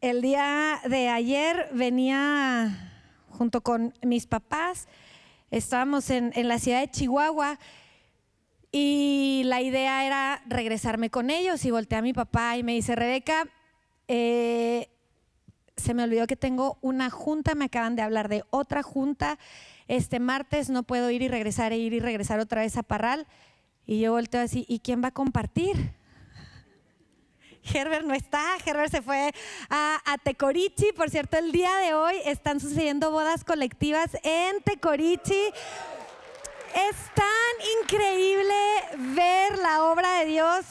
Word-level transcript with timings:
el 0.00 0.22
día 0.22 0.80
de 0.88 1.08
ayer 1.08 1.68
venía 1.72 2.92
junto 3.30 3.62
con 3.62 3.94
mis 4.02 4.26
papás, 4.26 4.86
estábamos 5.50 6.10
en, 6.10 6.32
la 6.46 6.58
ciudad 6.58 6.80
de 6.80 6.90
Chihuahua 6.90 7.58
y 8.70 9.42
la 9.46 9.60
idea 9.60 10.06
era 10.06 10.42
regresarme 10.46 11.10
con 11.10 11.30
ellos 11.30 11.64
y 11.64 11.70
volteé 11.70 11.98
a 11.98 12.02
mi 12.02 12.12
papá 12.12 12.56
y 12.56 12.62
me 12.62 12.74
dice, 12.74 12.94
Rebeca, 12.94 13.48
eh, 14.06 14.88
se 15.76 15.94
me 15.94 16.04
olvidó 16.04 16.26
que 16.26 16.36
tengo 16.36 16.78
una 16.80 17.10
junta, 17.10 17.54
me 17.54 17.64
acaban 17.64 17.96
de 17.96 18.02
hablar 18.02 18.28
de 18.28 18.44
otra 18.50 18.82
junta, 18.82 19.38
este 19.88 20.20
martes 20.20 20.70
no 20.70 20.82
puedo 20.84 21.10
ir 21.10 21.22
y 21.22 21.28
regresar, 21.28 21.72
e 21.72 21.78
ir 21.78 21.92
y 21.92 22.00
regresar 22.00 22.40
otra 22.40 22.60
vez 22.60 22.76
a 22.76 22.82
Parral. 22.82 23.26
Y 23.86 24.00
yo 24.00 24.12
volteo 24.12 24.42
así, 24.42 24.66
¿y 24.68 24.80
quién 24.80 25.02
va 25.02 25.08
a 25.08 25.12
compartir? 25.12 25.97
Herbert 27.72 28.04
no 28.04 28.14
está, 28.14 28.56
Herbert 28.64 28.90
se 28.90 29.02
fue 29.02 29.32
a, 29.70 30.16
Tecorichi. 30.22 30.92
Por 30.92 31.10
cierto, 31.10 31.36
el 31.38 31.52
día 31.52 31.74
de 31.76 31.94
hoy 31.94 32.14
están 32.24 32.60
sucediendo 32.60 33.10
bodas 33.10 33.44
colectivas 33.44 34.16
en 34.22 34.60
Tecorichi. 34.62 35.52
Es 36.74 36.96
tan 37.14 37.82
increíble 37.82 38.54
ver 39.14 39.58
la 39.58 39.84
obra 39.84 40.18
de 40.18 40.26
Dios 40.26 40.64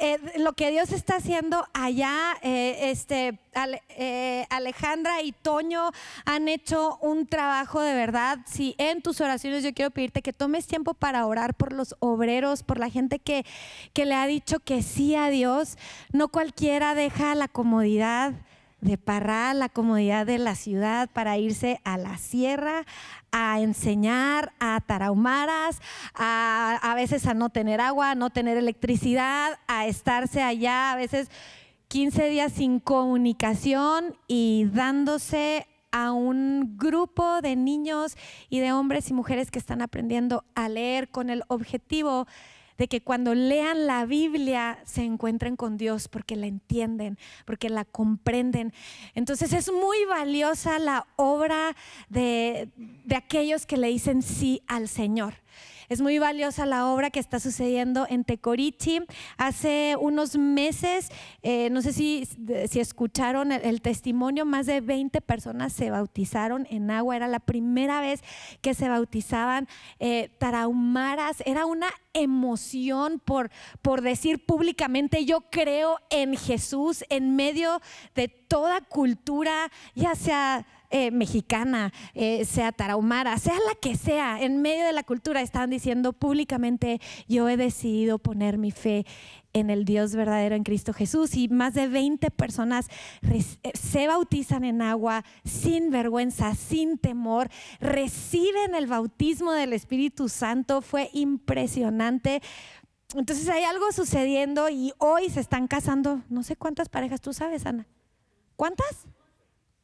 eh, 0.00 0.18
lo 0.38 0.52
que 0.52 0.70
Dios 0.70 0.92
está 0.92 1.16
haciendo 1.16 1.66
allá, 1.74 2.36
eh, 2.42 2.90
este, 2.90 3.38
eh, 3.96 4.46
Alejandra 4.50 5.22
y 5.22 5.32
Toño 5.32 5.90
han 6.24 6.48
hecho 6.48 6.98
un 7.00 7.26
trabajo 7.26 7.80
de 7.80 7.94
verdad. 7.94 8.38
Si 8.46 8.74
en 8.78 9.02
tus 9.02 9.20
oraciones 9.20 9.64
yo 9.64 9.74
quiero 9.74 9.90
pedirte 9.90 10.22
que 10.22 10.32
tomes 10.32 10.66
tiempo 10.66 10.94
para 10.94 11.26
orar 11.26 11.54
por 11.54 11.72
los 11.72 11.96
obreros, 11.98 12.62
por 12.62 12.78
la 12.78 12.90
gente 12.90 13.18
que, 13.18 13.44
que 13.92 14.04
le 14.04 14.14
ha 14.14 14.26
dicho 14.26 14.60
que 14.60 14.82
sí 14.82 15.14
a 15.14 15.30
Dios. 15.30 15.76
No 16.12 16.28
cualquiera 16.28 16.94
deja 16.94 17.34
la 17.34 17.48
comodidad 17.48 18.34
de 18.80 18.96
Parral, 18.96 19.58
la 19.58 19.68
comodidad 19.68 20.26
de 20.26 20.38
la 20.38 20.54
ciudad 20.54 21.10
para 21.12 21.36
irse 21.38 21.80
a 21.84 21.98
la 21.98 22.16
sierra 22.18 22.84
a 23.32 23.60
enseñar 23.60 24.52
a 24.60 24.80
tarahumaras, 24.80 25.80
a, 26.14 26.78
a 26.80 26.94
veces 26.94 27.26
a 27.26 27.34
no 27.34 27.50
tener 27.50 27.80
agua, 27.80 28.12
a 28.12 28.14
no 28.14 28.30
tener 28.30 28.56
electricidad, 28.56 29.58
a 29.66 29.86
estarse 29.86 30.42
allá, 30.42 30.92
a 30.92 30.96
veces 30.96 31.30
15 31.88 32.28
días 32.28 32.52
sin 32.52 32.80
comunicación 32.80 34.16
y 34.26 34.66
dándose 34.72 35.66
a 35.90 36.12
un 36.12 36.76
grupo 36.76 37.40
de 37.40 37.56
niños 37.56 38.16
y 38.50 38.60
de 38.60 38.72
hombres 38.72 39.10
y 39.10 39.14
mujeres 39.14 39.50
que 39.50 39.58
están 39.58 39.82
aprendiendo 39.82 40.44
a 40.54 40.68
leer 40.68 41.08
con 41.08 41.30
el 41.30 41.44
objetivo 41.48 42.26
que 42.86 43.00
cuando 43.00 43.34
lean 43.34 43.88
la 43.88 44.06
Biblia 44.06 44.78
se 44.84 45.02
encuentren 45.02 45.56
con 45.56 45.76
Dios 45.76 46.06
porque 46.06 46.36
la 46.36 46.46
entienden, 46.46 47.18
porque 47.44 47.68
la 47.70 47.84
comprenden. 47.84 48.72
Entonces 49.14 49.52
es 49.52 49.72
muy 49.72 50.04
valiosa 50.04 50.78
la 50.78 51.06
obra 51.16 51.74
de, 52.08 52.68
de 52.76 53.16
aquellos 53.16 53.66
que 53.66 53.76
le 53.76 53.88
dicen 53.88 54.22
sí 54.22 54.62
al 54.68 54.88
Señor. 54.88 55.34
Es 55.88 56.02
muy 56.02 56.18
valiosa 56.18 56.66
la 56.66 56.86
obra 56.86 57.08
que 57.08 57.18
está 57.18 57.40
sucediendo 57.40 58.06
en 58.10 58.22
Tecorichi. 58.22 59.00
Hace 59.38 59.96
unos 59.98 60.36
meses, 60.36 61.10
eh, 61.42 61.70
no 61.70 61.80
sé 61.80 61.94
si, 61.94 62.28
si 62.68 62.78
escucharon 62.78 63.52
el, 63.52 63.80
testimonio, 63.80 64.44
más 64.44 64.66
de 64.66 64.82
20 64.82 65.22
personas 65.22 65.72
se 65.72 65.90
bautizaron 65.90 66.66
en 66.68 66.90
agua. 66.90 67.16
Era 67.16 67.26
la 67.26 67.40
primera 67.40 68.02
vez 68.02 68.22
que 68.60 68.74
se 68.74 68.90
bautizaban 68.90 69.66
eh, 69.98 70.30
tarahumaras. 70.38 71.42
Era 71.46 71.64
una 71.64 71.88
emoción 72.12 73.18
por, 73.18 73.50
por 73.80 74.02
decir 74.02 74.44
públicamente, 74.44 75.24
yo 75.24 75.42
creo 75.50 75.98
en 76.10 76.36
Jesús 76.36 77.02
en 77.08 77.34
medio 77.34 77.80
de 78.14 78.28
toda 78.28 78.82
cultura, 78.82 79.70
ya 79.94 80.14
sea 80.14 80.66
eh, 80.90 81.10
mexicana, 81.10 81.92
eh, 82.14 82.44
sea 82.44 82.72
tarahumara, 82.72 83.36
sea 83.38 83.56
la 83.68 83.74
que 83.74 83.96
sea, 83.96 84.42
en 84.42 84.62
medio 84.62 84.86
de 84.86 84.92
la 84.92 85.02
cultura, 85.02 85.42
estaban 85.42 85.70
diciendo 85.70 86.12
públicamente, 86.12 87.00
yo 87.28 87.48
he 87.48 87.56
decidido 87.56 88.18
poner 88.18 88.56
mi 88.56 88.70
fe 88.70 89.04
en 89.52 89.70
el 89.70 89.84
Dios 89.84 90.14
verdadero, 90.14 90.54
en 90.54 90.64
Cristo 90.64 90.92
Jesús. 90.92 91.34
Y 91.34 91.48
más 91.48 91.74
de 91.74 91.88
20 91.88 92.30
personas 92.30 92.88
eh, 93.22 93.42
se 93.74 94.06
bautizan 94.06 94.64
en 94.64 94.82
agua 94.82 95.24
sin 95.44 95.90
vergüenza, 95.90 96.54
sin 96.54 96.98
temor, 96.98 97.50
reciben 97.80 98.74
el 98.74 98.86
bautismo 98.86 99.52
del 99.52 99.72
Espíritu 99.72 100.28
Santo. 100.28 100.80
Fue 100.80 101.10
impresionante. 101.12 102.42
Entonces 103.14 103.48
hay 103.48 103.64
algo 103.64 103.90
sucediendo 103.92 104.68
y 104.68 104.92
hoy 104.98 105.30
se 105.30 105.40
están 105.40 105.66
casando, 105.66 106.22
no 106.28 106.42
sé 106.42 106.56
cuántas 106.56 106.88
parejas, 106.88 107.20
tú 107.20 107.32
sabes, 107.32 107.64
Ana. 107.64 107.86
¿Cuántas? 108.56 109.06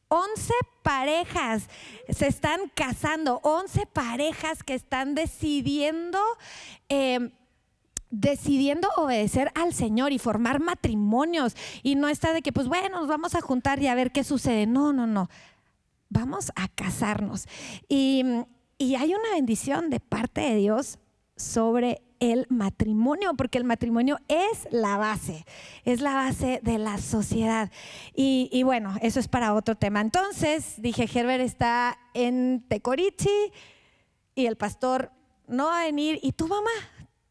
11 0.07 0.53
parejas 0.83 1.67
se 2.09 2.27
están 2.27 2.71
casando, 2.73 3.39
11 3.43 3.85
parejas 3.87 4.63
que 4.63 4.75
están 4.75 5.15
decidiendo, 5.15 6.19
em, 6.89 7.31
decidiendo 8.11 8.87
obedecer 8.97 9.51
al 9.55 9.73
Señor 9.73 10.11
y 10.11 10.19
formar 10.19 10.59
matrimonios. 10.59 11.55
Y 11.83 11.95
no 11.95 12.07
está 12.07 12.33
de 12.33 12.41
que, 12.41 12.53
pues 12.53 12.67
bueno, 12.67 12.99
nos 12.99 13.07
vamos 13.07 13.35
a 13.35 13.41
juntar 13.41 13.81
y 13.81 13.87
a 13.87 13.95
ver 13.95 14.11
qué 14.11 14.23
sucede. 14.23 14.67
No, 14.67 14.93
no, 14.93 15.07
no. 15.07 15.29
Vamos 16.09 16.51
a 16.55 16.67
casarnos. 16.67 17.47
Y, 17.89 18.23
y 18.77 18.95
hay 18.95 19.15
una 19.15 19.31
bendición 19.33 19.89
de 19.89 19.99
parte 19.99 20.41
de 20.41 20.55
Dios 20.55 20.99
sobre 21.35 22.01
el 22.19 22.47
matrimonio, 22.49 23.33
porque 23.35 23.57
el 23.57 23.65
matrimonio 23.65 24.19
es 24.27 24.67
la 24.71 24.97
base, 24.97 25.45
es 25.83 26.01
la 26.01 26.13
base 26.13 26.59
de 26.63 26.77
la 26.77 26.97
sociedad. 26.97 27.71
Y, 28.13 28.63
bueno, 28.63 28.95
eso 29.01 29.19
es 29.19 29.27
para 29.27 29.53
otro 29.53 29.75
tema. 29.75 30.01
Entonces, 30.01 30.81
dije, 30.81 31.09
Herbert 31.13 31.43
está 31.43 31.97
en 32.13 32.65
Tecorichi 32.67 33.51
y 34.33 34.45
el 34.45 34.55
pastor 34.55 35.11
no 35.47 35.65
va 35.65 35.81
a 35.81 35.85
venir, 35.85 36.19
y 36.23 36.31
tu 36.31 36.47
mamá 36.47 36.71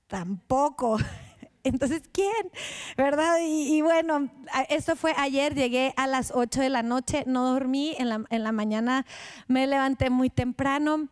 tampoco. 0.06 0.98
Entonces, 1.64 2.02
¿quién? 2.12 2.50
¿Verdad? 2.96 3.38
Y, 3.42 3.80
bueno, 3.80 4.30
esto 4.68 4.96
fue 4.96 5.14
ayer, 5.16 5.54
llegué 5.54 5.94
a 5.96 6.06
las 6.06 6.30
8 6.34 6.60
de 6.60 6.68
la 6.68 6.82
noche, 6.82 7.24
no 7.26 7.52
dormí, 7.52 7.94
en 7.98 8.10
la, 8.10 8.24
en 8.28 8.44
la 8.44 8.52
mañana 8.52 9.06
me 9.48 9.66
levanté 9.66 10.10
muy 10.10 10.28
temprano 10.28 11.08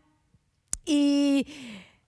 y 0.84 1.46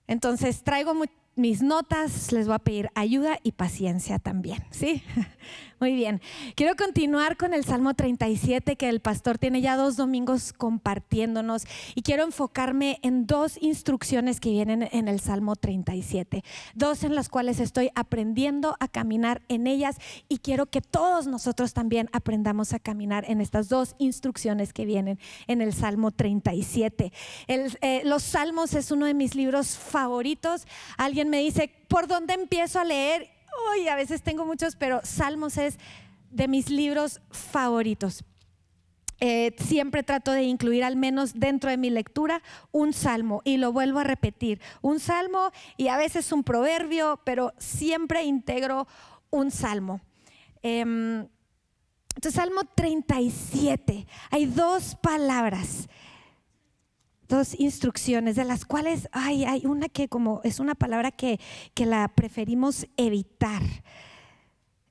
entonces 0.07 0.63
traigo 0.63 0.93
mis 1.35 1.61
notas, 1.61 2.31
les 2.31 2.47
voy 2.47 2.55
a 2.55 2.59
pedir 2.59 2.89
ayuda 2.95 3.39
y 3.43 3.51
paciencia 3.51 4.19
también, 4.19 4.63
¿sí? 4.71 5.03
Muy 5.81 5.93
bien. 5.93 6.21
Quiero 6.55 6.77
continuar 6.77 7.35
con 7.35 7.53
el 7.53 7.65
Salmo 7.65 7.95
37 7.95 8.77
que 8.77 8.87
el 8.87 9.01
pastor 9.01 9.37
tiene 9.37 9.59
ya 9.59 9.75
dos 9.75 9.97
domingos 9.97 10.53
compartiéndonos 10.53 11.65
y 11.95 12.01
quiero 12.01 12.23
enfocarme 12.23 12.97
en 13.01 13.27
dos 13.27 13.57
instrucciones 13.61 14.39
que 14.39 14.51
vienen 14.51 14.87
en 14.93 15.09
el 15.09 15.19
Salmo 15.19 15.57
37, 15.57 16.45
dos 16.75 17.03
en 17.03 17.13
las 17.13 17.27
cuales 17.27 17.59
estoy 17.59 17.89
aprendiendo 17.93 18.77
a 18.79 18.87
caminar 18.87 19.41
en 19.49 19.67
ellas 19.67 19.97
y 20.29 20.37
quiero 20.37 20.67
que 20.67 20.79
todos 20.79 21.27
nosotros 21.27 21.73
también 21.73 22.09
aprendamos 22.13 22.71
a 22.71 22.79
caminar 22.79 23.25
en 23.27 23.41
estas 23.41 23.67
dos 23.67 23.95
instrucciones 23.97 24.71
que 24.71 24.85
vienen 24.85 25.19
en 25.47 25.61
el 25.61 25.73
Salmo 25.73 26.11
37. 26.11 27.11
Eh, 27.47 28.01
los 28.05 28.23
Salmos 28.23 28.73
es 28.75 28.91
uno 28.91 29.07
de 29.07 29.13
mis 29.13 29.35
libros 29.35 29.77
favoritos. 29.77 30.65
Alguien 30.95 31.29
me 31.29 31.39
dice, 31.39 31.69
¿por 31.89 32.07
dónde 32.07 32.33
empiezo 32.33 32.79
a 32.79 32.85
leer? 32.85 33.34
A 33.89 33.95
veces 33.95 34.23
tengo 34.23 34.45
muchos, 34.45 34.75
pero 34.75 34.99
Salmos 35.03 35.57
es 35.57 35.77
de 36.29 36.47
mis 36.47 36.69
libros 36.69 37.21
favoritos. 37.31 38.25
Eh, 39.21 39.55
siempre 39.57 40.03
trato 40.03 40.31
de 40.31 40.43
incluir 40.43 40.83
al 40.83 40.97
menos 40.97 41.39
dentro 41.39 41.69
de 41.69 41.77
mi 41.77 41.89
lectura 41.89 42.41
un 42.73 42.91
salmo 42.91 43.41
y 43.45 43.55
lo 43.55 43.71
vuelvo 43.71 43.99
a 43.99 44.03
repetir, 44.03 44.59
un 44.81 44.99
salmo 44.99 45.51
y 45.77 45.87
a 45.87 45.95
veces 45.95 46.33
un 46.33 46.43
proverbio, 46.43 47.21
pero 47.23 47.53
siempre 47.57 48.23
integro 48.23 48.85
un 49.29 49.51
salmo. 49.51 50.01
Em, 50.61 51.25
entonces, 52.15 52.33
Salmo 52.33 52.61
37, 52.75 54.07
hay 54.31 54.45
dos 54.45 54.95
palabras 54.95 55.87
dos 57.27 57.59
instrucciones, 57.59 58.35
de 58.35 58.45
las 58.45 58.65
cuales 58.65 59.07
hay, 59.11 59.45
hay 59.45 59.65
una 59.65 59.89
que 59.89 60.07
como 60.07 60.41
es 60.43 60.59
una 60.59 60.75
palabra 60.75 61.11
que, 61.11 61.39
que 61.73 61.85
la 61.85 62.07
preferimos 62.09 62.87
evitar. 62.97 63.61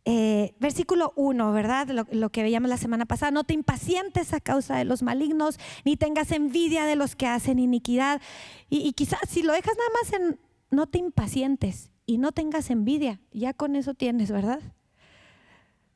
Eh, 0.06 0.54
versículo 0.60 1.14
1, 1.16 1.52
¿verdad? 1.52 1.88
Lo, 2.10 2.30
que 2.30 2.42
veíamos 2.42 2.68
la 2.68 2.76
semana 2.76 3.06
pasada, 3.06 3.30
no 3.30 3.44
te 3.44 3.54
impacientes 3.54 4.34
a 4.34 4.40
causa 4.40 4.76
de 4.76 4.84
los 4.84 5.02
malignos, 5.02 5.58
ni 5.84 5.96
tengas 5.96 6.30
envidia 6.30 6.84
de 6.84 6.96
los 6.96 7.16
que 7.16 7.26
hacen 7.26 7.58
iniquidad. 7.58 8.20
Y, 8.68 8.86
y 8.86 8.92
quizás 8.92 9.20
si 9.28 9.42
lo 9.42 9.54
dejas 9.54 9.74
nada 9.76 9.90
más 10.02 10.12
en 10.12 10.40
no 10.70 10.86
te 10.86 10.98
impacientes 10.98 11.90
y 12.04 12.18
no 12.18 12.32
tengas 12.32 12.68
envidia, 12.70 13.20
ya 13.32 13.54
con 13.54 13.76
eso 13.76 13.94
tienes, 13.94 14.30
¿verdad? 14.30 14.60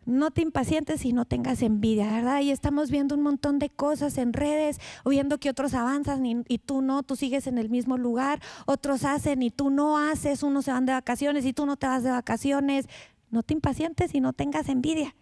No 0.09 0.31
te 0.31 0.41
impacientes 0.41 1.05
y 1.05 1.13
no 1.13 1.27
tengas 1.27 1.61
envidia, 1.61 2.11
¿verdad? 2.11 2.41
Y 2.41 2.51
estamos 2.51 2.91
viendo 2.91 3.15
un 3.15 3.21
montón 3.23 3.59
de 3.59 3.69
cosas 3.69 4.17
en 4.17 4.33
redes, 4.33 4.81
viendo 5.05 5.39
que 5.39 5.51
otros 5.51 5.75
avanzan 5.75 6.25
y, 6.25 6.43
y, 6.49 6.59
tú 6.59 6.81
no, 6.81 7.03
tú 7.03 7.15
sigues 7.15 7.47
en 7.47 7.59
el 7.59 7.69
mismo 7.69 7.99
lugar, 7.99 8.41
otros 8.67 9.05
hacen 9.05 9.43
y 9.43 9.51
tú 9.51 9.69
no 9.69 9.99
haces, 9.99 10.43
unos 10.43 10.65
se 10.65 10.73
van 10.73 10.87
de 10.87 10.93
vacaciones 10.93 11.45
y 11.45 11.53
tú 11.53 11.67
no 11.67 11.77
te 11.77 11.87
vas 11.87 12.03
de 12.03 12.11
vacaciones. 12.11 12.89
No 13.31 13.43
te 13.43 13.53
impacientes 13.53 14.15
y 14.15 14.21
no 14.21 14.33
tengas 14.33 14.71
envidia. 14.71 15.15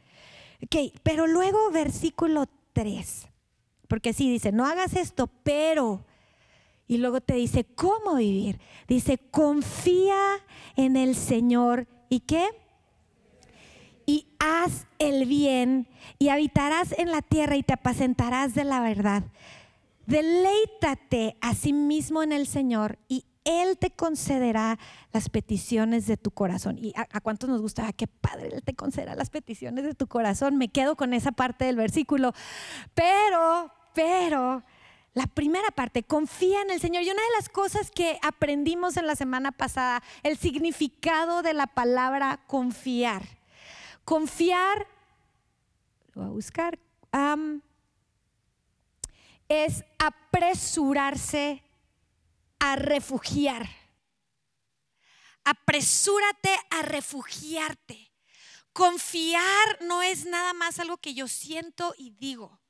Ok, 0.63 0.93
pero 1.03 1.27
luego 1.27 1.71
versículo 1.73 2.47
3, 2.73 3.27
porque 3.89 4.13
sí 4.13 4.31
dice, 4.31 4.53
no 4.53 4.65
hagas 4.67 4.95
esto, 4.95 5.29
pero... 5.43 6.05
Y 6.89 6.99
luego 6.99 7.21
te 7.21 7.35
dice, 7.35 7.65
¿cómo 7.65 8.15
vivir? 8.15 8.61
Dice, 8.87 9.19
confía 9.19 10.17
en 10.77 10.97
el 10.97 11.17
Señor. 11.17 11.89
¿Y 12.09 12.21
qué? 12.21 12.47
Y 14.07 14.29
haz 14.39 14.87
el 14.99 15.27
bien 15.27 15.89
y 16.19 16.29
habitarás 16.29 16.93
en 16.97 17.11
la 17.11 17.23
tierra 17.23 17.57
y 17.57 17.63
te 17.63 17.73
apacentarás 17.75 18.55
de 18.55 18.65
la 18.65 18.81
verdad. 18.81 19.25
Deleítate 20.07 21.37
a 21.41 21.55
sí 21.55 21.73
mismo 21.73 22.23
en 22.23 22.33
el 22.33 22.47
Señor 22.47 22.99
y 23.09 23.25
Él 23.45 23.77
te 23.77 23.91
concederá 23.91 24.79
las 25.13 25.29
peticiones 25.29 26.07
de 26.07 26.17
tu 26.17 26.31
corazón. 26.31 26.79
¿Y 26.79 26.93
a, 26.97 27.21
cuántos 27.21 27.51
nos 27.51 27.61
gusta? 27.61 27.89
Ah, 27.89 27.93
qué 27.93 28.07
padre, 28.07 28.51
Él 28.53 28.63
te 28.63 28.75
concederá 28.75 29.17
las 29.17 29.31
peticiones 29.31 29.85
de 29.85 29.95
tu 29.95 30.07
corazón. 30.07 30.57
Me 30.57 30.69
quedo 30.69 30.97
con 30.97 31.13
esa 31.13 31.33
parte 31.33 31.65
del 31.65 31.75
versículo. 31.75 32.33
Pero, 32.95 33.73
pero, 33.95 34.63
la 35.15 35.27
primera 35.27 35.71
parte, 35.73 36.05
confía 36.05 36.63
en 36.63 36.71
el 36.71 36.81
Señor. 36.81 37.03
Y 37.03 37.11
una 37.11 37.23
de 37.23 37.37
las 37.37 37.49
cosas 37.49 37.91
que 37.91 38.19
aprendimos 38.23 38.97
en 38.97 39.09
la 39.09 39.17
semana 39.17 39.51
pasada, 39.51 40.05
el 40.23 40.37
significado 40.37 41.43
de 41.43 41.53
la 41.55 41.67
palabra 41.67 42.41
confiar. 42.47 43.23
Confiar, 44.07 44.87
lo 46.15 46.23
voy 46.23 46.31
a 46.31 46.33
buscar, 46.33 46.79
es 49.49 49.85
apresurarse 49.99 51.61
a 52.61 52.77
refugiar. 52.77 53.69
Apresúrate 55.43 56.57
a 56.71 56.83
refugiarte. 56.83 58.13
Confiar 58.73 59.79
no 59.81 60.05
es 60.05 60.25
nada 60.25 60.53
más 60.53 60.79
algo 60.79 60.99
que 60.99 61.13
yo 61.13 61.27
siento 61.27 61.93
y 61.99 62.11
digo. 62.11 62.61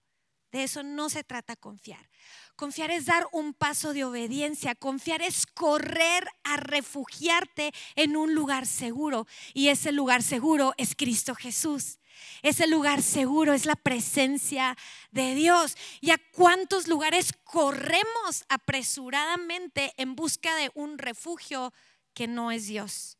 De 0.53 0.63
eso 0.63 0.83
no 0.83 1.11
se 1.11 1.23
trata 1.23 1.55
confiar. 1.55 2.09
Confiar 2.57 2.91
es 2.91 3.05
dar 3.05 3.29
un 3.33 3.53
paso 3.53 3.93
de 3.93 4.05
obediencia. 4.05 4.75
Confiar 4.75 5.21
es 5.21 5.47
correr 5.47 6.27
a 6.43 6.57
refugiarte 6.57 7.73
en 7.97 8.17
un 8.17 8.35
lugar 8.35 8.67
seguro. 8.67 9.27
Y 9.53 9.69
ese 9.69 9.93
lugar 9.93 10.23
seguro 10.23 10.73
es 10.79 10.95
Cristo 10.97 11.35
Jesús. 11.35 11.99
Ese 12.41 12.67
lugar 12.67 13.03
seguro 13.03 13.53
es 13.53 13.67
la 13.67 13.77
presencia 13.77 14.75
de 15.11 15.35
Dios. 15.35 15.77
¿Y 16.01 16.13
a 16.13 16.21
cuántos 16.33 16.89
lugares 16.89 17.35
corremos 17.45 18.45
apresuradamente 18.49 19.93
en 19.99 20.17
busca 20.17 20.57
de 20.57 20.71
un 20.75 20.97
refugio 20.97 21.75
que 22.15 22.27
no 22.27 22.51
es 22.51 22.69
Dios? 22.69 23.16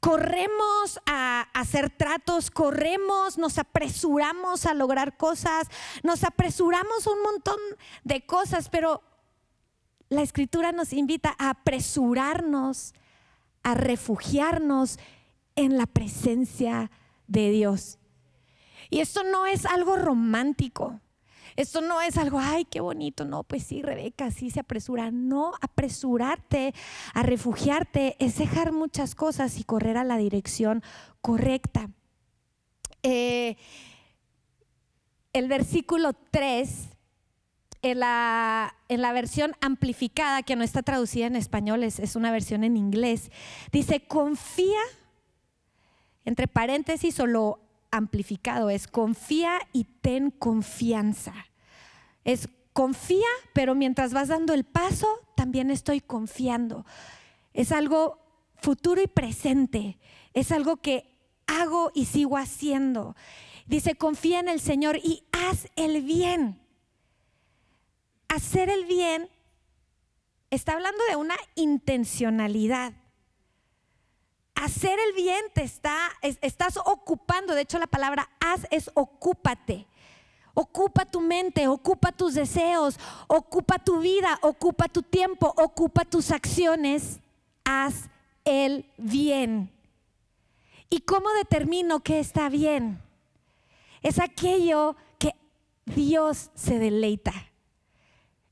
Corremos 0.00 1.00
a 1.06 1.48
hacer 1.54 1.90
tratos, 1.90 2.50
corremos, 2.50 3.36
nos 3.36 3.58
apresuramos 3.58 4.66
a 4.66 4.74
lograr 4.74 5.16
cosas, 5.16 5.66
nos 6.02 6.22
apresuramos 6.24 7.06
un 7.06 7.22
montón 7.22 7.58
de 8.04 8.24
cosas, 8.24 8.68
pero 8.68 9.02
la 10.08 10.22
escritura 10.22 10.72
nos 10.72 10.92
invita 10.92 11.34
a 11.38 11.50
apresurarnos, 11.50 12.94
a 13.62 13.74
refugiarnos 13.74 14.98
en 15.56 15.76
la 15.76 15.86
presencia 15.86 16.90
de 17.26 17.50
Dios. 17.50 17.98
Y 18.90 19.00
esto 19.00 19.24
no 19.24 19.46
es 19.46 19.66
algo 19.66 19.96
romántico. 19.96 21.00
Esto 21.58 21.80
no 21.80 22.00
es 22.00 22.16
algo, 22.18 22.38
ay, 22.38 22.64
qué 22.66 22.78
bonito. 22.78 23.24
No, 23.24 23.42
pues 23.42 23.64
sí, 23.64 23.82
Rebeca, 23.82 24.30
sí 24.30 24.48
se 24.48 24.60
apresura. 24.60 25.10
No, 25.10 25.54
apresurarte 25.60 26.72
a 27.14 27.24
refugiarte 27.24 28.14
es 28.20 28.38
dejar 28.38 28.70
muchas 28.70 29.16
cosas 29.16 29.58
y 29.58 29.64
correr 29.64 29.96
a 29.96 30.04
la 30.04 30.18
dirección 30.18 30.84
correcta. 31.20 31.90
Eh, 33.02 33.56
el 35.32 35.48
versículo 35.48 36.12
3, 36.30 36.90
en 37.82 37.98
la, 37.98 38.76
en 38.88 39.02
la, 39.02 39.12
versión 39.12 39.56
amplificada, 39.60 40.44
que 40.44 40.54
no 40.54 40.62
está 40.62 40.84
traducida 40.84 41.26
en 41.26 41.34
español, 41.34 41.82
es, 41.82 41.98
es 41.98 42.14
una 42.14 42.30
versión 42.30 42.62
en 42.62 42.76
inglés, 42.76 43.32
dice, 43.72 44.06
confía 44.06 44.78
entre 46.24 46.46
paréntesis 46.46 47.16
solo 47.16 47.67
amplificado, 47.90 48.70
es 48.70 48.88
confía 48.88 49.58
y 49.72 49.84
ten 49.84 50.30
confianza. 50.30 51.34
Es 52.24 52.48
confía, 52.72 53.26
pero 53.52 53.74
mientras 53.74 54.12
vas 54.12 54.28
dando 54.28 54.54
el 54.54 54.64
paso, 54.64 55.08
también 55.34 55.70
estoy 55.70 56.00
confiando. 56.00 56.84
Es 57.54 57.72
algo 57.72 58.18
futuro 58.56 59.02
y 59.02 59.06
presente. 59.06 59.98
Es 60.34 60.52
algo 60.52 60.76
que 60.76 61.16
hago 61.46 61.90
y 61.94 62.04
sigo 62.04 62.36
haciendo. 62.36 63.16
Dice, 63.66 63.96
confía 63.96 64.40
en 64.40 64.48
el 64.48 64.60
Señor 64.60 64.96
y 64.96 65.24
haz 65.32 65.68
el 65.76 66.02
bien. 66.02 66.60
Hacer 68.28 68.68
el 68.70 68.84
bien 68.84 69.28
está 70.50 70.74
hablando 70.74 71.02
de 71.08 71.16
una 71.16 71.36
intencionalidad 71.54 72.92
hacer 74.64 74.98
el 74.98 75.14
bien 75.14 75.44
te 75.54 75.62
está, 75.62 75.96
estás 76.22 76.78
ocupando, 76.78 77.54
de 77.54 77.62
hecho 77.62 77.78
la 77.78 77.86
palabra 77.86 78.28
haz 78.40 78.66
es 78.70 78.90
ocúpate. 78.94 79.86
Ocupa 80.54 81.06
tu 81.06 81.20
mente, 81.20 81.68
ocupa 81.68 82.10
tus 82.10 82.34
deseos, 82.34 82.98
ocupa 83.28 83.78
tu 83.78 84.00
vida, 84.00 84.38
ocupa 84.42 84.88
tu 84.88 85.02
tiempo, 85.02 85.54
ocupa 85.56 86.04
tus 86.04 86.32
acciones. 86.32 87.20
Haz 87.64 88.08
el 88.44 88.84
bien. 88.96 89.70
¿Y 90.90 91.02
cómo 91.02 91.30
determino 91.34 92.00
que 92.00 92.18
está 92.18 92.48
bien? 92.48 93.00
Es 94.02 94.18
aquello 94.18 94.96
que 95.18 95.36
Dios 95.84 96.50
se 96.56 96.80
deleita. 96.80 97.32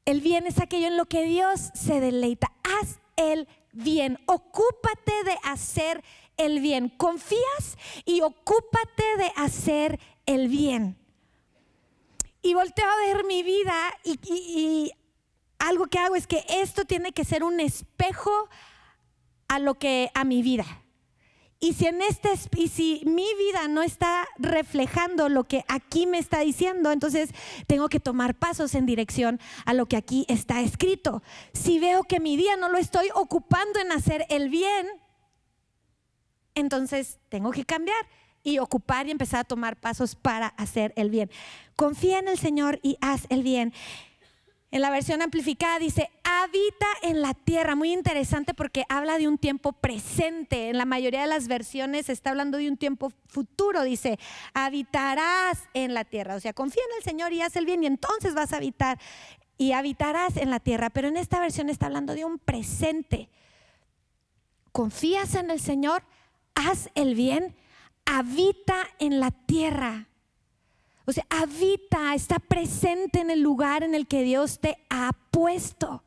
El 0.05 0.21
bien 0.21 0.47
es 0.47 0.61
aquello 0.61 0.87
en 0.87 0.97
lo 0.97 1.07
que 1.07 1.25
Dios 1.25 1.73
se 1.75 1.99
deleita. 1.99 2.53
Haz 2.63 3.01
el 3.17 3.49
bien. 3.77 4.19
Ocúpate 4.27 5.25
de 5.25 5.37
hacer 5.43 6.03
el 6.37 6.61
bien. 6.61 6.89
Confías 6.89 7.79
y 8.05 8.21
ocúpate 8.23 9.05
de 9.19 9.33
hacer 9.37 10.01
el 10.27 10.49
bien. 10.49 10.99
Y 12.43 12.55
volteo 12.55 12.89
a 12.89 13.07
ver 13.07 13.25
mi 13.25 13.43
vida 13.43 13.75
y, 14.05 14.93
algo 15.59 15.87
que 15.87 15.99
hago 15.99 16.17
es 16.17 16.27
que 16.27 16.45
esto 16.49 16.85
tiene 16.85 17.13
que 17.13 17.25
ser 17.25 17.43
un 17.43 17.61
espejo 17.61 18.49
a 19.49 19.59
lo 19.59 19.75
que 19.75 20.11
a 20.15 20.25
mi 20.25 20.43
vida. 20.43 20.86
Y 21.59 21.73
si 21.73 21.87
en 21.87 22.03
este 22.03 22.31
y 22.57 22.69
si 22.69 23.03
mi 23.07 23.27
vida 23.39 23.67
no 23.69 23.83
está 23.83 24.27
reflejando 24.39 25.29
lo 25.31 25.45
que 25.45 25.65
aquí 25.69 26.07
me 26.07 26.19
está 26.19 26.41
diciendo, 26.41 26.93
entonces 26.93 27.31
tengo 27.67 27.89
que 27.89 27.99
tomar 27.99 28.35
pasos 28.35 28.75
en 28.75 28.85
dirección 28.85 29.41
a 29.65 29.73
lo 29.73 29.87
que 29.87 29.97
aquí 29.97 30.27
está 30.29 30.61
escrito. 30.61 31.23
Si 31.55 31.79
veo 31.79 32.03
que 32.03 32.21
mi 32.21 32.37
día 32.37 32.57
no 32.57 32.69
lo 32.69 32.77
estoy 32.77 33.09
ocupando 33.15 33.81
en 33.81 33.91
hacer 33.91 34.27
el 34.29 34.51
bien, 34.51 34.87
entonces 36.55 37.21
tengo 37.31 37.51
que 37.53 37.65
cambiar 37.65 38.07
y 38.43 38.59
ocupar 38.59 39.07
y 39.09 39.11
empezar 39.11 39.41
a 39.41 39.45
tomar 39.45 39.77
pasos 39.77 40.15
para 40.15 40.49
hacer 40.49 40.93
el 40.97 41.11
bien. 41.11 41.31
Confía 41.75 42.19
en 42.19 42.29
el 42.29 42.39
Señor 42.39 42.81
y 42.83 42.97
haz 43.01 43.27
el 43.29 43.43
bien. 43.43 43.73
En 44.73 44.83
la 44.83 44.91
versión 44.91 45.23
amplificada 45.23 45.79
dice, 45.79 46.11
habita 46.25 46.87
en 47.03 47.23
la 47.23 47.35
tierra. 47.35 47.77
Muy 47.77 47.93
interesante 47.93 48.53
porque 48.53 48.85
habla 48.89 49.17
de 49.17 49.29
un 49.29 49.39
tiempo 49.39 49.73
presente. 49.73 50.71
En 50.71 50.77
la 50.77 50.85
mayoría 50.85 51.23
de 51.23 51.29
las 51.29 51.47
versiones 51.47 52.09
está 52.09 52.31
hablando 52.31 52.59
de 52.59 52.69
un 52.69 52.77
tiempo 52.77 53.13
futuro. 53.29 53.83
Dice, 53.85 54.19
habitarás 54.55 55.69
en 55.73 55.95
la 55.95 56.05
tierra. 56.05 56.35
O 56.35 56.41
sea, 56.41 56.53
confía 56.53 56.83
en 56.91 56.99
el 56.99 57.05
Señor 57.05 57.33
y 57.33 57.43
haz 57.43 57.57
el 57.57 57.65
bien 57.65 57.85
y 57.85 57.87
entonces 57.87 58.35
vas 58.35 58.53
a 58.53 58.57
habitar 58.57 58.99
y 59.57 59.73
habitarás 59.73 60.37
en 60.37 60.51
la 60.51 60.61
tierra. 60.61 60.91
Pero 60.91 61.09
en 61.09 61.17
esta 61.17 61.41
versión 61.41 61.71
está 61.71 61.87
hablando 61.87 62.15
de 62.15 62.25
un 62.25 62.39
presente. 62.39 63.29
Confías 64.73 65.37
en 65.37 65.51
el 65.51 65.61
Señor, 65.61 66.03
haz 66.55 66.91
el 66.95 67.15
bien, 67.15 67.57
habita 68.05 68.89
en 68.99 69.21
la 69.21 69.31
tierra. 69.31 70.09
O 71.07 71.13
sea, 71.13 71.25
habita, 71.31 72.15
está 72.15 72.39
presente 72.41 73.21
en 73.21 73.31
el 73.31 73.41
lugar 73.41 73.85
en 73.85 73.95
el 73.95 74.09
que 74.09 74.25
Dios 74.25 74.59
te 74.59 74.77
ha 74.91 75.13
puesto. 75.31 76.03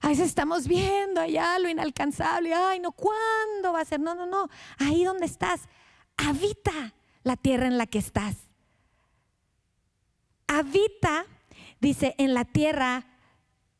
A 0.00 0.08
veces 0.08 0.28
estamos 0.28 0.68
viendo 0.68 1.20
allá 1.20 1.58
lo 1.58 1.68
inalcanzable, 1.68 2.54
ay, 2.54 2.78
no, 2.78 2.92
¿cuándo 2.92 3.72
va 3.72 3.80
a 3.80 3.84
ser? 3.84 3.98
No, 3.98 4.14
no, 4.14 4.26
no, 4.26 4.48
ahí 4.78 5.02
donde 5.02 5.26
estás, 5.26 5.62
habita 6.16 6.94
la 7.24 7.36
tierra 7.36 7.66
en 7.66 7.76
la 7.76 7.86
que 7.86 7.98
estás. 7.98 8.36
Habita, 10.46 11.26
dice, 11.80 12.14
en 12.18 12.34
la 12.34 12.44
tierra, 12.44 13.04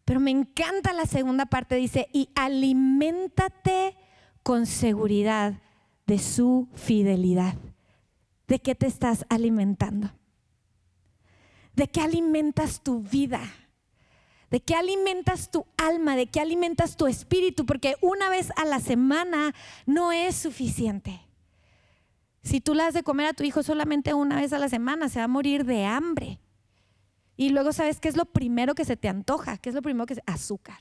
pero 0.04 0.18
me 0.18 0.32
encanta 0.32 0.92
la 0.92 1.06
segunda 1.06 1.46
parte, 1.46 1.76
dice, 1.76 2.08
y 2.12 2.30
aliméntate 2.34 3.96
con 4.42 4.66
seguridad 4.66 5.60
de 6.06 6.18
su 6.18 6.68
fidelidad. 6.74 7.54
¿De 8.46 8.60
qué 8.60 8.74
te 8.74 8.86
estás 8.86 9.26
alimentando? 9.28 10.12
¿De 11.74 11.88
qué 11.88 12.00
alimentas 12.00 12.82
tu 12.82 13.02
vida? 13.02 13.40
¿De 14.50 14.60
qué 14.60 14.74
alimentas 14.74 15.50
tu 15.50 15.66
alma? 15.76 16.16
¿De 16.16 16.28
qué 16.28 16.40
alimentas 16.40 16.96
tu 16.96 17.06
espíritu? 17.06 17.66
Porque 17.66 17.96
una 18.00 18.30
vez 18.30 18.50
a 18.56 18.64
la 18.64 18.80
semana 18.80 19.54
no 19.84 20.12
es 20.12 20.36
suficiente. 20.36 21.20
Si 22.42 22.60
tú 22.60 22.74
le 22.74 22.84
das 22.84 22.94
de 22.94 23.02
comer 23.02 23.26
a 23.26 23.32
tu 23.32 23.42
hijo 23.42 23.64
solamente 23.64 24.14
una 24.14 24.40
vez 24.40 24.52
a 24.52 24.58
la 24.60 24.68
semana, 24.68 25.08
se 25.08 25.18
va 25.18 25.24
a 25.24 25.28
morir 25.28 25.64
de 25.64 25.84
hambre. 25.84 26.38
Y 27.36 27.48
luego, 27.48 27.72
¿sabes 27.72 27.98
qué 27.98 28.08
es 28.08 28.16
lo 28.16 28.24
primero 28.24 28.76
que 28.76 28.84
se 28.84 28.96
te 28.96 29.08
antoja? 29.08 29.58
¿Qué 29.58 29.68
es 29.68 29.74
lo 29.74 29.82
primero 29.82 30.06
que 30.06 30.14
se... 30.14 30.22
Azúcar. 30.26 30.78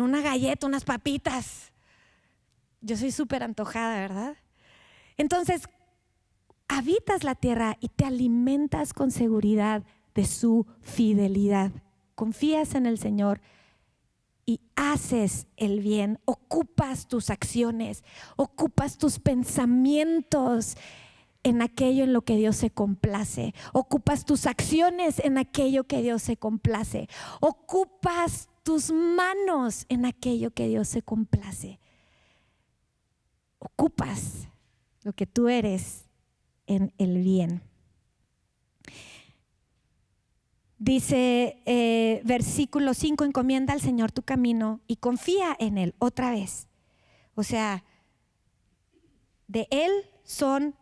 Una 0.00 0.20
galleta, 0.20 0.66
unas 0.66 0.84
papitas. 0.84 1.72
Yo 2.82 2.96
soy 2.96 3.10
súper 3.10 3.42
antojada, 3.42 3.98
¿verdad? 3.98 4.36
Entonces, 5.16 5.68
habitas 6.68 7.24
la 7.24 7.34
tierra 7.34 7.76
y 7.80 7.88
te 7.88 8.04
alimentas 8.04 8.92
con 8.92 9.10
seguridad 9.10 9.84
de 10.14 10.24
su 10.24 10.66
fidelidad. 10.80 11.72
Confías 12.14 12.74
en 12.74 12.86
el 12.86 12.98
Señor 12.98 13.40
y 14.46 14.60
haces 14.76 15.46
el 15.56 15.80
bien, 15.80 16.18
ocupas 16.24 17.08
tus 17.08 17.30
acciones, 17.30 18.04
ocupas 18.36 18.98
tus 18.98 19.18
pensamientos 19.18 20.76
en 21.42 21.62
aquello 21.62 22.04
en 22.04 22.12
lo 22.12 22.22
que 22.22 22.36
Dios 22.36 22.56
se 22.56 22.70
complace, 22.70 23.54
ocupas 23.72 24.24
tus 24.24 24.46
acciones 24.46 25.18
en 25.20 25.38
aquello 25.38 25.84
que 25.84 26.02
Dios 26.02 26.22
se 26.22 26.36
complace, 26.36 27.08
ocupas 27.40 28.48
tus 28.62 28.90
manos 28.92 29.86
en 29.88 30.06
aquello 30.06 30.52
que 30.52 30.68
Dios 30.68 30.88
se 30.88 31.02
complace, 31.02 31.80
ocupas 33.58 34.48
lo 35.04 35.12
que 35.12 35.26
tú 35.26 35.48
eres 35.48 36.06
en 36.66 36.92
el 36.98 37.22
bien. 37.22 37.62
Dice 40.78 41.62
eh, 41.64 42.20
versículo 42.24 42.92
5, 42.92 43.24
encomienda 43.24 43.72
al 43.72 43.80
Señor 43.80 44.12
tu 44.12 44.22
camino 44.22 44.80
y 44.86 44.96
confía 44.96 45.56
en 45.58 45.78
Él 45.78 45.94
otra 45.98 46.30
vez. 46.30 46.68
O 47.34 47.42
sea, 47.42 47.84
de 49.46 49.68
Él 49.70 49.90
son 50.24 50.74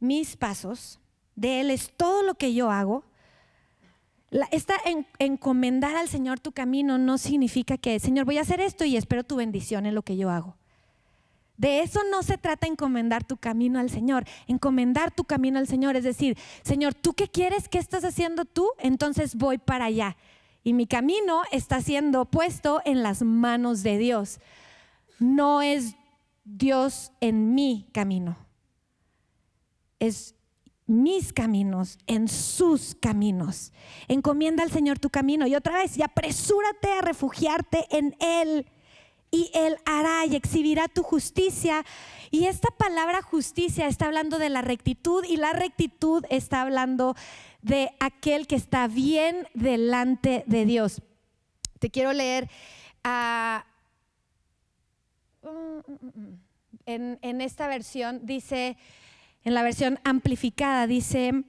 mis 0.00 0.36
pasos, 0.36 1.00
de 1.36 1.60
Él 1.60 1.70
es 1.70 1.92
todo 1.96 2.22
lo 2.22 2.34
que 2.34 2.54
yo 2.54 2.70
hago. 2.70 3.04
esta 4.50 4.74
encomendar 5.18 5.96
al 5.96 6.08
Señor 6.08 6.40
tu 6.40 6.52
camino 6.52 6.98
no 6.98 7.18
significa 7.18 7.76
que, 7.76 8.00
Señor, 8.00 8.24
voy 8.24 8.38
a 8.38 8.42
hacer 8.42 8.60
esto 8.60 8.84
y 8.84 8.96
espero 8.96 9.24
tu 9.24 9.36
bendición 9.36 9.86
en 9.86 9.94
lo 9.94 10.02
que 10.02 10.16
yo 10.16 10.30
hago. 10.30 10.57
De 11.58 11.80
eso 11.80 12.00
no 12.10 12.22
se 12.22 12.38
trata 12.38 12.68
encomendar 12.68 13.24
tu 13.24 13.36
camino 13.36 13.80
al 13.80 13.90
Señor. 13.90 14.24
Encomendar 14.46 15.10
tu 15.10 15.24
camino 15.24 15.58
al 15.58 15.66
Señor 15.66 15.96
es 15.96 16.04
decir, 16.04 16.38
Señor, 16.62 16.94
¿tú 16.94 17.14
qué 17.14 17.26
quieres? 17.26 17.68
¿Qué 17.68 17.78
estás 17.78 18.04
haciendo 18.04 18.44
tú? 18.44 18.70
Entonces 18.78 19.34
voy 19.34 19.58
para 19.58 19.86
allá. 19.86 20.16
Y 20.62 20.72
mi 20.72 20.86
camino 20.86 21.42
está 21.50 21.82
siendo 21.82 22.26
puesto 22.26 22.80
en 22.84 23.02
las 23.02 23.22
manos 23.22 23.82
de 23.82 23.98
Dios. 23.98 24.38
No 25.18 25.60
es 25.60 25.96
Dios 26.44 27.10
en 27.20 27.56
mi 27.56 27.88
camino. 27.92 28.36
Es 29.98 30.36
mis 30.86 31.32
caminos 31.32 31.98
en 32.06 32.28
sus 32.28 32.94
caminos. 32.94 33.72
Encomienda 34.06 34.62
al 34.62 34.70
Señor 34.70 35.00
tu 35.00 35.10
camino. 35.10 35.44
Y 35.48 35.56
otra 35.56 35.78
vez, 35.78 35.98
y 35.98 36.02
apresúrate 36.02 36.92
a 36.92 37.02
refugiarte 37.02 37.84
en 37.90 38.16
Él 38.20 38.66
y 39.30 39.50
Él 39.54 39.76
hará 39.84 40.26
y 40.26 40.36
exhibirá 40.36 40.88
tu 40.88 41.02
justicia. 41.02 41.84
Y 42.30 42.46
esta 42.46 42.68
palabra 42.76 43.22
justicia 43.22 43.86
está 43.86 44.06
hablando 44.06 44.38
de 44.38 44.48
la 44.48 44.62
rectitud 44.62 45.24
y 45.24 45.36
la 45.36 45.52
rectitud 45.52 46.24
está 46.30 46.62
hablando 46.62 47.14
de 47.62 47.90
aquel 48.00 48.46
que 48.46 48.56
está 48.56 48.88
bien 48.88 49.46
delante 49.54 50.44
de 50.46 50.64
Dios. 50.64 51.02
Te 51.78 51.90
quiero 51.90 52.12
leer 52.12 52.48
ah, 53.04 53.64
en, 56.86 57.18
en 57.22 57.40
esta 57.40 57.68
versión, 57.68 58.24
dice, 58.24 58.76
en 59.44 59.54
la 59.54 59.62
versión 59.62 59.98
amplificada, 60.04 60.86
dice... 60.86 61.44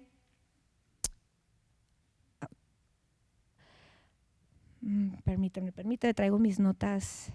Mm, 4.82 5.16
permíteme, 5.26 5.74
permíteme, 5.74 6.14
traigo 6.14 6.40
mis 6.40 6.58
notas 6.58 7.34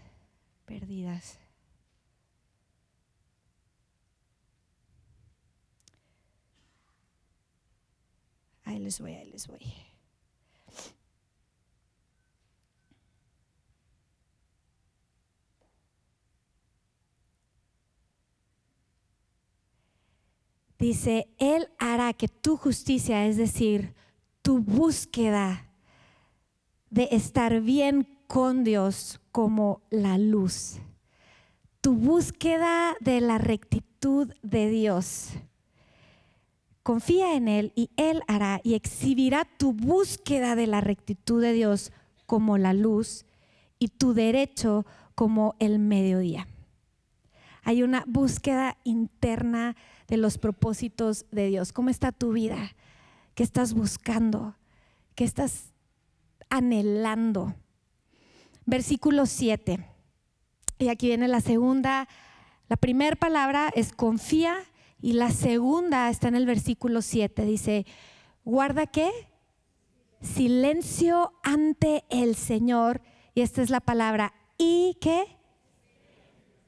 perdidas. 0.64 1.38
Ahí 8.64 8.78
les 8.78 8.99
voy, 9.00 9.14
ahí 9.14 9.30
les 9.30 9.47
voy. 9.47 9.61
Dice, 20.78 21.28
Él 21.38 21.71
hará 21.78 22.12
que 22.12 22.28
tu 22.28 22.56
justicia, 22.56 23.26
es 23.26 23.37
decir, 23.37 23.94
tu 24.42 24.59
búsqueda 24.59 25.71
de 26.90 27.09
estar 27.11 27.61
bien 27.61 28.13
con 28.26 28.64
Dios 28.64 29.21
como 29.33 29.83
la 29.90 30.19
luz. 30.19 30.78
Tu 31.81 31.95
búsqueda 31.95 32.97
de 33.00 33.21
la 33.21 33.38
rectitud 33.38 34.33
de 34.43 34.69
Dios. 34.69 35.31
Confía 36.83 37.35
en 37.35 37.49
Él 37.49 37.73
y 37.75 37.90
Él 37.97 38.23
hará 38.28 38.61
y 38.62 38.75
exhibirá 38.75 39.45
tu 39.45 39.73
búsqueda 39.73 40.57
de 40.57 40.66
la 40.66 40.81
rectitud 40.81 41.40
de 41.40 41.52
Dios 41.52 41.93
como 42.26 42.59
la 42.59 42.73
luz 42.73 43.25
y 43.78 43.88
tu 43.88 44.14
derecho 44.14 44.85
como 45.14 45.57
el 45.59 45.78
mediodía. 45.78 46.47
Hay 47.62 47.83
una 47.83 48.04
búsqueda 48.07 48.76
interna 48.85 49.76
de 50.07 50.19
los 50.19 50.37
propósitos 50.37 51.25
de 51.31 51.49
Dios. 51.49 51.73
¿Cómo 51.73 51.88
está 51.88 52.12
tu 52.12 52.33
vida? 52.33 52.76
¿Qué 53.35 53.43
estás 53.43 53.73
buscando? 53.73 54.54
¿Qué 55.14 55.25
estás 55.25 55.73
anhelando? 56.50 57.54
Versículo 58.66 59.26
7. 59.26 59.87
Y 60.78 60.88
aquí 60.88 61.09
viene 61.09 61.28
la 61.28 61.40
segunda, 61.40 62.09
la 62.68 62.76
primera 62.76 63.16
palabra 63.16 63.71
es 63.75 63.92
confía 63.92 64.56
y 65.00 65.12
la 65.12 65.30
segunda 65.30 66.09
está 66.11 66.28
en 66.28 66.35
el 66.35 66.47
versículo 66.47 67.02
7. 67.02 67.44
Dice, 67.44 67.87
guarda 68.44 68.87
qué? 68.87 69.11
Silencio 70.21 71.33
ante 71.42 72.04
el 72.09 72.35
Señor. 72.35 73.02
Y 73.35 73.42
esta 73.42 73.62
es 73.62 73.71
la 73.71 73.80
palabra. 73.80 74.33
¿Y 74.56 74.97
qué? 75.00 75.25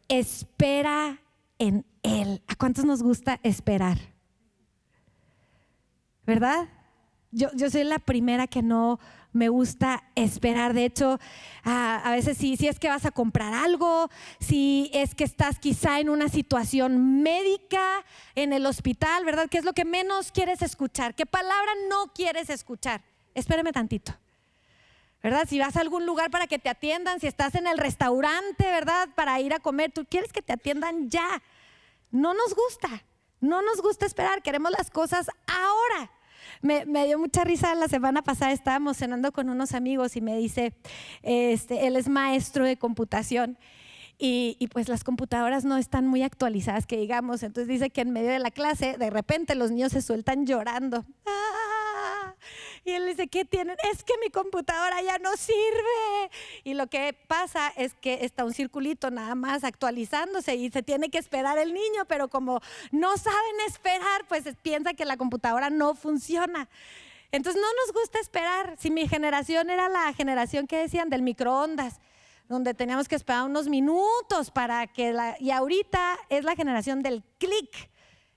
Espera 0.09 1.23
en 1.59 1.87
Él. 2.03 2.43
¿A 2.47 2.57
cuántos 2.57 2.85
nos 2.85 3.03
gusta 3.03 3.41
esperar? 3.43 3.99
¿Verdad? 6.27 6.69
Yo, 7.31 7.49
yo 7.55 7.71
soy 7.71 7.85
la 7.85 7.99
primera 7.99 8.47
que 8.47 8.63
no 8.63 8.99
me 9.37 9.49
gusta 9.49 10.03
esperar. 10.15 10.75
De 10.75 10.85
hecho, 10.85 11.21
a, 11.63 12.11
veces 12.11 12.39
si, 12.39 12.57
si 12.57 12.69
es 12.69 12.79
que 12.79 12.89
vas 12.89 13.05
a 13.05 13.11
comprar 13.11 13.55
algo, 13.55 14.11
si 14.41 14.91
es 14.93 15.15
que 15.15 15.25
estás 15.25 15.59
quizá 15.59 16.01
en 16.01 16.09
una 16.09 16.29
situación 16.29 17.23
médica 17.23 18.05
en 18.35 18.53
el 18.53 18.67
hospital, 18.67 19.25
¿verdad? 19.25 19.49
¿Qué 19.49 19.59
es 19.59 19.65
lo 19.65 19.73
que 19.73 19.85
menos 19.85 20.33
quieres 20.33 20.63
escuchar? 20.63 21.15
¿Qué 21.15 21.27
palabra 21.27 21.73
no 21.89 22.13
quieres 22.15 22.51
escuchar? 22.51 23.03
Espérame 23.35 23.73
tantito. 23.73 24.15
¿verdad? 25.23 25.47
Si 25.49 25.59
vas 25.59 25.77
a 25.77 25.81
algún 25.81 26.07
lugar 26.07 26.31
para 26.31 26.47
que 26.47 26.61
te 26.61 26.69
atiendan, 26.69 27.19
si 27.19 27.27
estás 27.27 27.57
en 27.57 27.67
el 27.67 27.79
restaurante, 27.79 28.65
¿verdad? 28.65 29.09
Para 29.17 29.41
ir 29.41 29.53
a 29.55 29.59
comer, 29.59 29.91
tú 29.91 30.05
quieres 30.09 30.33
que 30.33 30.41
te 30.41 30.53
atiendan 30.53 31.11
ya. 31.11 31.43
No 32.13 32.33
nos 32.33 32.55
gusta, 32.55 33.03
no 33.41 33.61
nos 33.61 33.83
gusta 33.83 34.07
esperar, 34.07 34.41
queremos 34.43 34.71
las 34.71 34.89
cosas 34.89 35.29
ahora. 35.49 36.13
Me, 36.63 36.85
dio 37.07 37.19
mucha 37.19 37.45
risa 37.45 37.75
la 37.75 37.89
semana 37.89 38.23
pasada, 38.23 38.53
estábamos 38.53 38.97
cenando 38.97 39.33
con 39.33 39.49
unos 39.49 39.75
amigos 39.75 40.17
y 40.17 40.21
me 40.21 40.37
dice, 40.37 40.75
este, 41.23 41.87
él 41.87 41.97
es 41.97 42.09
maestro 42.09 42.65
de 42.65 42.77
computación. 42.77 43.59
Y, 44.19 44.57
y, 44.59 44.69
pues 44.69 44.89
las 44.89 45.05
computadoras 45.05 45.67
no 45.67 45.77
están 45.77 46.07
muy 46.07 46.23
actualizadas, 46.23 46.87
que 46.87 46.97
digamos. 46.97 47.43
Entonces 47.43 47.69
dice 47.69 47.91
que 47.91 48.01
en 48.01 48.13
medio 48.13 48.31
de 48.31 48.39
la 48.39 48.51
clase, 48.51 48.97
de 48.97 49.11
repente 49.11 49.55
los 49.55 49.71
niños 49.71 49.93
se 49.93 50.01
sueltan 50.01 50.47
llorando. 50.47 51.05
Y 52.87 52.93
él 52.93 53.05
dice, 53.05 53.27
¿qué 53.27 53.45
tienen? 53.45 53.77
Es 53.93 54.05
que 54.05 54.13
mi 54.23 54.31
computadora 54.31 55.03
ya 55.03 55.19
no 55.19 55.37
sirve. 55.37 56.31
Y 56.63 56.75
lo 56.75 56.87
que 56.87 57.13
pasa 57.27 57.73
es 57.77 57.95
que 57.95 58.25
está 58.25 58.45
un 58.45 58.55
circulito 58.55 59.11
nada 59.11 59.35
más 59.35 59.65
actualizándose 59.65 60.55
y 60.55 60.71
se 60.71 60.85
tiene 60.85 61.11
que 61.11 61.19
esperar 61.19 61.59
el 61.59 61.75
niño, 61.75 62.05
pero 62.07 62.29
como 62.29 62.61
no 62.93 63.17
saben 63.17 63.61
esperar, 63.67 64.25
pues 64.29 64.45
piensa 64.63 64.95
que 64.95 65.05
la 65.05 65.17
computadora 65.17 65.69
no 65.69 65.97
funciona. 65.97 66.69
Entonces 67.33 67.61
no 67.61 67.67
nos 67.85 67.93
gusta 67.93 68.21
esperar. 68.21 68.77
Si 68.79 68.93
mi 68.93 69.09
generación 69.09 69.69
era 69.69 69.89
la 69.89 70.13
generación 70.13 70.69
que 70.69 70.79
decían 70.79 71.11
del 71.11 71.23
microondas, 71.23 71.99
donde 72.49 72.73
teníamos 72.73 73.09
que 73.09 73.17
esperar 73.17 73.47
unos 73.47 73.67
minutos 73.67 74.53
para 74.53 74.87
que 74.87 75.13
la... 75.13 75.37
Y 75.41 75.51
ahorita 75.51 76.19
es 76.29 76.45
la 76.45 76.55
generación 76.55 77.03
del 77.03 77.25
clic. 77.39 77.91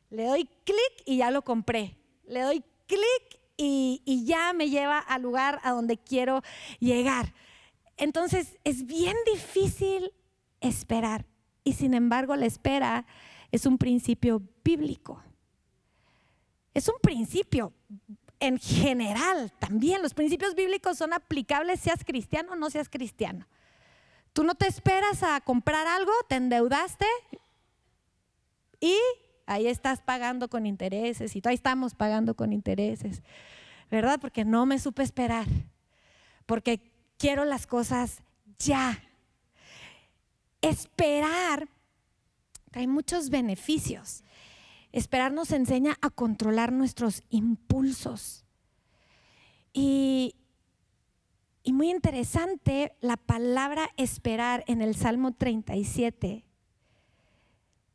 Le 0.09 0.25
doy 0.25 0.49
clic 0.63 1.03
y 1.05 1.17
ya 1.17 1.29
lo 1.29 1.43
compré. 1.43 1.95
Le 2.25 2.41
doy 2.41 2.63
clic 2.87 3.38
y, 3.61 4.23
ya 4.25 4.53
me 4.53 4.69
lleva 4.69 4.99
al 4.99 5.21
lugar 5.21 5.59
a 5.63 5.71
donde 5.71 5.97
quiero 5.97 6.41
llegar. 6.79 7.33
Entonces 7.97 8.57
es 8.63 8.85
bien 8.85 9.15
difícil 9.31 10.13
esperar 10.61 11.25
y 11.63 11.73
sin 11.73 11.93
embargo 11.93 12.35
la 12.37 12.45
espera 12.45 13.05
es 13.51 13.65
un 13.65 13.77
principio 13.77 14.41
bíblico. 14.63 15.21
Es 16.73 16.87
un 16.87 16.95
principio 17.01 17.73
en 18.39 18.57
general 18.57 19.51
también. 19.59 20.01
Los 20.01 20.13
principios 20.13 20.55
bíblicos 20.55 20.97
son 20.97 21.11
aplicables 21.11 21.81
seas 21.81 22.05
cristiano 22.05 22.53
o 22.53 22.55
no 22.55 22.69
seas 22.69 22.87
cristiano. 22.87 23.45
Tú 24.31 24.43
no 24.43 24.55
te 24.55 24.67
esperas 24.67 25.21
a 25.23 25.41
comprar 25.41 25.85
algo, 25.85 26.13
te 26.29 26.35
endeudaste 26.35 27.05
y 28.79 28.95
ahí 29.49 29.67
estás 29.67 29.99
pagando 30.01 30.47
con 30.47 30.65
intereses 30.65 31.35
y 31.35 31.41
ahí 31.43 31.55
estamos 31.55 31.95
pagando 31.95 32.35
con 32.35 32.53
intereses, 32.53 33.23
¿verdad? 33.89 34.19
Porque 34.21 34.45
no 34.45 34.67
me 34.67 34.77
supe 34.77 35.01
esperar, 35.01 35.47
porque 36.45 36.91
quiero 37.17 37.45
las 37.45 37.65
cosas 37.65 38.21
ya. 38.59 39.01
Esperar 40.61 41.67
trae 42.69 42.87
muchos 42.87 43.31
beneficios. 43.31 44.23
Esperar 44.91 45.31
nos 45.31 45.51
enseña 45.51 45.97
a 46.01 46.11
controlar 46.11 46.71
nuestros 46.71 47.23
impulsos. 47.29 48.45
Y, 49.73 50.35
y 51.63 51.73
muy 51.73 51.89
interesante 51.89 52.93
la 53.01 53.17
palabra 53.17 53.89
esperar 53.97 54.63
en 54.67 54.81
el 54.83 54.95
Salmo 54.95 55.31
37. 55.33 56.45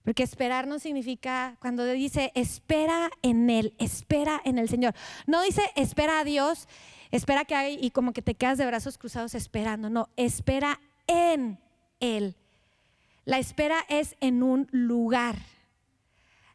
Porque 0.05 0.23
esperar 0.23 0.67
no 0.67 0.79
significa 0.79 1.57
cuando 1.61 1.85
dice 1.87 2.31
espera 2.35 3.11
en 3.23 3.49
Él, 3.49 3.75
espera 3.79 4.41
en 4.45 4.59
el 4.59 4.69
Señor. 4.69 4.95
No 5.27 5.43
dice 5.43 5.63
espera 5.77 6.21
a 6.21 6.25
Dios, 6.25 6.69
espera 7.11 7.47
que 7.47 7.55
hay 7.55 7.79
y 7.81 7.91
como 7.91 8.13
que 8.13 8.21
te 8.21 8.35
quedas 8.35 8.59
de 8.59 8.67
brazos 8.67 8.99
cruzados 8.99 9.35
esperando. 9.35 9.89
No, 9.89 10.11
espera 10.17 10.79
en 11.07 11.59
Él. 12.01 12.37
La 13.25 13.39
espera 13.39 13.79
es 13.89 14.17
en 14.21 14.43
un 14.43 14.69
lugar. 14.71 15.37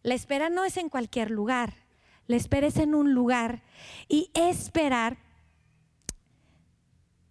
La 0.03 0.13
espera 0.13 0.49
no 0.49 0.63
es 0.63 0.77
en 0.77 0.89
cualquier 0.89 1.31
lugar. 1.31 1.73
La 2.27 2.35
espera 2.35 2.67
es 2.67 2.77
en 2.77 2.93
un 2.93 3.13
lugar. 3.15 3.63
Y 4.07 4.29
esperar 4.35 5.17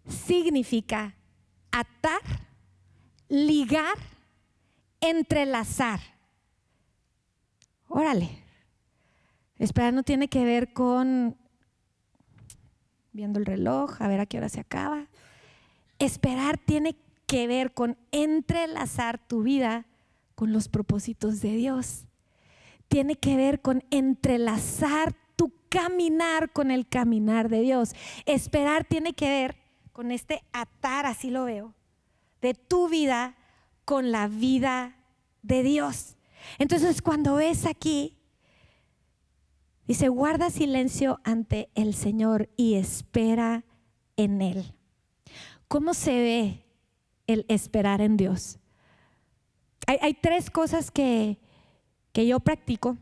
significa 0.08 1.14
atar, 1.70 2.20
ligar, 3.28 3.96
entrelazar. 5.00 6.00
Órale. 7.88 8.44
Esperar 9.58 9.92
no 9.92 10.02
tiene 10.02 10.28
que 10.28 10.44
ver 10.44 10.72
con 10.72 11.36
viendo 13.12 13.38
el 13.40 13.46
reloj, 13.46 14.00
a 14.00 14.08
ver 14.08 14.20
a 14.20 14.26
qué 14.26 14.38
hora 14.38 14.48
se 14.48 14.60
acaba. 14.60 15.06
Esperar 15.98 16.58
tiene 16.58 16.96
que 17.26 17.46
ver 17.46 17.74
con 17.74 17.98
entrelazar 18.12 19.18
tu 19.18 19.42
vida 19.42 19.86
con 20.34 20.52
los 20.52 20.68
propósitos 20.68 21.40
de 21.40 21.56
Dios. 21.56 22.06
Tiene 22.86 23.16
que 23.16 23.36
ver 23.36 23.60
con 23.60 23.84
entrelazar 23.90 25.14
tu 25.34 25.52
caminar 25.68 26.52
con 26.52 26.70
el 26.70 26.88
caminar 26.88 27.48
de 27.48 27.60
Dios. 27.60 27.94
Esperar 28.26 28.84
tiene 28.84 29.14
que 29.14 29.28
ver 29.28 29.56
con 29.92 30.10
este 30.10 30.42
atar, 30.52 31.06
así 31.06 31.30
lo 31.30 31.44
veo, 31.44 31.74
de 32.40 32.54
tu 32.54 32.88
vida 32.88 33.36
con 33.88 34.12
la 34.12 34.28
vida 34.28 34.98
de 35.40 35.62
Dios. 35.62 36.18
Entonces 36.58 37.00
cuando 37.00 37.36
ves 37.36 37.64
aquí, 37.64 38.18
dice, 39.86 40.10
guarda 40.10 40.50
silencio 40.50 41.20
ante 41.24 41.70
el 41.74 41.94
Señor 41.94 42.50
y 42.54 42.74
espera 42.74 43.64
en 44.18 44.42
Él. 44.42 44.74
¿Cómo 45.68 45.94
se 45.94 46.10
ve 46.10 46.66
el 47.26 47.46
esperar 47.48 48.02
en 48.02 48.18
Dios? 48.18 48.58
Hay, 49.86 50.12
tres 50.12 50.50
cosas 50.50 50.90
que, 50.90 51.38
que 52.12 52.26
yo 52.26 52.40
practico. 52.40 52.98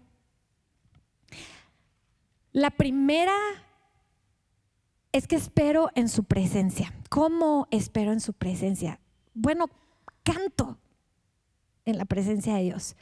La 2.52 2.70
primera 2.70 3.34
es 5.10 5.26
que 5.26 5.34
espero 5.34 5.90
en 5.96 6.08
su 6.08 6.22
presencia. 6.22 6.94
¿Cómo 7.10 7.66
espero 7.72 8.12
en 8.12 8.20
su 8.20 8.34
presencia? 8.34 9.00
Bueno, 9.34 9.68
canto 10.26 10.76
en 11.84 11.98
la 11.98 12.04
presencia 12.04 12.56
de 12.56 12.64
Dios. 12.64 12.96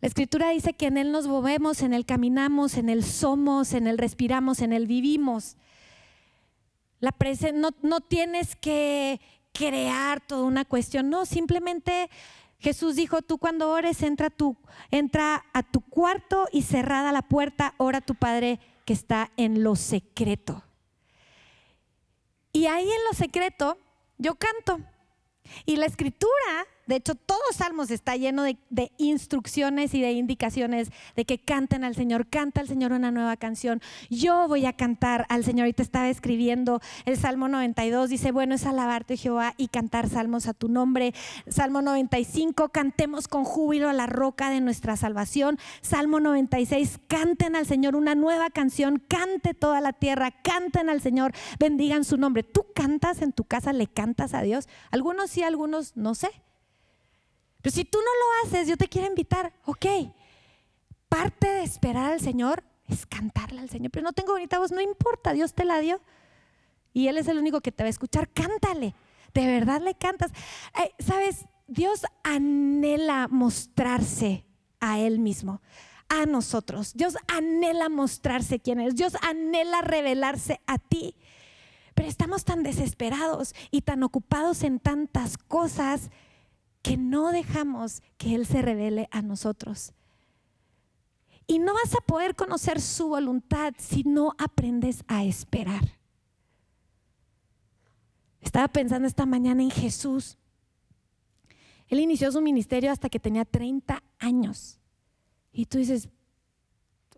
La 0.00 0.08
escritura 0.08 0.50
dice 0.50 0.72
que 0.72 0.86
en 0.86 0.96
Él 0.96 1.12
nos 1.12 1.26
movemos, 1.26 1.82
en 1.82 1.92
Él 1.92 2.06
caminamos, 2.06 2.76
en 2.76 2.88
Él 2.88 3.04
somos, 3.04 3.74
en 3.74 3.86
Él 3.86 3.98
respiramos, 3.98 4.60
en 4.60 4.72
Él 4.72 4.86
vivimos. 4.86 5.56
La 7.00 7.14
no, 7.54 7.70
no 7.82 8.00
tienes 8.00 8.56
que 8.56 9.20
crear 9.52 10.20
toda 10.20 10.44
una 10.44 10.64
cuestión, 10.64 11.10
no, 11.10 11.26
simplemente 11.26 12.08
Jesús 12.60 12.94
dijo, 12.94 13.22
tú 13.22 13.38
cuando 13.38 13.70
ores 13.70 14.02
entra, 14.02 14.30
tu, 14.30 14.56
entra 14.90 15.44
a 15.52 15.62
tu 15.62 15.80
cuarto 15.80 16.46
y 16.52 16.62
cerrada 16.62 17.10
la 17.10 17.22
puerta, 17.22 17.74
ora 17.78 17.98
a 17.98 18.02
tu 18.02 18.14
Padre 18.14 18.60
que 18.84 18.92
está 18.92 19.32
en 19.36 19.64
lo 19.64 19.76
secreto. 19.76 20.62
Y 22.52 22.66
ahí 22.66 22.84
en 22.84 23.04
lo 23.08 23.16
secreto 23.16 23.78
yo 24.18 24.34
canto. 24.34 24.80
Y 25.66 25.76
la 25.76 25.86
escritura 25.86 26.66
de 26.90 26.96
hecho, 26.96 27.14
todo 27.14 27.38
Salmos 27.54 27.92
está 27.92 28.16
lleno 28.16 28.42
de, 28.42 28.58
instrucciones 28.98 29.94
y 29.94 30.00
de 30.00 30.10
indicaciones 30.10 30.90
de 31.14 31.24
que 31.24 31.38
canten 31.38 31.84
al 31.84 31.94
Señor, 31.94 32.26
canta 32.26 32.60
al 32.60 32.66
Señor 32.66 32.90
una 32.90 33.12
nueva 33.12 33.36
canción. 33.36 33.80
Yo 34.08 34.48
voy 34.48 34.66
a 34.66 34.72
cantar 34.72 35.24
al 35.28 35.44
Señor. 35.44 35.68
Y 35.68 35.72
te 35.72 35.84
estaba 35.84 36.08
escribiendo 36.08 36.80
el 37.04 37.16
Salmo 37.16 37.46
92, 37.46 38.10
dice, 38.10 38.32
bueno 38.32 38.56
es 38.56 38.66
alabarte 38.66 39.16
Jehová 39.16 39.54
y 39.56 39.68
cantar 39.68 40.08
salmos 40.08 40.48
a 40.48 40.52
tu 40.52 40.68
nombre. 40.68 41.14
Salmo 41.46 41.80
95, 41.80 42.70
cantemos 42.70 43.28
con 43.28 43.44
júbilo 43.44 43.88
a 43.88 43.92
la 43.92 44.06
roca 44.08 44.50
de 44.50 44.60
nuestra 44.60 44.96
salvación. 44.96 45.58
Salmo 45.82 46.18
96, 46.18 46.98
canten 47.06 47.54
al 47.54 47.66
Señor 47.66 47.94
una 47.94 48.16
nueva 48.16 48.50
canción, 48.50 49.00
cante 49.06 49.54
toda 49.54 49.80
la 49.80 49.92
tierra, 49.92 50.32
canten 50.42 50.90
al 50.90 51.00
Señor, 51.00 51.34
bendigan 51.60 52.02
su 52.02 52.16
nombre. 52.16 52.42
¿Tú 52.42 52.66
cantas 52.74 53.22
en 53.22 53.30
tu 53.30 53.44
casa, 53.44 53.72
le 53.72 53.86
cantas 53.86 54.34
a 54.34 54.42
Dios? 54.42 54.68
Algunos 54.90 55.30
sí, 55.30 55.44
algunos 55.44 55.96
no 55.96 56.16
sé. 56.16 56.30
Pero 57.62 57.74
si 57.74 57.84
tú 57.84 57.98
no 57.98 58.04
lo 58.04 58.48
haces, 58.48 58.68
yo 58.68 58.76
te 58.76 58.88
quiero 58.88 59.08
invitar, 59.08 59.52
ok, 59.64 59.86
parte 61.08 61.48
de 61.48 61.62
esperar 61.62 62.12
al 62.12 62.20
Señor 62.20 62.64
es 62.88 63.06
cantarle 63.06 63.60
al 63.60 63.70
Señor, 63.70 63.90
pero 63.90 64.04
no 64.04 64.12
tengo 64.12 64.32
bonita 64.32 64.58
voz, 64.58 64.72
no 64.72 64.80
importa, 64.80 65.32
Dios 65.32 65.54
te 65.54 65.64
la 65.64 65.78
dio. 65.80 66.00
Y 66.92 67.08
Él 67.08 67.18
es 67.18 67.28
el 67.28 67.38
único 67.38 67.60
que 67.60 67.72
te 67.72 67.84
va 67.84 67.86
a 67.86 67.90
escuchar, 67.90 68.28
cántale, 68.32 68.94
de 69.32 69.46
verdad 69.46 69.80
le 69.80 69.94
cantas. 69.94 70.32
Sabes, 70.98 71.44
Dios 71.66 72.04
anhela 72.24 73.28
mostrarse 73.28 74.44
a 74.80 74.98
Él 74.98 75.18
mismo, 75.20 75.60
a 76.08 76.26
nosotros. 76.26 76.94
Dios 76.94 77.16
anhela 77.28 77.88
mostrarse 77.88 78.58
quién 78.58 78.80
es, 78.80 78.96
Dios 78.96 79.16
anhela 79.22 79.82
revelarse 79.82 80.60
a 80.66 80.78
ti. 80.78 81.14
Pero 81.94 82.08
estamos 82.08 82.44
tan 82.44 82.62
desesperados 82.62 83.54
y 83.70 83.82
tan 83.82 84.02
ocupados 84.02 84.64
en 84.64 84.80
tantas 84.80 85.38
cosas 85.38 86.10
que 86.82 86.96
no 86.96 87.30
dejamos 87.32 88.02
que 88.16 88.34
Él 88.34 88.46
se 88.46 88.62
revele 88.62 89.08
a 89.10 89.22
nosotros. 89.22 89.92
Y 91.46 91.58
no 91.58 91.74
vas 91.74 91.94
a 91.94 92.00
poder 92.00 92.36
conocer 92.36 92.80
su 92.80 93.08
voluntad 93.08 93.74
si 93.78 94.04
no 94.04 94.34
aprendes 94.38 95.02
a 95.08 95.24
esperar. 95.24 95.98
Estaba 98.40 98.68
pensando 98.68 99.06
esta 99.06 99.26
mañana 99.26 99.62
en 99.62 99.70
Jesús. 99.70 100.38
Él 101.88 102.00
inició 102.00 102.30
su 102.30 102.40
ministerio 102.40 102.92
hasta 102.92 103.08
que 103.08 103.18
tenía 103.18 103.44
30 103.44 104.02
años. 104.18 104.78
Y 105.52 105.66
tú 105.66 105.78
dices, 105.78 106.08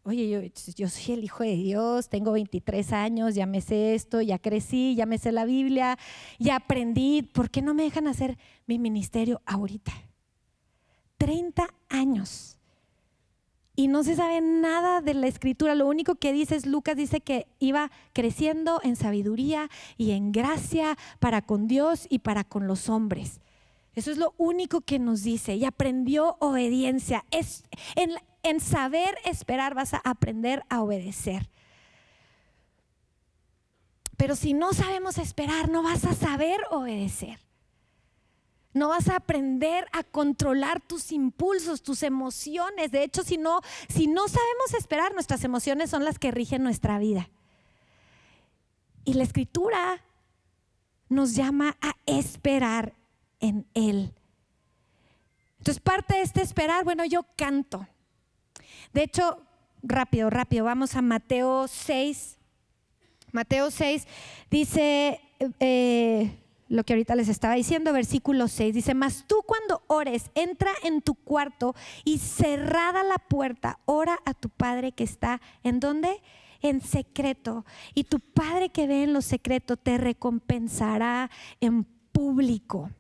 oye, 0.04 0.52
yo, 0.76 0.88
soy 0.88 1.14
el 1.14 1.24
Hijo 1.24 1.44
de 1.44 1.56
Dios, 1.56 2.08
tengo 2.08 2.32
23 2.32 2.92
años, 2.92 3.34
ya 3.34 3.46
me 3.46 3.60
sé 3.60 3.94
esto, 3.94 4.20
ya 4.20 4.38
crecí, 4.38 4.94
ya 4.94 5.06
me 5.06 5.18
sé 5.18 5.32
la 5.32 5.44
Biblia, 5.44 5.98
ya 6.38 6.56
aprendí, 6.56 7.22
¿por 7.22 7.50
qué 7.50 7.62
no 7.62 7.74
me 7.74 7.84
dejan 7.84 8.08
hacer 8.08 8.36
mi 8.66 8.78
ministerio 8.78 9.40
ahorita? 9.46 9.92
30 11.18 11.68
años. 11.88 12.58
Y 13.74 13.88
no 13.88 14.02
se 14.02 14.16
sabe 14.16 14.40
nada 14.40 15.00
de 15.00 15.14
la 15.14 15.28
escritura, 15.28 15.74
lo 15.74 15.86
único 15.86 16.16
que 16.16 16.32
dice 16.32 16.56
es, 16.56 16.66
Lucas 16.66 16.96
dice 16.96 17.20
que 17.20 17.46
iba 17.58 17.90
creciendo 18.12 18.80
en 18.82 18.96
sabiduría 18.96 19.70
y 19.96 20.10
en 20.10 20.32
gracia 20.32 20.98
para 21.20 21.42
con 21.42 21.68
Dios 21.68 22.06
y 22.10 22.18
para 22.18 22.44
con 22.44 22.66
los 22.66 22.88
hombres. 22.88 23.40
Eso 23.94 24.10
es 24.10 24.18
lo 24.18 24.34
único 24.36 24.80
que 24.80 24.98
nos 24.98 25.22
dice. 25.22 25.54
Y 25.56 25.64
aprendió 25.64 26.36
obediencia. 26.40 27.24
Es, 27.30 27.64
en, 27.94 28.12
en 28.42 28.60
saber 28.60 29.16
esperar 29.24 29.74
vas 29.74 29.94
a 29.94 30.02
aprender 30.04 30.64
a 30.68 30.82
obedecer. 30.82 31.48
Pero 34.16 34.36
si 34.36 34.54
no 34.54 34.72
sabemos 34.72 35.18
esperar, 35.18 35.68
no 35.68 35.82
vas 35.82 36.04
a 36.04 36.14
saber 36.14 36.60
obedecer. 36.70 37.40
No 38.74 38.88
vas 38.88 39.08
a 39.08 39.16
aprender 39.16 39.86
a 39.92 40.02
controlar 40.02 40.80
tus 40.80 41.12
impulsos, 41.12 41.82
tus 41.82 42.02
emociones. 42.02 42.90
De 42.90 43.02
hecho, 43.02 43.22
si 43.22 43.36
no, 43.36 43.60
si 43.88 44.06
no 44.06 44.28
sabemos 44.28 44.74
esperar, 44.78 45.12
nuestras 45.12 45.44
emociones 45.44 45.90
son 45.90 46.04
las 46.04 46.18
que 46.18 46.30
rigen 46.30 46.62
nuestra 46.62 46.98
vida. 46.98 47.28
Y 49.04 49.14
la 49.14 49.24
escritura 49.24 50.02
nos 51.08 51.34
llama 51.34 51.76
a 51.80 51.96
esperar 52.06 52.94
en 53.40 53.66
Él. 53.74 54.14
Entonces, 55.58 55.82
parte 55.82 56.14
de 56.14 56.22
este 56.22 56.40
esperar, 56.40 56.84
bueno, 56.84 57.04
yo 57.04 57.26
canto. 57.36 57.86
De 58.92 59.02
hecho, 59.02 59.38
rápido, 59.82 60.30
rápido, 60.30 60.64
vamos 60.64 60.96
a 60.96 61.02
Mateo 61.02 61.66
6. 61.68 62.38
Mateo 63.32 63.70
6 63.70 64.06
dice 64.50 65.20
eh, 65.60 66.38
lo 66.68 66.84
que 66.84 66.92
ahorita 66.92 67.14
les 67.14 67.28
estaba 67.28 67.54
diciendo, 67.54 67.92
versículo 67.92 68.48
6, 68.48 68.74
dice, 68.74 68.94
mas 68.94 69.24
tú 69.26 69.42
cuando 69.46 69.82
ores, 69.88 70.30
entra 70.34 70.70
en 70.82 71.02
tu 71.02 71.14
cuarto 71.14 71.74
y 72.04 72.18
cerrada 72.18 73.02
la 73.02 73.18
puerta, 73.18 73.78
ora 73.84 74.18
a 74.24 74.34
tu 74.34 74.48
Padre 74.48 74.92
que 74.92 75.04
está 75.04 75.40
en 75.62 75.80
dónde? 75.80 76.22
En 76.60 76.80
secreto. 76.80 77.66
Y 77.94 78.04
tu 78.04 78.20
Padre 78.20 78.68
que 78.68 78.86
ve 78.86 79.02
en 79.02 79.12
lo 79.12 79.20
secreto 79.20 79.76
te 79.76 79.98
recompensará 79.98 81.30
en 81.60 81.84
público. 82.12 82.90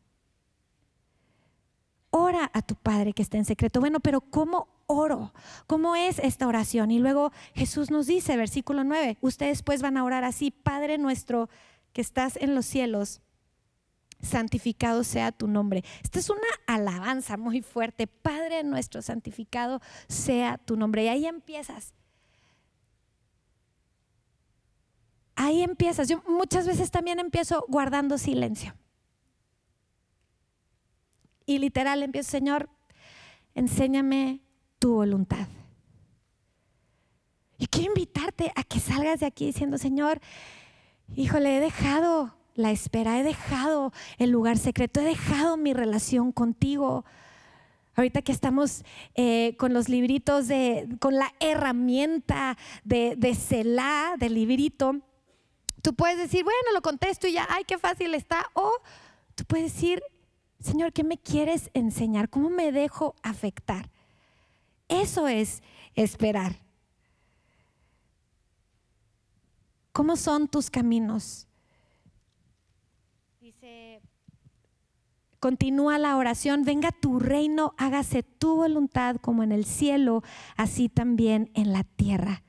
Ora 2.10 2.50
a 2.52 2.60
tu 2.60 2.74
Padre 2.74 3.12
que 3.12 3.22
está 3.22 3.38
en 3.38 3.44
secreto. 3.44 3.80
Bueno, 3.80 4.00
pero 4.00 4.20
¿cómo 4.20 4.68
oro? 4.92 5.32
¿Cómo 5.66 5.96
es 5.96 6.18
esta 6.18 6.46
oración? 6.46 6.90
Y 6.90 6.98
luego 6.98 7.32
Jesús 7.54 7.90
nos 7.90 8.06
dice, 8.06 8.36
versículo 8.36 8.84
9, 8.84 9.18
ustedes 9.20 9.62
pues 9.62 9.82
van 9.82 9.96
a 9.96 10.04
orar 10.04 10.24
así, 10.24 10.50
Padre 10.50 10.98
nuestro 10.98 11.48
que 11.92 12.00
estás 12.00 12.36
en 12.36 12.54
los 12.54 12.66
cielos, 12.66 13.20
santificado 14.20 15.04
sea 15.04 15.32
tu 15.32 15.48
nombre. 15.48 15.84
Esta 16.02 16.18
es 16.18 16.30
una 16.30 16.40
alabanza 16.66 17.36
muy 17.36 17.60
fuerte. 17.60 18.06
Padre 18.06 18.62
nuestro, 18.62 19.02
santificado 19.02 19.80
sea 20.08 20.58
tu 20.58 20.76
nombre. 20.76 21.04
Y 21.04 21.08
ahí 21.08 21.26
empiezas. 21.26 21.94
Ahí 25.34 25.62
empiezas. 25.62 26.08
Yo 26.08 26.22
muchas 26.26 26.66
veces 26.66 26.90
también 26.90 27.18
empiezo 27.18 27.64
guardando 27.68 28.16
silencio. 28.16 28.74
Y 31.44 31.58
literal 31.58 32.02
empiezo, 32.02 32.30
Señor, 32.30 32.70
enséñame 33.54 34.40
tu 34.82 34.94
voluntad. 34.94 35.46
Y 37.56 37.68
quiero 37.68 37.92
invitarte 37.92 38.50
a 38.56 38.64
que 38.64 38.80
salgas 38.80 39.20
de 39.20 39.26
aquí 39.26 39.46
diciendo, 39.46 39.78
Señor, 39.78 40.20
híjole, 41.14 41.56
he 41.56 41.60
dejado 41.60 42.34
la 42.56 42.72
espera, 42.72 43.20
he 43.20 43.22
dejado 43.22 43.92
el 44.18 44.30
lugar 44.30 44.58
secreto, 44.58 44.98
he 44.98 45.04
dejado 45.04 45.56
mi 45.56 45.72
relación 45.72 46.32
contigo. 46.32 47.04
Ahorita 47.94 48.22
que 48.22 48.32
estamos 48.32 48.82
eh, 49.14 49.54
con 49.56 49.72
los 49.72 49.88
libritos 49.88 50.48
de, 50.48 50.88
con 50.98 51.14
la 51.14 51.32
herramienta 51.38 52.58
de, 52.82 53.14
de 53.14 54.16
del 54.18 54.34
librito, 54.34 54.96
tú 55.80 55.94
puedes 55.94 56.18
decir, 56.18 56.42
bueno, 56.42 56.72
lo 56.74 56.82
contesto 56.82 57.28
y 57.28 57.34
ya, 57.34 57.46
ay, 57.48 57.62
qué 57.68 57.78
fácil 57.78 58.16
está. 58.16 58.50
O 58.54 58.72
tú 59.36 59.44
puedes 59.44 59.72
decir, 59.72 60.02
Señor, 60.58 60.92
¿qué 60.92 61.04
me 61.04 61.18
quieres 61.18 61.70
enseñar? 61.72 62.28
¿Cómo 62.28 62.50
me 62.50 62.72
dejo 62.72 63.14
afectar? 63.22 63.92
Eso 64.92 65.26
es 65.28 65.62
esperar. 65.94 66.56
¿Cómo 69.92 70.16
son 70.16 70.48
tus 70.48 70.70
caminos? 70.70 71.46
Dice, 73.40 74.00
continúa 75.38 75.98
la 75.98 76.16
oración, 76.16 76.64
venga 76.64 76.92
tu 76.92 77.18
reino, 77.18 77.74
hágase 77.76 78.22
tu 78.22 78.56
voluntad 78.56 79.16
como 79.16 79.42
en 79.42 79.52
el 79.52 79.64
cielo, 79.64 80.22
así 80.56 80.88
también 80.88 81.50
en 81.54 81.72
la 81.72 81.84
tierra. 81.84 82.42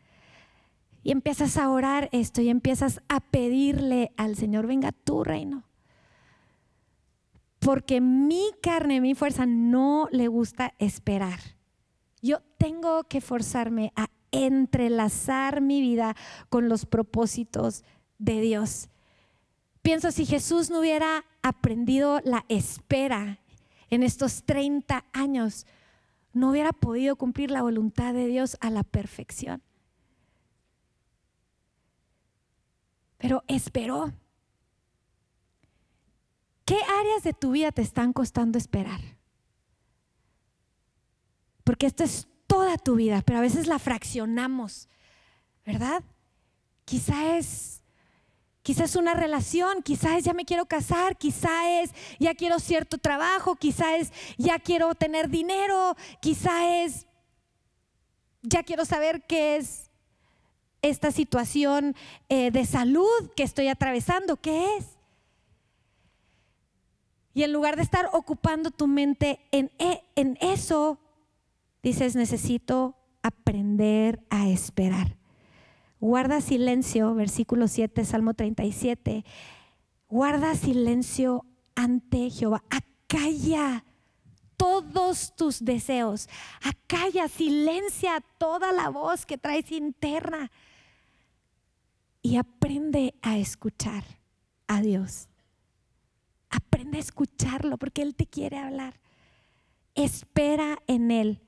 Y 1.03 1.11
empiezas 1.11 1.57
a 1.57 1.69
orar 1.69 2.07
esto 2.13 2.41
y 2.41 2.49
empiezas 2.49 3.01
a 3.09 3.19
pedirle 3.19 4.13
al 4.15 4.37
Señor, 4.37 4.67
venga 4.67 4.93
tu 4.93 5.25
reino. 5.25 5.63
Porque 7.59 7.99
mi 7.99 8.51
carne, 8.61 9.01
mi 9.01 9.15
fuerza 9.15 9.45
no 9.45 10.07
le 10.11 10.27
gusta 10.29 10.73
esperar. 10.79 11.39
Yo 12.23 12.39
tengo 12.57 13.03
que 13.03 13.19
forzarme 13.19 13.91
a 13.97 14.09
entrelazar 14.31 15.59
mi 15.59 15.81
vida 15.81 16.15
con 16.49 16.69
los 16.69 16.85
propósitos 16.85 17.83
de 18.17 18.39
Dios. 18.39 18.89
Pienso 19.81 20.09
si 20.09 20.25
Jesús 20.25 20.69
no 20.69 20.79
hubiera 20.79 21.25
aprendido 21.41 22.21
la 22.23 22.45
espera 22.47 23.39
en 23.89 24.03
estos 24.03 24.45
30 24.45 25.03
años, 25.11 25.67
no 26.31 26.51
hubiera 26.51 26.71
podido 26.71 27.17
cumplir 27.17 27.51
la 27.51 27.61
voluntad 27.61 28.13
de 28.13 28.27
Dios 28.27 28.57
a 28.61 28.69
la 28.69 28.83
perfección. 28.83 29.61
Pero 33.17 33.43
esperó. 33.47 34.13
¿Qué 36.63 36.77
áreas 37.01 37.23
de 37.23 37.33
tu 37.33 37.51
vida 37.51 37.73
te 37.73 37.81
están 37.81 38.13
costando 38.13 38.57
esperar? 38.57 39.01
Porque 41.73 41.87
esto 41.87 42.03
es 42.03 42.27
toda 42.45 42.77
tu 42.77 42.97
vida, 42.97 43.23
pero 43.25 43.39
a 43.39 43.41
veces 43.41 43.65
la 43.65 43.79
fraccionamos, 43.79 44.89
¿verdad? 45.65 46.03
Quizá 46.85 47.35
es 47.35 47.81
Quizás 48.61 48.91
es 48.91 48.95
una 48.95 49.15
relación, 49.15 49.81
quizás 49.81 50.23
ya 50.23 50.35
me 50.35 50.45
quiero 50.45 50.67
casar, 50.67 51.17
quizás 51.17 51.65
es 51.65 51.91
ya 52.19 52.35
quiero 52.35 52.59
cierto 52.59 52.99
trabajo, 52.99 53.55
quizás 53.55 53.93
es 53.97 54.13
ya 54.37 54.59
quiero 54.59 54.93
tener 54.93 55.29
dinero, 55.29 55.97
quizás 56.21 56.61
es 56.63 57.07
ya 58.43 58.61
quiero 58.61 58.85
saber 58.85 59.25
qué 59.25 59.55
es 59.55 59.89
esta 60.83 61.11
situación 61.11 61.95
eh, 62.29 62.51
de 62.51 62.67
salud 62.67 63.31
que 63.35 63.41
estoy 63.41 63.67
atravesando, 63.67 64.37
qué 64.37 64.77
es. 64.77 64.85
Y 67.33 67.41
en 67.41 67.51
lugar 67.51 67.77
de 67.77 67.81
estar 67.81 68.11
ocupando 68.13 68.69
tu 68.69 68.85
mente 68.85 69.39
en, 69.51 69.71
e, 69.79 70.03
en 70.15 70.37
eso, 70.39 70.99
dices, 71.83 72.15
necesito 72.15 72.97
aprender 73.21 74.23
a 74.29 74.49
esperar. 74.49 75.17
Guarda 75.99 76.41
silencio, 76.41 77.13
versículo 77.15 77.67
7, 77.67 78.03
Salmo 78.03 78.33
37. 78.33 79.23
Guarda 80.09 80.55
silencio 80.55 81.45
ante 81.75 82.29
Jehová. 82.29 82.63
Acalla 82.69 83.85
todos 84.57 85.35
tus 85.35 85.63
deseos. 85.63 86.27
Acalla, 86.61 87.27
silencia 87.27 88.23
toda 88.37 88.71
la 88.71 88.89
voz 88.89 89.25
que 89.25 89.37
traes 89.37 89.71
interna. 89.71 90.51
Y 92.21 92.37
aprende 92.37 93.15
a 93.21 93.37
escuchar 93.37 94.03
a 94.67 94.81
Dios. 94.81 95.29
Aprende 96.49 96.97
a 96.97 97.01
escucharlo 97.01 97.77
porque 97.77 98.01
Él 98.01 98.15
te 98.15 98.25
quiere 98.25 98.57
hablar. 98.57 98.99
Espera 99.95 100.79
en 100.87 101.11
Él. 101.11 101.41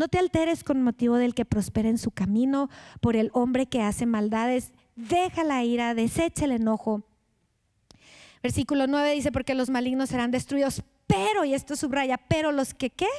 No 0.00 0.08
te 0.08 0.18
alteres 0.18 0.64
con 0.64 0.82
motivo 0.82 1.16
del 1.16 1.34
que 1.34 1.44
prospera 1.44 1.90
en 1.90 1.98
su 1.98 2.10
camino, 2.10 2.70
por 3.02 3.16
el 3.16 3.30
hombre 3.34 3.66
que 3.66 3.82
hace 3.82 4.06
maldades. 4.06 4.72
Deja 4.96 5.44
la 5.44 5.62
ira, 5.62 5.92
desecha 5.92 6.46
el 6.46 6.52
enojo. 6.52 7.02
Versículo 8.42 8.86
9 8.86 9.12
dice, 9.12 9.30
porque 9.30 9.54
los 9.54 9.68
malignos 9.68 10.08
serán 10.08 10.30
destruidos, 10.30 10.82
pero, 11.06 11.44
y 11.44 11.52
esto 11.52 11.76
subraya, 11.76 12.16
pero 12.16 12.50
los 12.50 12.72
que 12.72 12.88
qué? 12.88 13.10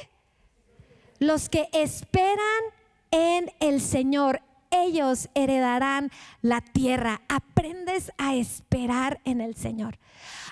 Los 1.20 1.48
que 1.48 1.68
esperan 1.72 2.64
en 3.12 3.52
el 3.60 3.80
Señor, 3.80 4.42
ellos 4.72 5.28
heredarán 5.34 6.10
la 6.40 6.60
tierra. 6.60 7.20
Aprendes 7.28 8.10
a 8.18 8.34
esperar 8.34 9.20
en 9.24 9.40
el 9.40 9.54
Señor. 9.54 9.98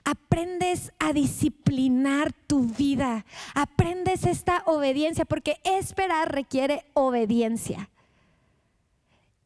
Aprendes 0.04 0.92
a 0.98 1.12
disciplinar 1.12 2.32
tu 2.32 2.64
vida. 2.64 3.24
Aprendes 3.54 4.24
esta 4.24 4.62
obediencia 4.66 5.24
porque 5.24 5.60
esperar 5.64 6.32
requiere 6.32 6.84
obediencia. 6.94 7.90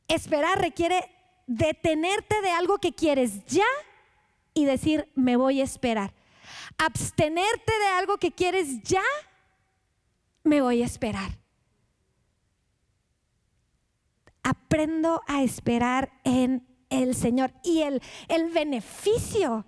Esperar 0.09 0.61
requiere 0.61 1.11
detenerte 1.47 2.41
de 2.43 2.51
algo 2.51 2.79
que 2.79 2.93
quieres 2.93 3.45
ya 3.47 3.65
y 4.53 4.65
decir, 4.65 5.11
me 5.15 5.37
voy 5.37 5.61
a 5.61 5.65
esperar. 5.65 6.13
Abstenerte 6.79 7.73
de 7.79 7.87
algo 7.99 8.19
que 8.19 8.33
quieres 8.33 8.83
ya, 8.83 9.03
me 10.43 10.61
voy 10.61 10.83
a 10.83 10.87
esperar 10.87 11.44
aprendo 14.45 15.23
a 15.27 15.43
esperar 15.43 16.13
en 16.23 16.65
el 16.91 17.17
Señor. 17.17 17.53
Y 17.65 17.81
el, 17.83 18.01
el 18.29 18.51
beneficio 18.51 19.67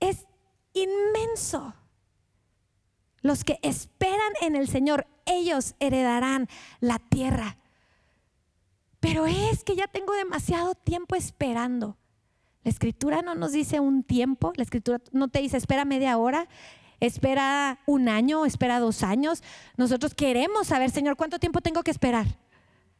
es 0.00 0.26
inmenso. 0.74 1.74
Los 3.22 3.44
que 3.44 3.58
esperan 3.62 4.32
en 4.40 4.56
el 4.56 4.68
Señor, 4.68 5.06
ellos 5.24 5.74
heredarán 5.78 6.48
la 6.80 6.98
tierra. 6.98 7.56
Pero 9.00 9.26
es 9.26 9.64
que 9.64 9.76
ya 9.76 9.86
tengo 9.86 10.12
demasiado 10.12 10.74
tiempo 10.74 11.14
esperando. 11.14 11.96
La 12.64 12.70
escritura 12.70 13.22
no 13.22 13.34
nos 13.34 13.52
dice 13.52 13.80
un 13.80 14.04
tiempo, 14.04 14.52
la 14.56 14.62
escritura 14.62 15.00
no 15.10 15.28
te 15.28 15.40
dice 15.40 15.56
espera 15.56 15.84
media 15.84 16.16
hora, 16.16 16.48
espera 17.00 17.80
un 17.86 18.08
año, 18.08 18.46
espera 18.46 18.78
dos 18.78 19.02
años. 19.02 19.42
Nosotros 19.76 20.14
queremos 20.14 20.68
saber, 20.68 20.90
Señor, 20.90 21.16
¿cuánto 21.16 21.40
tiempo 21.40 21.60
tengo 21.60 21.82
que 21.82 21.90
esperar? 21.90 22.26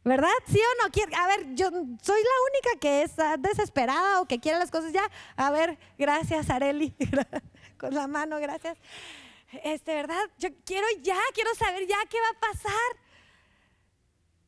¿Verdad? 0.03 0.29
¿Sí 0.47 0.59
o 0.59 0.83
no? 0.83 1.17
A 1.17 1.27
ver, 1.27 1.55
yo 1.55 1.69
soy 1.69 2.21
la 2.21 2.69
única 2.71 2.79
que 2.79 3.03
es 3.03 3.15
desesperada 3.39 4.21
o 4.21 4.25
que 4.25 4.39
quiere 4.39 4.59
las 4.59 4.69
cosas 4.69 4.91
ya. 4.91 5.09
A 5.37 5.49
ver, 5.51 5.77
gracias, 5.97 6.49
Areli. 6.49 6.93
Con 7.77 7.93
la 7.93 8.07
mano, 8.07 8.39
gracias. 8.39 8.77
este, 9.63 9.93
¿verdad? 9.93 10.21
Yo 10.39 10.49
quiero 10.65 10.85
ya, 11.01 11.17
quiero 11.33 11.55
saber 11.55 11.87
ya 11.87 11.97
qué 12.09 12.17
va 12.19 12.29
a 12.29 12.51
pasar. 12.51 12.73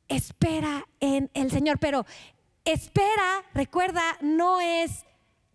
Espera 0.07 0.85
en 0.99 1.31
el 1.33 1.49
Señor, 1.51 1.79
pero 1.79 2.05
espera, 2.65 3.43
recuerda, 3.53 4.17
no 4.21 4.59
es 4.59 5.05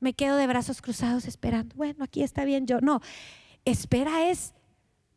me 0.01 0.15
quedo 0.15 0.37
de 0.37 0.47
brazos 0.47 0.81
cruzados 0.83 1.27
esperando. 1.27 1.75
Bueno, 1.77 2.05
aquí 2.05 2.23
está 2.23 2.45
bien 2.45 2.67
yo. 2.67 2.81
No, 2.81 3.01
espera 3.65 4.31
es 4.31 4.55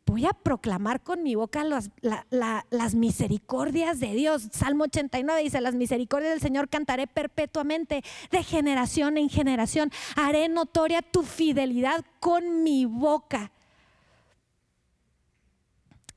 voy 0.06 0.26
a 0.26 0.32
proclamar 0.32 1.02
con 1.02 1.22
mi 1.22 1.34
boca 1.34 1.64
las 1.64 2.94
misericordias 2.94 4.00
de 4.00 4.12
Dios. 4.14 4.48
Salmo 4.52 4.84
89 4.84 5.42
dice, 5.42 5.60
las 5.60 5.74
misericordias 5.74 6.32
del 6.32 6.40
Señor 6.40 6.68
cantaré 6.68 7.06
perpetuamente, 7.06 8.02
de 8.30 8.42
generación 8.42 9.16
en 9.16 9.28
generación. 9.28 9.90
Haré 10.16 10.48
notoria 10.48 11.02
tu 11.02 11.22
fidelidad 11.22 12.04
con 12.20 12.62
mi 12.62 12.84
boca. 12.84 13.50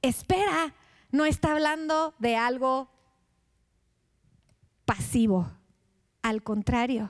Espera, 0.02 0.74
no 1.12 1.26
está 1.26 1.54
hablando 1.54 2.14
de 2.20 2.36
algo 2.36 2.90
pasivo. 4.86 5.50
Al 6.22 6.44
contrario, 6.44 7.10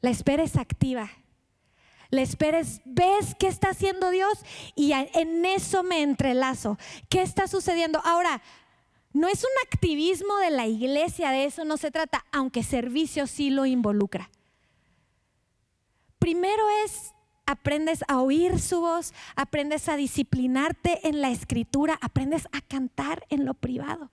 la 0.00 0.10
espera 0.10 0.42
es 0.42 0.56
activa 0.56 1.10
le 2.14 2.22
esperes, 2.22 2.80
ves 2.84 3.34
qué 3.38 3.48
está 3.48 3.70
haciendo 3.70 4.10
Dios 4.10 4.38
y 4.74 4.92
en 4.92 5.44
eso 5.44 5.82
me 5.82 6.02
entrelazo. 6.02 6.78
¿Qué 7.08 7.22
está 7.22 7.46
sucediendo? 7.48 8.00
Ahora, 8.04 8.40
no 9.12 9.28
es 9.28 9.44
un 9.44 9.50
activismo 9.66 10.36
de 10.38 10.50
la 10.50 10.66
iglesia, 10.66 11.30
de 11.30 11.44
eso 11.44 11.64
no 11.64 11.76
se 11.76 11.90
trata, 11.90 12.24
aunque 12.32 12.62
servicio 12.62 13.26
sí 13.26 13.50
lo 13.50 13.66
involucra. 13.66 14.30
Primero 16.18 16.64
es 16.84 17.12
aprendes 17.46 18.02
a 18.08 18.22
oír 18.22 18.58
su 18.58 18.80
voz, 18.80 19.12
aprendes 19.36 19.88
a 19.90 19.96
disciplinarte 19.96 21.06
en 21.06 21.20
la 21.20 21.30
escritura, 21.30 21.98
aprendes 22.00 22.46
a 22.52 22.62
cantar 22.62 23.26
en 23.28 23.44
lo 23.44 23.52
privado 23.54 24.10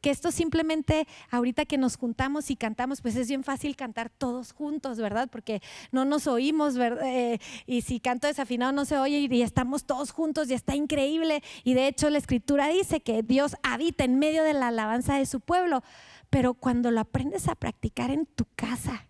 que 0.00 0.10
esto 0.10 0.30
simplemente 0.30 1.06
ahorita 1.30 1.66
que 1.66 1.78
nos 1.78 1.96
juntamos 1.96 2.50
y 2.50 2.56
cantamos, 2.56 3.02
pues 3.02 3.16
es 3.16 3.28
bien 3.28 3.44
fácil 3.44 3.76
cantar 3.76 4.10
todos 4.10 4.52
juntos, 4.52 4.98
¿verdad? 4.98 5.28
Porque 5.30 5.60
no 5.92 6.04
nos 6.04 6.26
oímos, 6.26 6.76
¿verdad? 6.76 7.06
Eh, 7.06 7.40
y 7.66 7.82
si 7.82 8.00
canto 8.00 8.26
desafinado 8.26 8.72
no 8.72 8.84
se 8.84 8.96
oye 8.96 9.18
y 9.18 9.42
estamos 9.42 9.84
todos 9.84 10.10
juntos 10.10 10.50
y 10.50 10.54
está 10.54 10.74
increíble. 10.74 11.42
Y 11.64 11.74
de 11.74 11.88
hecho 11.88 12.08
la 12.10 12.18
escritura 12.18 12.68
dice 12.68 13.00
que 13.00 13.22
Dios 13.22 13.56
habita 13.62 14.04
en 14.04 14.18
medio 14.18 14.44
de 14.44 14.54
la 14.54 14.68
alabanza 14.68 15.16
de 15.16 15.26
su 15.26 15.40
pueblo, 15.40 15.82
pero 16.30 16.54
cuando 16.54 16.90
lo 16.90 17.00
aprendes 17.00 17.48
a 17.48 17.54
practicar 17.54 18.10
en 18.10 18.26
tu 18.26 18.46
casa, 18.56 19.06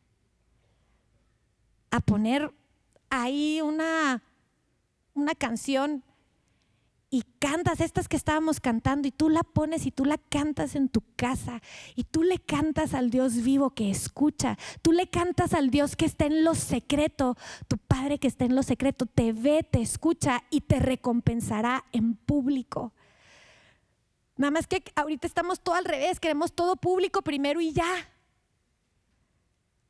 a 1.91 2.01
poner 2.01 2.53
ahí 3.11 3.61
una, 3.61 4.23
una 5.15 5.35
canción 5.35 6.05
y 7.13 7.25
cantas 7.41 7.81
estas 7.81 8.07
que 8.07 8.17
estábamos 8.17 8.61
cantando 8.61 9.09
y 9.09 9.11
tú 9.11 9.29
la 9.29 9.43
pones 9.43 9.85
y 9.85 9.91
tú 9.91 10.05
la 10.05 10.17
cantas 10.17 10.77
en 10.77 10.89
tu 10.89 11.03
casa 11.17 11.61
y 11.97 12.05
tú 12.05 12.23
le 12.23 12.39
cantas 12.39 12.95
al 12.95 13.11
Dios 13.11 13.43
vivo 13.43 13.71
que 13.71 13.91
escucha, 13.91 14.57
tú 14.81 14.93
le 14.93 15.09
cantas 15.09 15.53
al 15.53 15.71
Dios 15.71 15.97
que 15.97 16.05
está 16.05 16.27
en 16.27 16.45
lo 16.45 16.55
secreto, 16.55 17.37
tu 17.67 17.79
Padre 17.79 18.19
que 18.19 18.29
está 18.29 18.45
en 18.45 18.55
lo 18.55 18.63
secreto 18.63 19.07
te 19.07 19.33
ve, 19.33 19.65
te 19.69 19.81
escucha 19.81 20.45
y 20.51 20.61
te 20.61 20.79
recompensará 20.79 21.85
en 21.91 22.15
público. 22.15 22.93
Nada 24.37 24.53
más 24.53 24.69
que 24.69 24.83
ahorita 24.95 25.27
estamos 25.27 25.61
todo 25.61 25.75
al 25.75 25.85
revés, 25.85 26.21
queremos 26.21 26.53
todo 26.53 26.77
público 26.77 27.23
primero 27.23 27.61
y 27.61 27.73
ya. 27.73 28.09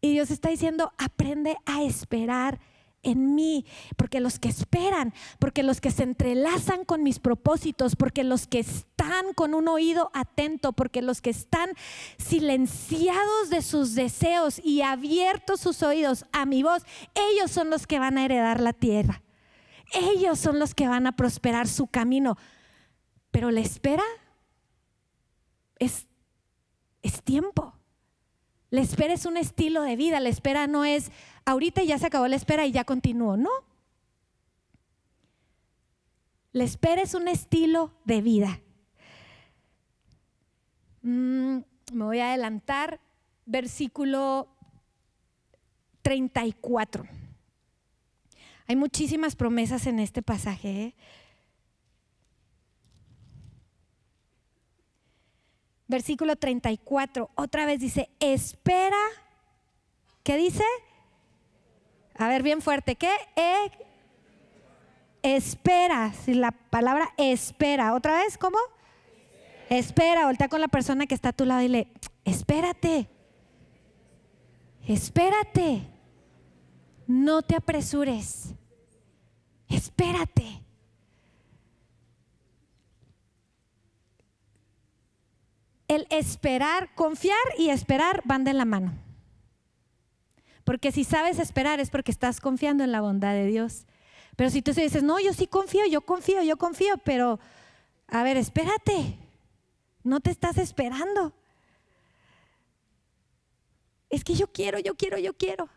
Y 0.01 0.13
Dios 0.13 0.31
está 0.31 0.49
diciendo, 0.49 0.93
aprende 0.97 1.59
a 1.67 1.83
esperar 1.83 2.59
en 3.03 3.35
mí, 3.35 3.65
porque 3.97 4.21
los 4.21 4.39
que 4.39 4.49
esperan, 4.49 5.15
porque 5.39 5.63
los 5.63 5.81
que 5.81 5.91
se 5.91 6.03
entrelazan 6.03 6.85
con 6.85 7.03
mis 7.03 7.19
propósitos, 7.19 7.97
porque 7.97 8.25
los 8.25 8.47
que 8.47 8.61
están 8.61 9.33
con 9.35 9.55
un 9.55 9.69
oído 9.69 10.11
atento, 10.13 10.73
porque 10.73 11.03
los 11.03 11.21
que 11.21 11.31
están 11.31 11.71
silenciados 12.19 13.51
de 13.51 13.63
sus 13.63 13.95
deseos 13.95 14.61
y 14.63 14.83
abiertos 14.83 15.61
sus 15.61 15.83
oídos 15.83 16.27
a 16.33 16.45
mi 16.45 16.63
voz, 16.63 16.85
ellos 17.15 17.51
son 17.51 17.71
los 17.71 17.87
que 17.87 17.99
van 17.99 18.19
a 18.19 18.25
heredar 18.25 18.61
la 18.61 18.73
tierra. 18.73 19.23
Ellos 19.93 20.39
son 20.39 20.59
los 20.59 20.75
que 20.75 20.87
van 20.87 21.07
a 21.07 21.17
prosperar 21.17 21.67
su 21.67 21.87
camino. 21.87 22.37
Pero 23.31 23.51
la 23.51 23.61
espera 23.61 24.05
es, 25.79 26.07
es 27.03 27.23
tiempo. 27.23 27.80
La 28.71 28.81
espera 28.81 29.15
es 29.15 29.27
un 29.27 29.37
estilo 29.37 29.83
de 29.83 29.97
vida, 29.97 30.21
la 30.21 30.29
espera 30.29 30.67
no 30.67 30.85
es 30.85 31.11
ahorita 31.45 31.83
ya 31.83 31.99
se 31.99 32.07
acabó 32.07 32.29
la 32.29 32.37
espera 32.37 32.67
y 32.67 32.73
ya 32.73 32.85
continúo, 32.85 33.37
no. 33.37 33.51
La 36.53 36.65
espera 36.65 37.03
es 37.03 37.15
un 37.15 37.29
estilo 37.29 37.93
de 38.05 38.23
vida. 38.23 38.61
Mm, 41.03 41.59
me 41.93 42.05
voy 42.05 42.19
a 42.19 42.29
adelantar, 42.29 43.01
versículo 43.47 44.49
34. 46.03 47.05
Hay 48.67 48.77
muchísimas 48.77 49.37
promesas 49.37 49.87
en 49.87 49.99
este 49.99 50.23
pasaje. 50.23 50.83
¿eh? 50.83 50.95
Versículo 55.91 56.37
34, 56.37 57.31
otra 57.35 57.67
vez 57.67 57.81
dice, 57.81 58.11
espera, 58.21 58.97
¿qué 60.23 60.37
dice? 60.37 60.63
A 62.15 62.29
ver, 62.29 62.45
bien 62.45 62.63
fuerte. 62.63 62.95
¿Qué? 62.95 63.11
E 63.35 63.73
espera. 65.25 66.13
Si 66.13 66.35
la 66.35 66.53
palabra 66.53 67.13
espera. 67.17 67.93
¿Otra 67.95 68.23
vez? 68.23 68.39
¿Cómo? 68.39 68.57
Espera. 69.65 69.79
espera. 69.81 70.27
Voltea 70.27 70.49
con 70.49 70.61
la 70.61 70.69
persona 70.69 71.07
que 71.07 71.15
está 71.17 71.31
a 71.31 71.33
tu 71.33 71.45
lado 71.45 71.63
y 71.63 71.69
le, 71.69 71.89
espérate. 72.25 73.09
Espérate. 74.87 75.89
No 77.09 77.43
te 77.43 77.57
apresures. 77.57 78.55
Espérate. 79.67 80.60
El 85.91 86.07
esperar, 86.11 86.95
confiar 86.95 87.37
y 87.59 87.71
esperar 87.71 88.23
van 88.25 88.45
de 88.45 88.53
la 88.53 88.65
mano. 88.65 88.97
Porque 90.63 90.93
si 90.93 91.03
sabes 91.03 91.41
esperar 91.41 91.81
es 91.81 91.91
porque 91.91 92.13
estás 92.13 92.41
confiando 92.41 92.85
en 92.85 92.93
la 92.93 93.01
bondad 93.01 93.33
de 93.33 93.47
Dios. 93.47 93.87
Pero 94.37 94.51
si 94.51 94.63
tú 94.63 94.73
dices, 94.73 95.03
no, 95.03 95.19
yo 95.19 95.33
sí 95.33 95.49
confío, 95.49 95.85
yo 95.87 96.03
confío, 96.03 96.45
yo 96.45 96.57
confío, 96.59 96.97
pero 96.99 97.41
a 98.07 98.23
ver, 98.23 98.37
espérate, 98.37 99.19
no 100.05 100.21
te 100.21 100.31
estás 100.31 100.59
esperando. 100.59 101.33
Es 104.11 104.23
que 104.23 104.35
yo 104.35 104.47
quiero, 104.47 104.79
yo 104.79 104.95
quiero, 104.95 105.19
yo 105.19 105.37
quiero. 105.37 105.69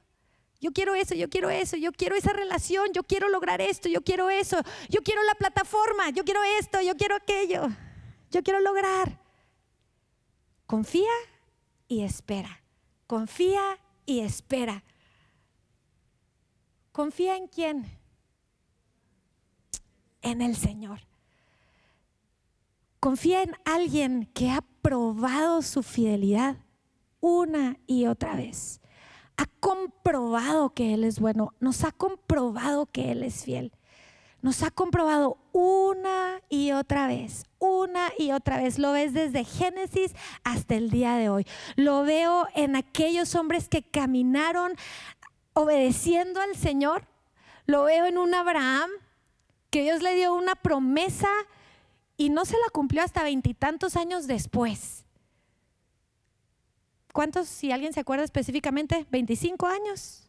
Yo 0.62 0.74
quiero 0.74 0.94
eso, 0.94 1.16
yo 1.16 1.28
quiero 1.28 1.50
eso, 1.50 1.76
yo 1.76 1.92
quiero 1.92 2.16
esa 2.16 2.34
relación, 2.34 2.90
yo 2.94 3.02
quiero 3.02 3.30
lograr 3.30 3.62
esto, 3.62 3.90
yo 3.90 4.04
quiero 4.04 4.30
eso, 4.30 4.62
yo 4.90 5.02
quiero 5.02 5.24
la 5.24 5.34
plataforma, 5.34 6.12
yo 6.12 6.24
quiero 6.24 6.44
esto, 6.60 6.80
yo 6.82 6.96
quiero 6.98 7.16
aquello, 7.16 7.68
yo 8.30 8.44
quiero 8.44 8.60
lograr. 8.60 9.23
Confía 10.74 11.12
y 11.88 12.02
espera. 12.02 12.64
Confía 13.06 13.78
y 14.08 14.22
espera. 14.22 14.84
¿Confía 16.92 17.38
en 17.38 17.48
quién? 17.48 17.86
En 20.24 20.42
el 20.42 20.56
Señor. 20.56 21.02
Confía 23.00 23.44
en 23.44 23.56
alguien 23.66 24.26
que 24.34 24.50
ha 24.50 24.62
probado 24.82 25.62
su 25.62 25.84
fidelidad 25.84 26.58
una 27.20 27.78
y 27.86 28.08
otra 28.08 28.36
vez. 28.36 28.82
Ha 29.38 29.46
comprobado 29.60 30.74
que 30.74 30.96
Él 30.96 31.04
es 31.04 31.20
bueno. 31.20 31.54
Nos 31.60 31.84
ha 31.84 31.92
comprobado 31.92 32.88
que 32.88 33.12
Él 33.12 33.22
es 33.22 33.44
fiel 33.44 33.74
nos 34.44 34.62
ha 34.62 34.72
comprobado 34.72 35.38
una 35.54 36.42
y 36.50 36.74
otra 36.74 37.08
vez, 37.08 37.46
una 37.60 38.12
y 38.20 38.34
otra 38.34 38.58
vez. 38.58 38.78
Lo 38.78 38.92
ves 38.92 39.14
desde 39.14 39.46
Génesis 39.46 40.14
hasta 40.44 40.76
el 40.76 40.90
día 40.90 41.16
de 41.16 41.30
hoy. 41.30 41.48
Lo 41.78 42.04
veo 42.04 42.48
en 42.54 42.76
aquellos 42.76 43.36
hombres 43.36 43.70
que 43.70 43.84
caminaron 43.84 44.74
obedeciendo 45.54 46.42
al 46.42 46.58
Señor. 46.58 47.08
Lo 47.66 47.84
veo 47.86 48.06
en 48.06 48.18
un 48.18 48.36
Abraham 48.36 48.92
que 49.70 49.84
Dios 49.84 50.02
le 50.02 50.14
dio 50.14 50.36
una 50.36 50.56
promesa 50.56 51.30
y 52.18 52.30
no 52.30 52.44
se 52.44 52.58
la 52.58 52.70
cumplió 52.74 53.02
hasta 53.02 53.24
veintitantos 53.24 53.96
años 53.96 54.28
después. 54.28 55.06
¿Cuántos, 57.14 57.48
si 57.48 57.72
alguien 57.72 57.94
se 57.94 58.02
acuerda 58.02 58.26
específicamente? 58.26 59.08
¿25 59.10 59.74
años? 59.74 60.23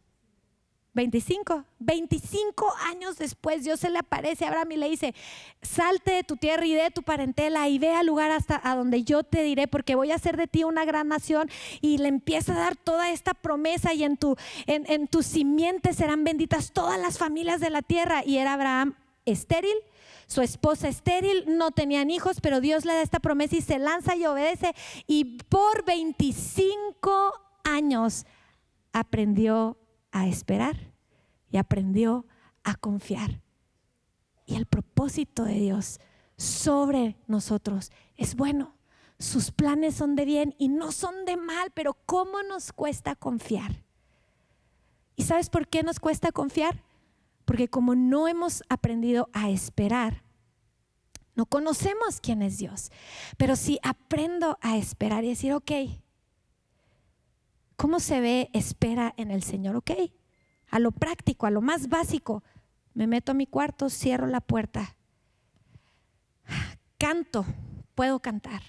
25, 0.94 1.64
25 1.80 2.72
años 2.86 3.18
después 3.18 3.64
Dios 3.64 3.80
se 3.80 3.90
le 3.90 3.98
aparece 3.98 4.44
a 4.44 4.48
Abraham 4.48 4.72
y 4.72 4.76
le 4.76 4.88
dice, 4.88 5.14
salte 5.60 6.12
de 6.12 6.24
tu 6.24 6.36
tierra 6.36 6.64
y 6.64 6.74
de 6.74 6.90
tu 6.90 7.02
parentela 7.02 7.68
y 7.68 7.78
ve 7.78 7.92
al 7.92 8.06
lugar 8.06 8.30
hasta 8.30 8.60
a 8.62 8.76
donde 8.76 9.02
yo 9.02 9.24
te 9.24 9.42
diré 9.42 9.66
porque 9.66 9.96
voy 9.96 10.12
a 10.12 10.14
hacer 10.14 10.36
de 10.36 10.46
ti 10.46 10.62
una 10.64 10.84
gran 10.84 11.08
nación 11.08 11.50
y 11.80 11.98
le 11.98 12.08
empieza 12.08 12.52
a 12.52 12.58
dar 12.58 12.76
toda 12.76 13.10
esta 13.10 13.34
promesa 13.34 13.92
y 13.92 14.04
en 14.04 14.16
tu, 14.16 14.36
en, 14.66 14.90
en 14.90 15.08
tu 15.08 15.22
simiente 15.22 15.92
serán 15.92 16.22
benditas 16.22 16.72
todas 16.72 16.98
las 16.98 17.18
familias 17.18 17.60
de 17.60 17.70
la 17.70 17.82
tierra 17.82 18.22
y 18.24 18.38
era 18.38 18.54
Abraham 18.54 18.94
estéril 19.24 19.76
su 20.26 20.40
esposa 20.40 20.88
estéril, 20.88 21.44
no 21.46 21.70
tenían 21.70 22.10
hijos, 22.10 22.40
pero 22.40 22.60
Dios 22.60 22.86
le 22.86 22.94
da 22.94 23.02
esta 23.02 23.20
promesa 23.20 23.56
y 23.56 23.60
se 23.60 23.78
lanza 23.78 24.16
y 24.16 24.24
obedece. 24.24 24.74
Y 25.06 25.38
por 25.44 25.84
25 25.84 27.34
años 27.62 28.24
aprendió 28.92 29.76
a 30.14 30.26
esperar 30.26 30.92
y 31.50 31.58
aprendió 31.58 32.24
a 32.62 32.76
confiar. 32.76 33.42
Y 34.46 34.54
el 34.54 34.64
propósito 34.64 35.44
de 35.44 35.54
Dios 35.54 36.00
sobre 36.36 37.18
nosotros 37.26 37.90
es 38.16 38.36
bueno. 38.36 38.74
Sus 39.18 39.50
planes 39.50 39.94
son 39.94 40.14
de 40.16 40.24
bien 40.24 40.54
y 40.58 40.68
no 40.68 40.92
son 40.92 41.24
de 41.24 41.36
mal, 41.36 41.70
pero 41.74 41.94
¿cómo 42.06 42.42
nos 42.42 42.72
cuesta 42.72 43.14
confiar? 43.16 43.84
¿Y 45.16 45.24
sabes 45.24 45.50
por 45.50 45.68
qué 45.68 45.82
nos 45.82 46.00
cuesta 46.00 46.32
confiar? 46.32 46.82
Porque 47.44 47.68
como 47.68 47.94
no 47.94 48.28
hemos 48.28 48.62
aprendido 48.68 49.28
a 49.32 49.50
esperar, 49.50 50.22
no 51.34 51.46
conocemos 51.46 52.20
quién 52.20 52.42
es 52.42 52.58
Dios. 52.58 52.90
Pero 53.36 53.56
si 53.56 53.78
aprendo 53.82 54.58
a 54.60 54.76
esperar 54.76 55.24
y 55.24 55.30
decir, 55.30 55.52
ok, 55.52 55.72
¿cómo 57.76 58.00
se 58.00 58.20
ve 58.20 58.50
espera 58.52 59.14
en 59.16 59.30
el 59.30 59.42
Señor? 59.42 59.76
Ok, 59.76 59.90
a 60.70 60.78
lo 60.78 60.92
práctico, 60.92 61.46
a 61.46 61.50
lo 61.50 61.60
más 61.60 61.88
básico, 61.88 62.42
me 62.94 63.06
meto 63.06 63.32
a 63.32 63.34
mi 63.34 63.46
cuarto, 63.46 63.90
cierro 63.90 64.26
la 64.26 64.40
puerta, 64.40 64.96
canto, 66.98 67.44
puedo 67.94 68.20
cantar. 68.20 68.62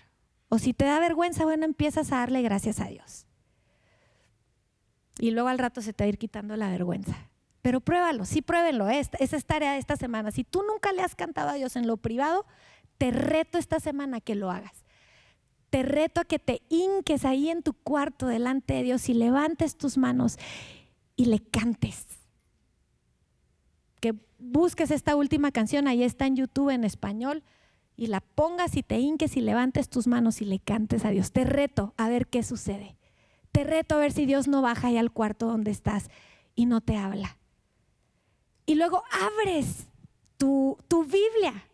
O 0.50 0.60
si 0.60 0.74
te 0.74 0.86
da 0.86 1.00
vergüenza, 1.00 1.44
bueno, 1.44 1.65
empiezas 1.65 2.12
a 2.12 2.18
darle 2.18 2.41
gracias 2.41 2.80
a 2.80 2.86
Dios. 2.86 3.26
Y 5.18 5.32
luego 5.32 5.50
al 5.50 5.60
rato 5.60 5.82
se 5.82 5.94
te 5.94 6.04
va 6.04 6.06
a 6.06 6.10
ir 6.10 6.18
quitando 6.18 6.56
la 6.56 6.70
vergüenza. 6.70 7.30
Pero 7.62 7.82
pruébalo, 7.82 8.26
sí 8.26 8.41
pruébenlo. 8.41 8.89
¿eh? 8.89 9.00
Esa 9.00 9.38
es 9.38 9.46
tarea 9.46 9.74
de 9.74 9.80
esta 9.80 9.96
semana. 9.96 10.32
Si 10.32 10.44
tú 10.44 10.63
nunca 10.63 10.91
le 10.91 11.02
has 11.02 11.15
cantado 11.15 11.50
a 11.50 11.54
Dios 11.54 11.76
en 11.76 11.88
lo 11.88 11.98
privado, 11.98 12.46
te 12.98 13.12
reto 13.12 13.58
esta 13.58 13.80
semana 13.80 14.22
que 14.22 14.36
lo 14.36 14.52
hagas. 14.52 14.85
Te 15.76 15.84
reto 15.84 16.22
a 16.22 16.24
que 16.24 16.40
te 16.40 16.62
hinques 16.70 17.26
ahí 17.26 17.50
en 17.50 17.62
tu 17.62 17.74
cuarto 17.74 18.28
delante 18.28 18.76
de 18.76 18.84
Dios 18.84 19.10
y 19.10 19.14
levantes 19.14 19.76
tus 19.76 19.98
manos 19.98 20.38
y 21.18 21.26
le 21.26 21.42
cantes. 21.42 22.06
Que 24.00 24.16
busques 24.40 24.90
esta 24.90 25.18
última 25.18 25.52
canción, 25.52 25.90
ahí 25.90 26.04
está 26.04 26.28
en 26.28 26.38
YouTube 26.38 26.70
en 26.70 26.86
español, 26.86 27.44
y 27.98 28.08
la 28.08 28.22
pongas 28.22 28.78
y 28.78 28.84
te 28.84 29.00
hinques 29.00 29.36
y 29.36 29.42
levantes 29.42 29.90
tus 29.90 30.08
manos 30.08 30.40
y 30.42 30.46
le 30.46 30.60
cantes 30.60 31.04
a 31.04 31.10
Dios. 31.10 31.34
Te 31.34 31.44
reto 31.44 31.94
a 31.98 32.08
ver 32.08 32.28
qué 32.28 32.42
sucede. 32.42 32.96
Te 33.52 33.66
reto 33.66 33.96
a 33.96 34.00
ver 34.00 34.14
si 34.14 34.26
Dios 34.26 34.48
no 34.48 34.62
baja 34.62 34.88
ahí 34.88 34.98
al 34.98 35.12
cuarto 35.12 35.46
donde 35.46 35.72
estás 35.72 36.10
y 36.56 36.68
no 36.68 36.80
te 36.80 36.96
habla. 36.96 37.38
Y 38.66 38.76
luego 38.76 39.04
abres 39.12 39.88
tu, 40.38 40.78
tu 40.88 41.04
Biblia 41.04 41.68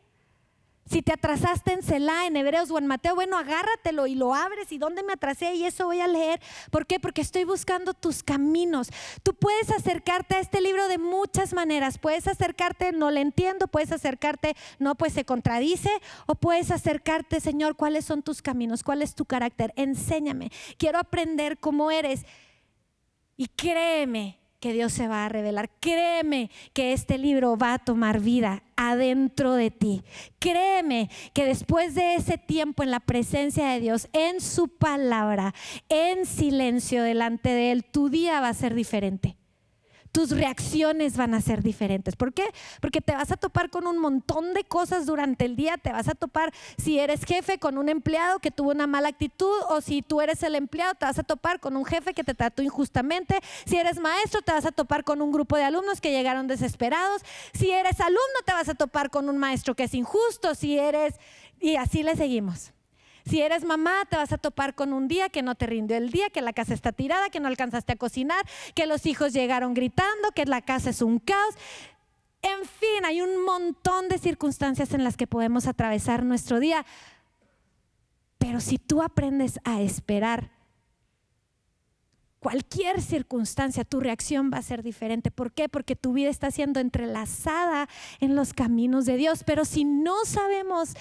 si 0.91 1.01
te 1.01 1.13
atrasaste 1.13 1.71
en 1.71 1.83
Selah, 1.83 2.25
en 2.27 2.35
Hebreos 2.35 2.69
o 2.69 2.77
en 2.77 2.85
Mateo, 2.85 3.15
bueno, 3.15 3.37
agárratelo 3.37 4.07
y 4.07 4.15
lo 4.15 4.35
abres. 4.35 4.73
¿Y 4.73 4.77
dónde 4.77 5.03
me 5.03 5.13
atrasé? 5.13 5.55
Y 5.55 5.63
eso 5.63 5.85
voy 5.85 6.01
a 6.01 6.07
leer. 6.07 6.41
¿Por 6.69 6.85
qué? 6.85 6.99
Porque 6.99 7.21
estoy 7.21 7.45
buscando 7.45 7.93
tus 7.93 8.23
caminos. 8.23 8.89
Tú 9.23 9.33
puedes 9.33 9.71
acercarte 9.71 10.35
a 10.35 10.39
este 10.41 10.59
libro 10.59 10.89
de 10.89 10.97
muchas 10.97 11.53
maneras. 11.53 11.97
Puedes 11.97 12.27
acercarte, 12.27 12.91
no 12.91 13.09
le 13.09 13.21
entiendo. 13.21 13.69
Puedes 13.69 13.93
acercarte, 13.93 14.57
no, 14.79 14.95
pues 14.95 15.13
se 15.13 15.23
contradice. 15.23 15.89
O 16.25 16.35
puedes 16.35 16.71
acercarte, 16.71 17.39
Señor, 17.39 17.77
¿cuáles 17.77 18.03
son 18.03 18.21
tus 18.21 18.41
caminos? 18.41 18.83
¿Cuál 18.83 19.01
es 19.01 19.15
tu 19.15 19.23
carácter? 19.23 19.71
Enséñame. 19.77 20.51
Quiero 20.77 20.99
aprender 20.99 21.57
cómo 21.57 21.89
eres. 21.89 22.25
Y 23.37 23.47
créeme, 23.47 24.40
que 24.61 24.71
Dios 24.71 24.93
se 24.93 25.09
va 25.09 25.25
a 25.25 25.29
revelar. 25.29 25.69
Créeme 25.81 26.49
que 26.71 26.93
este 26.93 27.17
libro 27.17 27.57
va 27.57 27.73
a 27.73 27.79
tomar 27.79 28.21
vida 28.21 28.63
adentro 28.77 29.55
de 29.55 29.71
ti. 29.71 30.03
Créeme 30.39 31.09
que 31.33 31.45
después 31.45 31.95
de 31.95 32.15
ese 32.15 32.37
tiempo 32.37 32.83
en 32.83 32.91
la 32.91 33.01
presencia 33.01 33.67
de 33.67 33.81
Dios, 33.81 34.07
en 34.13 34.39
su 34.39 34.69
palabra, 34.69 35.53
en 35.89 36.25
silencio 36.25 37.03
delante 37.03 37.49
de 37.49 37.71
Él, 37.71 37.83
tu 37.83 38.09
día 38.09 38.39
va 38.39 38.49
a 38.49 38.53
ser 38.53 38.73
diferente 38.75 39.35
tus 40.11 40.31
reacciones 40.31 41.17
van 41.17 41.33
a 41.33 41.41
ser 41.41 41.63
diferentes. 41.63 42.15
¿Por 42.15 42.33
qué? 42.33 42.45
Porque 42.81 43.01
te 43.01 43.13
vas 43.13 43.31
a 43.31 43.37
topar 43.37 43.69
con 43.69 43.87
un 43.87 43.97
montón 43.97 44.53
de 44.53 44.63
cosas 44.63 45.05
durante 45.05 45.45
el 45.45 45.55
día. 45.55 45.77
Te 45.77 45.91
vas 45.91 46.07
a 46.07 46.15
topar, 46.15 46.53
si 46.77 46.99
eres 46.99 47.23
jefe, 47.25 47.59
con 47.59 47.77
un 47.77 47.89
empleado 47.89 48.39
que 48.39 48.51
tuvo 48.51 48.71
una 48.71 48.87
mala 48.87 49.09
actitud 49.09 49.55
o 49.69 49.81
si 49.81 50.01
tú 50.01 50.21
eres 50.21 50.43
el 50.43 50.55
empleado, 50.55 50.95
te 50.95 51.05
vas 51.05 51.19
a 51.19 51.23
topar 51.23 51.59
con 51.59 51.77
un 51.77 51.85
jefe 51.85 52.13
que 52.13 52.23
te 52.23 52.33
trató 52.33 52.61
injustamente. 52.61 53.39
Si 53.65 53.77
eres 53.77 53.99
maestro, 53.99 54.41
te 54.41 54.51
vas 54.51 54.65
a 54.65 54.71
topar 54.71 55.03
con 55.03 55.21
un 55.21 55.31
grupo 55.31 55.55
de 55.55 55.63
alumnos 55.63 56.01
que 56.01 56.11
llegaron 56.11 56.47
desesperados. 56.47 57.21
Si 57.53 57.71
eres 57.71 57.99
alumno, 57.99 58.19
te 58.45 58.53
vas 58.53 58.69
a 58.69 58.75
topar 58.75 59.09
con 59.09 59.29
un 59.29 59.37
maestro 59.37 59.75
que 59.75 59.83
es 59.83 59.93
injusto. 59.93 60.55
Si 60.55 60.77
eres... 60.77 61.15
Y 61.59 61.75
así 61.75 62.01
le 62.01 62.15
seguimos. 62.15 62.73
Si 63.31 63.41
eres 63.41 63.63
mamá, 63.63 64.03
te 64.09 64.17
vas 64.17 64.33
a 64.33 64.37
topar 64.37 64.75
con 64.75 64.91
un 64.91 65.07
día 65.07 65.29
que 65.29 65.41
no 65.41 65.55
te 65.55 65.65
rindió 65.65 65.95
el 65.95 66.11
día, 66.11 66.29
que 66.29 66.41
la 66.41 66.51
casa 66.51 66.73
está 66.73 66.91
tirada, 66.91 67.29
que 67.29 67.39
no 67.39 67.47
alcanzaste 67.47 67.93
a 67.93 67.95
cocinar, 67.95 68.45
que 68.75 68.85
los 68.85 69.05
hijos 69.05 69.31
llegaron 69.31 69.73
gritando, 69.73 70.33
que 70.35 70.43
la 70.43 70.61
casa 70.61 70.89
es 70.89 71.01
un 71.01 71.17
caos. 71.17 71.55
En 72.41 72.65
fin, 72.65 73.05
hay 73.05 73.21
un 73.21 73.45
montón 73.45 74.09
de 74.09 74.17
circunstancias 74.17 74.93
en 74.93 75.05
las 75.05 75.15
que 75.15 75.27
podemos 75.27 75.65
atravesar 75.65 76.25
nuestro 76.25 76.59
día. 76.59 76.85
Pero 78.37 78.59
si 78.59 78.77
tú 78.77 79.01
aprendes 79.01 79.61
a 79.63 79.79
esperar 79.79 80.51
cualquier 82.41 83.01
circunstancia, 83.01 83.85
tu 83.85 84.01
reacción 84.01 84.51
va 84.53 84.57
a 84.57 84.61
ser 84.61 84.83
diferente. 84.83 85.31
¿Por 85.31 85.53
qué? 85.53 85.69
Porque 85.69 85.95
tu 85.95 86.11
vida 86.11 86.29
está 86.29 86.51
siendo 86.51 86.81
entrelazada 86.81 87.87
en 88.19 88.35
los 88.35 88.53
caminos 88.53 89.05
de 89.05 89.15
Dios. 89.15 89.45
Pero 89.45 89.63
si 89.63 89.85
no 89.85 90.25
sabemos 90.25 90.95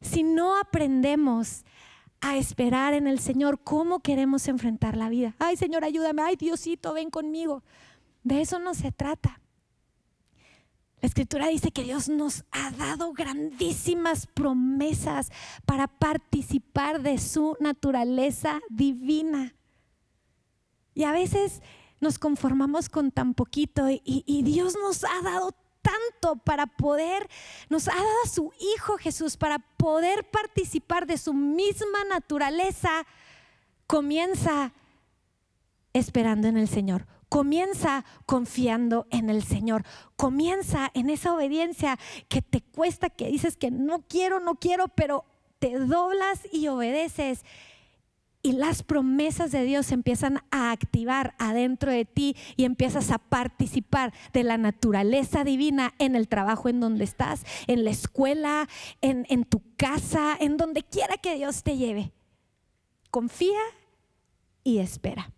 si 0.00 0.22
no 0.22 0.58
aprendemos 0.58 1.64
a 2.20 2.36
esperar 2.36 2.94
en 2.94 3.06
el 3.06 3.18
Señor, 3.18 3.60
¿cómo 3.62 4.00
queremos 4.00 4.46
enfrentar 4.48 4.96
la 4.96 5.08
vida? 5.08 5.34
Ay, 5.38 5.56
Señor, 5.56 5.84
ayúdame. 5.84 6.22
Ay, 6.22 6.36
Diosito, 6.36 6.92
ven 6.92 7.10
conmigo. 7.10 7.62
De 8.22 8.40
eso 8.40 8.58
no 8.58 8.74
se 8.74 8.92
trata. 8.92 9.40
La 11.00 11.06
escritura 11.06 11.48
dice 11.48 11.70
que 11.70 11.82
Dios 11.82 12.10
nos 12.10 12.44
ha 12.50 12.70
dado 12.72 13.14
grandísimas 13.14 14.26
promesas 14.26 15.30
para 15.64 15.88
participar 15.88 17.00
de 17.00 17.16
su 17.18 17.56
naturaleza 17.58 18.60
divina. 18.68 19.54
Y 20.94 21.04
a 21.04 21.12
veces 21.12 21.62
nos 22.00 22.18
conformamos 22.18 22.90
con 22.90 23.12
tan 23.12 23.32
poquito 23.32 23.88
y, 23.88 24.02
y 24.04 24.42
Dios 24.42 24.74
nos 24.82 25.04
ha 25.04 25.22
dado 25.22 25.52
tanto 25.82 26.36
para 26.36 26.66
poder, 26.66 27.28
nos 27.68 27.88
ha 27.88 27.94
dado 27.94 28.22
a 28.24 28.28
su 28.28 28.52
Hijo 28.58 28.98
Jesús 28.98 29.36
para 29.36 29.58
poder 29.58 30.24
participar 30.24 31.06
de 31.06 31.18
su 31.18 31.34
misma 31.34 32.04
naturaleza, 32.08 33.06
comienza 33.86 34.72
esperando 35.92 36.48
en 36.48 36.56
el 36.56 36.68
Señor. 36.68 37.06
Comienza 37.28 38.04
confiando 38.26 39.06
en 39.10 39.30
el 39.30 39.44
Señor. 39.44 39.84
Comienza 40.16 40.90
en 40.94 41.10
esa 41.10 41.32
obediencia 41.32 41.98
que 42.28 42.42
te 42.42 42.60
cuesta, 42.60 43.08
que 43.08 43.28
dices 43.28 43.56
que 43.56 43.70
no 43.70 44.02
quiero, 44.08 44.40
no 44.40 44.56
quiero, 44.56 44.88
pero 44.88 45.24
te 45.60 45.78
doblas 45.78 46.40
y 46.52 46.66
obedeces 46.68 47.44
y 48.42 48.52
las 48.52 48.82
promesas 48.82 49.52
de 49.52 49.64
Dios 49.64 49.92
empiezan 49.92 50.42
a 50.50 50.70
activar 50.70 51.34
adentro 51.38 51.92
de 51.92 52.04
ti 52.04 52.36
y 52.56 52.64
empiezas 52.64 53.10
a 53.10 53.18
participar 53.18 54.14
de 54.32 54.44
la 54.44 54.56
naturaleza 54.56 55.44
divina 55.44 55.94
en 55.98 56.16
el 56.16 56.28
trabajo 56.28 56.68
en 56.68 56.80
donde 56.80 57.04
estás, 57.04 57.44
en 57.66 57.84
la 57.84 57.90
escuela, 57.90 58.68
en, 59.02 59.26
en 59.28 59.44
tu 59.44 59.62
casa, 59.76 60.36
en 60.40 60.56
donde 60.56 60.82
quiera 60.82 61.18
que 61.18 61.36
Dios 61.36 61.62
te 61.62 61.76
lleve. 61.76 62.12
Confía 63.10 63.60
y 64.64 64.78
espera. 64.78 65.32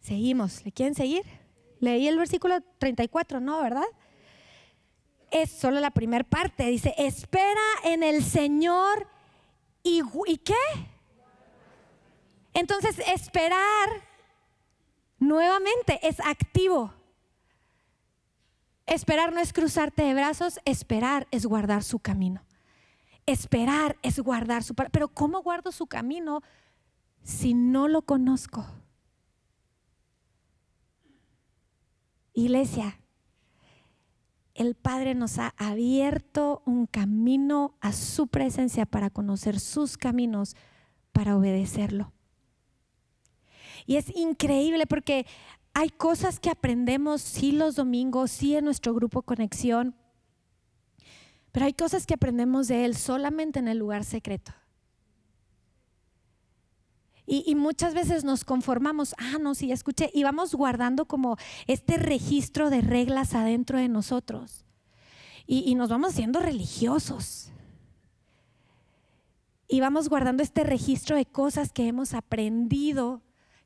Seguimos. 0.00 0.64
¿Le 0.64 0.72
quieren 0.72 0.94
seguir? 0.94 1.22
Leí 1.78 2.08
el 2.08 2.18
versículo 2.18 2.60
34, 2.78 3.38
¿no? 3.40 3.62
¿Verdad? 3.62 3.84
Es 5.30 5.50
solo 5.50 5.78
la 5.78 5.92
primera 5.92 6.24
parte. 6.24 6.66
Dice, 6.66 6.92
espera 6.98 7.60
en 7.84 8.02
el 8.02 8.24
Señor 8.24 9.11
¿Y, 9.82 10.02
qué? 10.38 10.54
Entonces, 12.54 12.98
esperar 13.06 13.88
nuevamente 15.18 15.98
es 16.06 16.20
activo. 16.20 16.92
Esperar 18.86 19.32
no 19.32 19.40
es 19.40 19.52
cruzarte 19.52 20.02
de 20.02 20.14
brazos, 20.14 20.60
esperar 20.64 21.26
es 21.30 21.46
guardar 21.46 21.82
su 21.82 21.98
camino. 21.98 22.44
Esperar 23.26 23.96
es 24.02 24.18
guardar 24.18 24.62
su... 24.62 24.74
Pero 24.74 25.08
¿cómo 25.08 25.42
guardo 25.42 25.72
su 25.72 25.86
camino 25.86 26.42
si 27.22 27.54
no 27.54 27.88
lo 27.88 28.02
conozco? 28.02 28.66
Iglesia, 32.34 32.98
el 34.62 34.74
Padre 34.74 35.14
nos 35.14 35.38
ha 35.38 35.54
abierto 35.58 36.62
un 36.64 36.86
camino 36.86 37.76
a 37.80 37.92
su 37.92 38.28
presencia 38.28 38.86
para 38.86 39.10
conocer 39.10 39.60
sus 39.60 39.98
caminos, 39.98 40.56
para 41.12 41.36
obedecerlo. 41.36 42.12
Y 43.84 43.96
es 43.96 44.14
increíble 44.16 44.86
porque 44.86 45.26
hay 45.74 45.90
cosas 45.90 46.40
que 46.40 46.50
aprendemos 46.50 47.20
sí 47.20 47.52
los 47.52 47.76
domingos, 47.76 48.30
sí 48.30 48.56
en 48.56 48.64
nuestro 48.64 48.94
grupo 48.94 49.22
Conexión, 49.22 49.94
pero 51.50 51.66
hay 51.66 51.74
cosas 51.74 52.06
que 52.06 52.14
aprendemos 52.14 52.68
de 52.68 52.84
Él 52.84 52.96
solamente 52.96 53.58
en 53.58 53.68
el 53.68 53.78
lugar 53.78 54.04
secreto. 54.04 54.52
Y, 57.24 57.54
muchas 57.54 57.94
veces 57.94 58.24
nos 58.24 58.44
conformamos, 58.44 59.14
ah, 59.16 59.38
no, 59.40 59.54
sí, 59.54 59.70
escuché, 59.70 60.10
y 60.12 60.24
vamos 60.24 60.54
guardando 60.54 61.06
como 61.06 61.36
este 61.68 61.96
registro 61.96 62.68
de 62.68 62.80
reglas 62.80 63.34
adentro 63.34 63.78
de 63.78 63.88
nosotros. 63.88 64.64
Y, 65.46 65.74
nos 65.76 65.88
vamos 65.88 66.12
haciendo 66.12 66.40
religiosos. 66.40 67.52
Y 69.68 69.80
vamos 69.80 70.08
guardando 70.08 70.42
este 70.42 70.64
registro 70.64 71.16
de 71.16 71.24
cosas 71.24 71.72
que 71.72 71.86
hemos 71.86 72.12
aprendido 72.12 73.22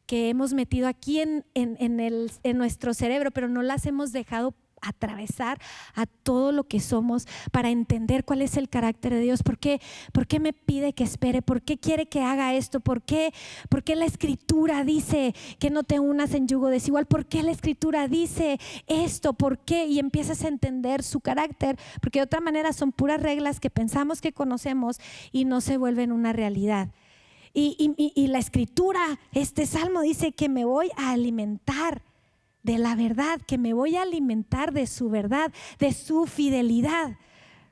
que 0.07 0.29
hemos 0.29 0.55
metido 0.55 0.87
aquí 0.87 1.19
en, 1.19 1.45
el, 1.55 2.31
en 2.45 2.59
nuestro 2.59 2.95
cerebro, 2.95 3.33
pero 3.33 3.49
no 3.49 3.63
las 3.63 3.87
hemos 3.87 4.13
dejado 4.13 4.55
atravesar 4.83 5.61
a 5.95 6.07
todo 6.07 6.53
lo 6.53 6.65
que 6.65 6.81
somos 6.81 7.27
para 7.53 7.71
entender 7.71 8.25
cuál 8.25 8.43
es 8.43 8.57
el 8.57 8.69
carácter 8.69 9.15
de 9.15 9.21
Dios. 9.21 9.43
¿Por 9.43 9.59
qué, 9.59 9.81
¿Por 10.13 10.27
qué 10.27 10.41
me 10.41 10.53
pide 10.53 10.93
que 10.93 11.05
espere? 11.05 11.43
¿Por 11.43 11.63
qué 11.63 11.79
quiere 11.79 12.07
que 12.07 12.23
haga 12.23 12.55
esto? 12.55 12.81
¿Por 12.81 13.03
qué, 13.03 13.33
¿Por 13.69 13.83
qué 13.83 13.97
la 13.97 14.05
escritura 14.05 14.85
dice 14.85 15.35
que 15.59 15.71
no 15.71 15.83
te 15.83 16.01
unas 16.01 16.35
en 16.35 16.49
yugo 16.49 16.69
desigual? 16.69 17.07
¿Por 17.07 17.27
qué 17.27 17.43
la 17.43 17.51
escritura 17.51 18.09
dice 18.09 18.59
esto? 18.87 19.33
¿Por 19.33 19.59
qué? 19.59 19.87
Y 19.87 19.99
empiezas 19.99 20.45
a 20.45 20.49
entender 20.49 21.03
su 21.03 21.21
carácter, 21.21 21.79
porque 22.01 22.21
de 22.21 22.25
otra 22.25 22.41
manera 22.41 22.73
son 22.73 22.93
puras 22.93 23.23
reglas 23.23 23.61
que 23.61 23.71
pensamos 23.71 24.21
que 24.21 24.33
conocemos 24.33 24.99
y 25.33 25.45
no 25.45 25.61
se 25.61 25.77
vuelven 25.77 26.13
una 26.13 26.33
realidad. 26.33 26.91
Y, 27.59 28.27
la 28.29 28.39
escritura, 28.39 29.19
este 29.33 29.65
salmo 29.65 30.03
dice 30.03 30.33
que 30.33 30.51
me 30.51 30.67
voy 30.67 30.91
a 30.99 31.13
alimentar 31.13 32.03
de 32.67 32.79
la 32.79 32.97
verdad, 32.97 33.41
que 33.47 33.59
me 33.59 33.73
voy 33.73 33.95
a 33.95 34.03
alimentar 34.03 34.73
de 34.73 34.89
su 34.89 35.09
verdad, 35.09 35.53
de 35.79 35.93
su 35.93 36.27
fidelidad. 36.27 37.17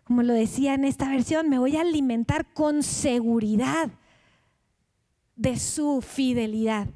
Como 0.05 0.22
lo 0.22 0.32
decía 0.32 0.74
en 0.74 0.84
esta 0.84 1.09
versión, 1.09 1.49
me 1.49 1.59
voy 1.59 1.76
a 1.76 1.80
alimentar 1.80 2.53
con 2.55 2.84
seguridad 2.84 3.90
de 5.34 5.59
su 5.59 6.01
fidelidad. 6.01 6.86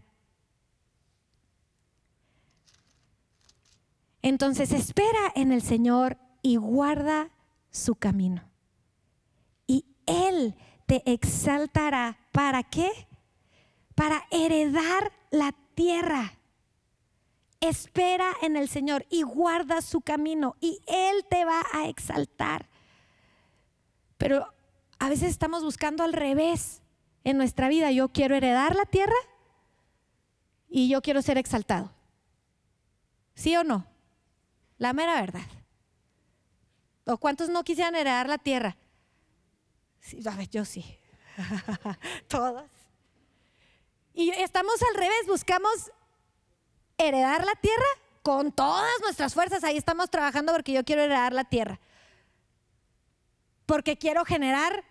Entonces 4.22 4.70
espera 4.72 5.32
en 5.34 5.50
el 5.50 5.62
Señor 5.62 6.18
y 6.40 6.54
guarda 6.54 7.30
su 7.70 7.96
camino. 7.96 8.48
Y 9.66 9.84
Él 10.06 10.54
te 10.86 11.02
exaltará 11.10 12.16
¿Para 12.30 12.62
qué? 12.62 13.08
Para 13.96 14.22
heredar 14.30 15.10
la 15.32 15.52
tierra. 15.74 16.37
Espera 17.60 18.32
en 18.42 18.56
el 18.56 18.68
Señor 18.68 19.06
y 19.10 19.22
guarda 19.22 19.82
su 19.82 20.00
camino 20.00 20.56
y 20.60 20.80
Él 20.86 21.24
te 21.28 21.44
va 21.44 21.62
a 21.72 21.88
exaltar. 21.88 22.68
Pero 24.16 24.52
a 24.98 25.08
veces 25.08 25.30
estamos 25.30 25.64
buscando 25.64 26.04
al 26.04 26.12
revés 26.12 26.82
en 27.24 27.36
nuestra 27.36 27.68
vida. 27.68 27.90
Yo 27.90 28.08
quiero 28.08 28.36
heredar 28.36 28.76
la 28.76 28.84
tierra 28.84 29.16
y 30.68 30.88
yo 30.88 31.02
quiero 31.02 31.22
ser 31.22 31.38
exaltado. 31.38 31.92
¿Sí 33.34 33.56
o 33.56 33.64
no? 33.64 33.86
La 34.78 34.92
mera 34.92 35.20
verdad. 35.20 35.46
¿O 37.06 37.16
cuántos 37.16 37.48
no 37.48 37.64
quisieran 37.64 37.94
heredar 37.94 38.28
la 38.28 38.38
tierra? 38.38 38.76
Sí, 40.00 40.20
a 40.26 40.42
yo 40.44 40.64
sí. 40.64 40.84
Todas. 42.28 42.70
Y 44.14 44.30
estamos 44.30 44.74
al 44.82 44.94
revés, 44.94 45.26
buscamos 45.26 45.92
heredar 46.98 47.44
la 47.44 47.54
tierra 47.54 47.86
con 48.22 48.52
todas 48.52 49.00
nuestras 49.02 49.34
fuerzas. 49.34 49.64
Ahí 49.64 49.76
estamos 49.76 50.10
trabajando 50.10 50.52
porque 50.52 50.72
yo 50.72 50.84
quiero 50.84 51.02
heredar 51.02 51.32
la 51.32 51.44
tierra. 51.44 51.80
Porque 53.66 53.96
quiero 53.96 54.24
generar 54.24 54.84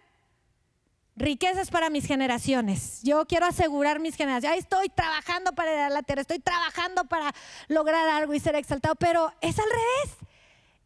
riquezas 1.16 1.70
para 1.70 1.90
mis 1.90 2.06
generaciones. 2.06 3.02
Yo 3.04 3.26
quiero 3.26 3.46
asegurar 3.46 4.00
mis 4.00 4.16
generaciones. 4.16 4.54
Ahí 4.54 4.60
estoy 4.60 4.90
trabajando 4.90 5.54
para 5.54 5.72
heredar 5.72 5.92
la 5.92 6.04
tierra, 6.04 6.22
estoy 6.22 6.40
trabajando 6.40 7.06
para 7.06 7.34
lograr 7.68 8.08
algo 8.10 8.34
y 8.34 8.40
ser 8.40 8.56
exaltado, 8.56 8.96
pero 8.96 9.32
es 9.42 9.58
al 9.60 9.70
revés. 9.70 10.18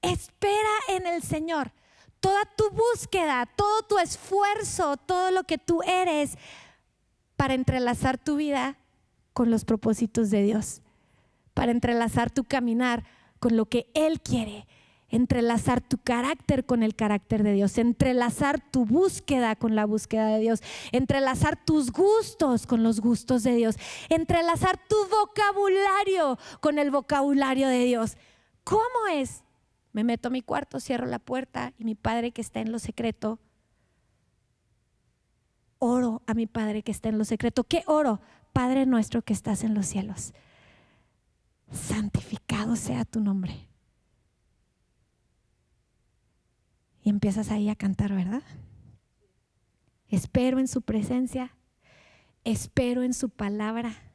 Espera 0.02 0.70
en 0.88 1.06
el 1.06 1.22
Señor 1.22 1.72
toda 2.22 2.46
tu 2.56 2.70
búsqueda, 2.70 3.46
todo 3.56 3.84
tu 3.84 4.00
esfuerzo, 4.00 4.96
todo 4.96 5.32
lo 5.32 5.44
que 5.44 5.58
tú 5.58 5.82
eres 5.84 6.38
para 7.36 7.56
entrelazar 7.56 8.18
tu 8.18 8.38
vida 8.38 8.78
con 9.34 9.50
los 9.52 9.66
propósitos 9.66 10.30
de 10.30 10.44
Dios, 10.44 10.82
para 11.54 11.72
entrelazar 11.72 12.32
tu 12.32 12.44
caminar 12.44 13.04
con 13.40 13.58
lo 13.58 13.66
que 13.66 13.90
Él 13.94 14.22
quiere, 14.22 14.68
entrelazar 15.10 15.82
tu 15.82 15.98
carácter 15.98 16.66
con 16.66 16.84
el 16.84 16.96
carácter 16.96 17.44
de 17.44 17.54
Dios, 17.54 17.78
entrelazar 17.78 18.62
tu 18.72 18.86
búsqueda 18.86 19.56
con 19.56 19.76
la 19.76 19.86
búsqueda 19.86 20.28
de 20.28 20.40
Dios, 20.40 20.62
entrelazar 20.92 21.64
tus 21.64 21.92
gustos 21.92 22.66
con 22.66 22.84
los 22.84 23.02
gustos 23.02 23.44
de 23.44 23.56
Dios, 23.56 23.76
entrelazar 24.10 24.80
tu 24.88 24.96
vocabulario 25.10 26.38
con 26.62 26.80
el 26.80 26.92
vocabulario 26.92 27.68
de 27.68 27.84
Dios. 27.84 28.16
¿Cómo 28.64 29.08
es? 29.12 29.44
Me 29.92 30.04
meto 30.04 30.30
a 30.30 30.32
mi 30.32 30.42
cuarto, 30.42 30.80
cierro 30.80 31.06
la 31.06 31.20
puerta 31.20 31.74
y 31.78 31.84
mi 31.84 31.96
Padre 31.96 32.32
que 32.32 32.42
está 32.42 32.62
en 32.62 32.72
lo 32.72 32.80
secreto, 32.80 33.40
oro 35.80 36.22
a 36.28 36.34
mi 36.34 36.48
Padre 36.48 36.84
que 36.84 36.92
está 36.92 37.10
en 37.10 37.18
lo 37.18 37.26
secreto. 37.26 37.66
¿Qué 37.66 37.84
oro? 37.88 38.22
Padre 38.54 38.86
nuestro 38.86 39.22
que 39.22 39.34
estás 39.34 39.64
en 39.64 39.74
los 39.74 39.88
cielos. 39.88 40.34
Santificado 41.72 42.76
sea 42.76 43.06
tu 43.06 43.20
nombre. 43.20 43.68
Y 47.04 47.10
empiezas 47.10 47.50
ahí 47.50 47.70
a 47.70 47.76
cantar, 47.76 48.14
¿verdad? 48.14 48.44
Espero 50.10 50.60
en 50.60 50.68
su 50.68 50.82
presencia, 50.82 51.56
espero 52.44 53.04
en 53.04 53.14
su 53.14 53.30
palabra 53.30 54.12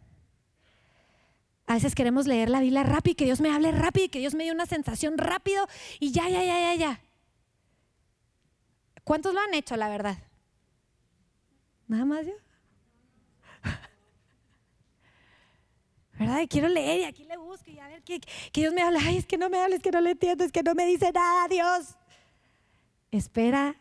a 1.67 1.75
veces 1.75 1.95
queremos 1.95 2.27
leer 2.27 2.49
la 2.49 2.61
Biblia 2.61 2.85
rápido, 2.85 3.17
que 3.17 3.25
Dios 3.25 3.41
me 3.41 3.51
hable 3.51 3.73
rápido, 3.73 4.09
que 4.09 4.21
Dios 4.21 4.35
me 4.35 4.45
dé 4.45 4.53
una 4.53 4.67
sensación 4.67 5.19
rápido 5.19 5.67
y 5.99 6.13
ya, 6.13 6.29
ya, 6.29 6.45
ya, 6.45 6.61
ya, 6.61 6.75
ya. 6.77 7.01
¿Cuántos 9.03 9.35
lo 9.35 9.41
han 9.41 9.53
hecho, 9.53 9.77
la 9.77 9.89
verdad? 9.89 10.19
Nada 11.89 12.05
más 12.05 12.25
yo. 12.25 12.33
¿Verdad? 16.19 16.41
Y 16.41 16.49
quiero 16.49 16.69
leer 16.69 17.01
y 17.01 17.05
aquí 17.05 17.25
le 17.25 17.37
busco 17.37 17.71
y 17.71 17.79
a 17.79 17.89
ver 17.89 18.03
que, 18.03 18.21
que 18.21 18.61
Dios 18.61 18.73
me 18.73 18.83
hable. 18.83 18.99
Ay, 19.01 19.19
es 19.19 19.27
que 19.27 19.37
no 19.37 19.51
me 19.51 19.59
hable, 19.59 19.77
es 19.77 19.83
que 19.83 19.91
no 19.91 20.01
le 20.01 20.13
entiendo, 20.13 20.45
es 20.45 20.53
que 20.53 20.63
no 20.63 20.75
me 20.75 20.87
dice 20.87 21.13
nada, 21.13 21.47
Dios. 21.49 21.97
Espera 23.11 23.77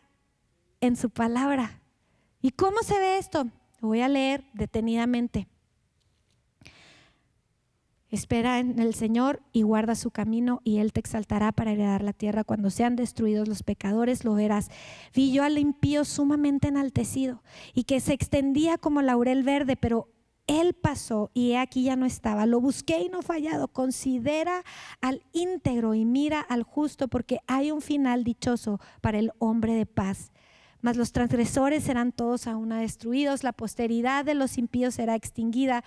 en 0.80 0.96
su 0.96 1.10
palabra. 1.10 1.80
¿Y 2.42 2.50
cómo 2.50 2.82
se 2.82 2.98
ve 2.98 3.18
esto? 3.18 3.46
Voy 3.80 4.00
a 4.00 4.08
leer 4.08 4.44
detenidamente. 4.52 5.48
Espera 8.08 8.60
en 8.60 8.78
el 8.78 8.94
Señor 8.94 9.42
y 9.52 9.62
guarda 9.62 9.94
su 9.96 10.10
camino 10.10 10.60
y 10.62 10.78
Él 10.78 10.92
te 10.92 11.00
exaltará 11.00 11.50
para 11.50 11.72
heredar 11.72 12.02
la 12.02 12.12
tierra. 12.12 12.44
Cuando 12.44 12.70
sean 12.70 12.94
destruidos 12.94 13.48
los 13.48 13.62
pecadores, 13.62 14.24
lo 14.24 14.34
verás. 14.34 14.68
Vi 15.12 15.32
yo 15.32 15.42
al 15.42 15.58
impío 15.58 16.04
sumamente 16.04 16.68
enaltecido 16.68 17.42
y 17.74 17.84
que 17.84 18.00
se 18.00 18.12
extendía 18.12 18.78
como 18.78 19.02
laurel 19.02 19.42
verde, 19.42 19.76
pero 19.76 20.08
Él 20.46 20.74
pasó 20.74 21.30
y 21.34 21.52
he 21.52 21.58
aquí 21.58 21.82
ya 21.82 21.96
no 21.96 22.06
estaba. 22.06 22.46
Lo 22.46 22.60
busqué 22.60 23.00
y 23.00 23.08
no 23.08 23.22
fallado. 23.22 23.68
Considera 23.68 24.64
al 25.00 25.22
íntegro 25.32 25.94
y 25.94 26.04
mira 26.04 26.40
al 26.40 26.62
justo 26.62 27.08
porque 27.08 27.40
hay 27.46 27.72
un 27.72 27.82
final 27.82 28.22
dichoso 28.24 28.80
para 29.00 29.18
el 29.18 29.32
hombre 29.38 29.74
de 29.74 29.86
paz. 29.86 30.32
Mas 30.80 30.96
los 30.96 31.12
transgresores 31.12 31.84
serán 31.84 32.12
todos 32.12 32.46
aún 32.46 32.68
destruidos, 32.68 33.42
la 33.42 33.52
posteridad 33.52 34.24
de 34.24 34.34
los 34.34 34.56
impíos 34.58 34.94
será 34.94 35.14
extinguida 35.14 35.82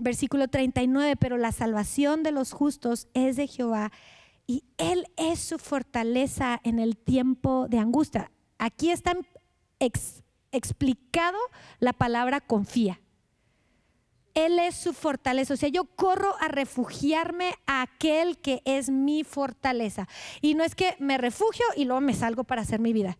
versículo 0.00 0.48
39, 0.48 1.16
pero 1.16 1.36
la 1.36 1.52
salvación 1.52 2.22
de 2.22 2.32
los 2.32 2.52
justos 2.52 3.08
es 3.14 3.36
de 3.36 3.46
Jehová 3.46 3.92
y 4.46 4.64
Él 4.78 5.06
es 5.16 5.38
su 5.40 5.58
fortaleza 5.58 6.60
en 6.64 6.78
el 6.78 6.96
tiempo 6.96 7.68
de 7.68 7.78
angustia. 7.78 8.30
Aquí 8.58 8.90
está 8.90 9.16
explicado 10.50 11.38
la 11.78 11.92
palabra 11.92 12.40
confía. 12.40 13.00
Él 14.34 14.58
es 14.58 14.76
su 14.76 14.92
fortaleza. 14.92 15.54
O 15.54 15.56
sea, 15.56 15.68
yo 15.68 15.84
corro 15.84 16.34
a 16.40 16.48
refugiarme 16.48 17.54
a 17.66 17.82
aquel 17.82 18.38
que 18.38 18.62
es 18.64 18.90
mi 18.90 19.24
fortaleza. 19.24 20.08
Y 20.40 20.54
no 20.54 20.64
es 20.64 20.74
que 20.74 20.96
me 20.98 21.18
refugio 21.18 21.64
y 21.76 21.84
luego 21.84 22.00
me 22.00 22.14
salgo 22.14 22.44
para 22.44 22.62
hacer 22.62 22.80
mi 22.80 22.92
vida. 22.92 23.18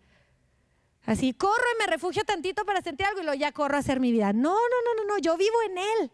Así, 1.05 1.33
corro 1.33 1.63
y 1.75 1.79
me 1.79 1.87
refugio 1.87 2.23
tantito 2.23 2.65
para 2.65 2.81
sentir 2.81 3.05
algo 3.05 3.21
y 3.21 3.23
luego 3.23 3.39
ya 3.39 3.51
corro 3.51 3.75
a 3.75 3.79
hacer 3.79 3.99
mi 3.99 4.11
vida. 4.11 4.33
No, 4.33 4.53
no, 4.53 4.55
no, 4.55 5.03
no, 5.03 5.13
no. 5.13 5.17
Yo 5.19 5.37
vivo 5.37 5.55
en 5.69 5.77
Él. 5.77 6.11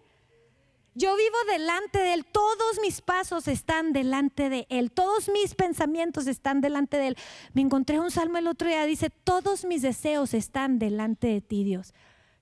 Yo 0.96 1.16
vivo 1.16 1.38
delante 1.50 2.00
de 2.00 2.14
Él, 2.14 2.26
todos 2.26 2.80
mis 2.82 3.00
pasos 3.00 3.48
están 3.48 3.94
delante 3.94 4.50
de 4.50 4.66
Él, 4.70 4.92
todos 4.92 5.30
mis 5.30 5.56
pensamientos 5.56 6.28
están 6.28 6.60
delante 6.60 6.98
de 6.98 7.10
Él. 7.10 7.18
Me 7.54 7.62
encontré 7.62 8.02
un 8.02 8.12
salmo 8.12 8.38
el 8.38 8.48
otro 8.48 8.68
día, 8.68 8.84
dice, 8.86 9.10
todos 9.10 9.64
mis 9.64 9.82
deseos 9.82 10.34
están 10.34 10.78
delante 10.78 11.28
de 11.28 11.40
ti, 11.40 11.64
Dios. 11.64 11.94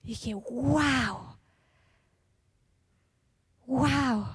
dije, 0.01 0.33
wow. 0.33 1.36
Wow, 3.67 4.25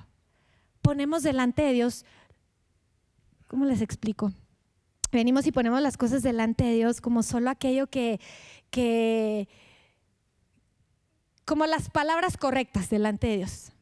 ponemos 0.83 1.25
delante 1.25 1.63
de 1.63 1.73
Dios, 1.73 2.05
¿cómo 3.49 3.65
les 3.65 3.81
explico? 3.81 4.33
Venimos 5.11 5.47
y 5.47 5.53
ponemos 5.53 5.83
las 5.83 5.97
cosas 5.97 6.23
delante 6.23 6.65
de 6.65 6.75
Dios 6.75 7.01
como 7.01 7.23
solo 7.23 7.51
aquello 7.51 7.89
que, 7.89 8.21
que 8.71 9.49
como 11.45 11.67
las 11.67 11.91
palabras 11.91 12.37
correctas 12.37 12.89
delante 12.89 13.27
de 13.27 13.39
Dios. 13.39 13.73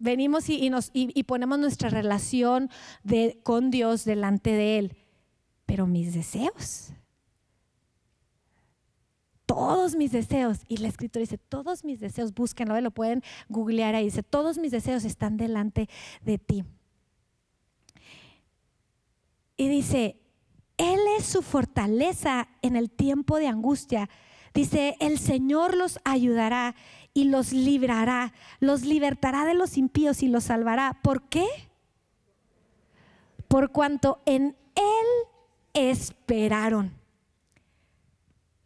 Venimos 0.00 0.48
y, 0.48 0.70
nos, 0.70 0.90
y, 0.92 1.22
ponemos 1.24 1.58
nuestra 1.58 1.90
relación 1.90 2.70
de, 3.02 3.40
con 3.42 3.70
Dios 3.70 4.04
delante 4.04 4.50
de 4.50 4.78
Él. 4.78 4.96
Pero 5.66 5.86
mis 5.86 6.14
deseos, 6.14 6.92
todos 9.48 9.96
mis 9.96 10.12
deseos, 10.12 10.58
y 10.68 10.76
la 10.76 10.86
escritura 10.88 11.22
dice, 11.22 11.38
todos 11.38 11.82
mis 11.82 11.98
deseos, 11.98 12.34
búsquenlo, 12.34 12.80
lo 12.80 12.90
pueden 12.92 13.24
googlear 13.48 13.96
ahí, 13.96 14.04
dice, 14.04 14.22
todos 14.22 14.58
mis 14.58 14.70
deseos 14.70 15.04
están 15.04 15.36
delante 15.36 15.88
de 16.22 16.38
ti. 16.38 16.64
Y 19.56 19.68
dice, 19.68 20.20
Él 20.76 21.00
es 21.18 21.24
su 21.24 21.42
fortaleza 21.42 22.48
en 22.62 22.76
el 22.76 22.90
tiempo 22.90 23.38
de 23.38 23.48
angustia 23.48 24.08
Dice, 24.58 24.96
el 24.98 25.20
Señor 25.20 25.76
los 25.76 26.00
ayudará 26.02 26.74
y 27.14 27.24
los 27.24 27.52
librará, 27.52 28.32
los 28.58 28.82
libertará 28.82 29.44
de 29.44 29.54
los 29.54 29.76
impíos 29.76 30.22
y 30.24 30.26
los 30.28 30.44
salvará. 30.44 30.98
¿Por 31.00 31.22
qué? 31.28 31.46
Por 33.46 33.70
cuanto 33.70 34.20
en 34.26 34.56
Él 34.74 35.06
esperaron. 35.74 36.97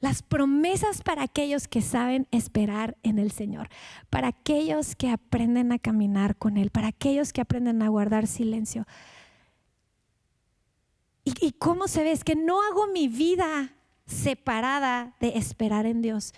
Las 0.03 0.21
promesas 0.21 1.01
para 1.01 1.23
aquellos 1.23 1.69
que 1.69 1.81
saben 1.81 2.27
esperar 2.33 2.99
en 3.05 3.21
el 3.21 3.31
Señor, 3.31 3.69
para 4.11 4.27
aquellos 4.27 4.97
que 4.97 5.09
aprenden 5.09 5.71
a 5.71 5.79
caminar 5.79 6.35
con 6.35 6.57
Él, 6.57 6.71
para 6.71 6.89
aquellos 6.89 7.33
que 7.33 7.41
aprenden 7.41 7.83
a 7.83 7.89
guardar 7.89 8.27
silencio. 8.27 8.85
¿Y, 11.25 11.53
cómo 11.53 11.87
se 11.87 12.03
ve? 12.03 12.11
Es 12.11 12.25
que 12.25 12.35
no 12.35 12.61
hago 12.63 12.89
mi 12.89 13.07
vida 13.07 13.75
separada 14.05 15.15
de 15.21 15.39
esperar 15.39 15.87
en 15.87 16.03
Dios. 16.03 16.35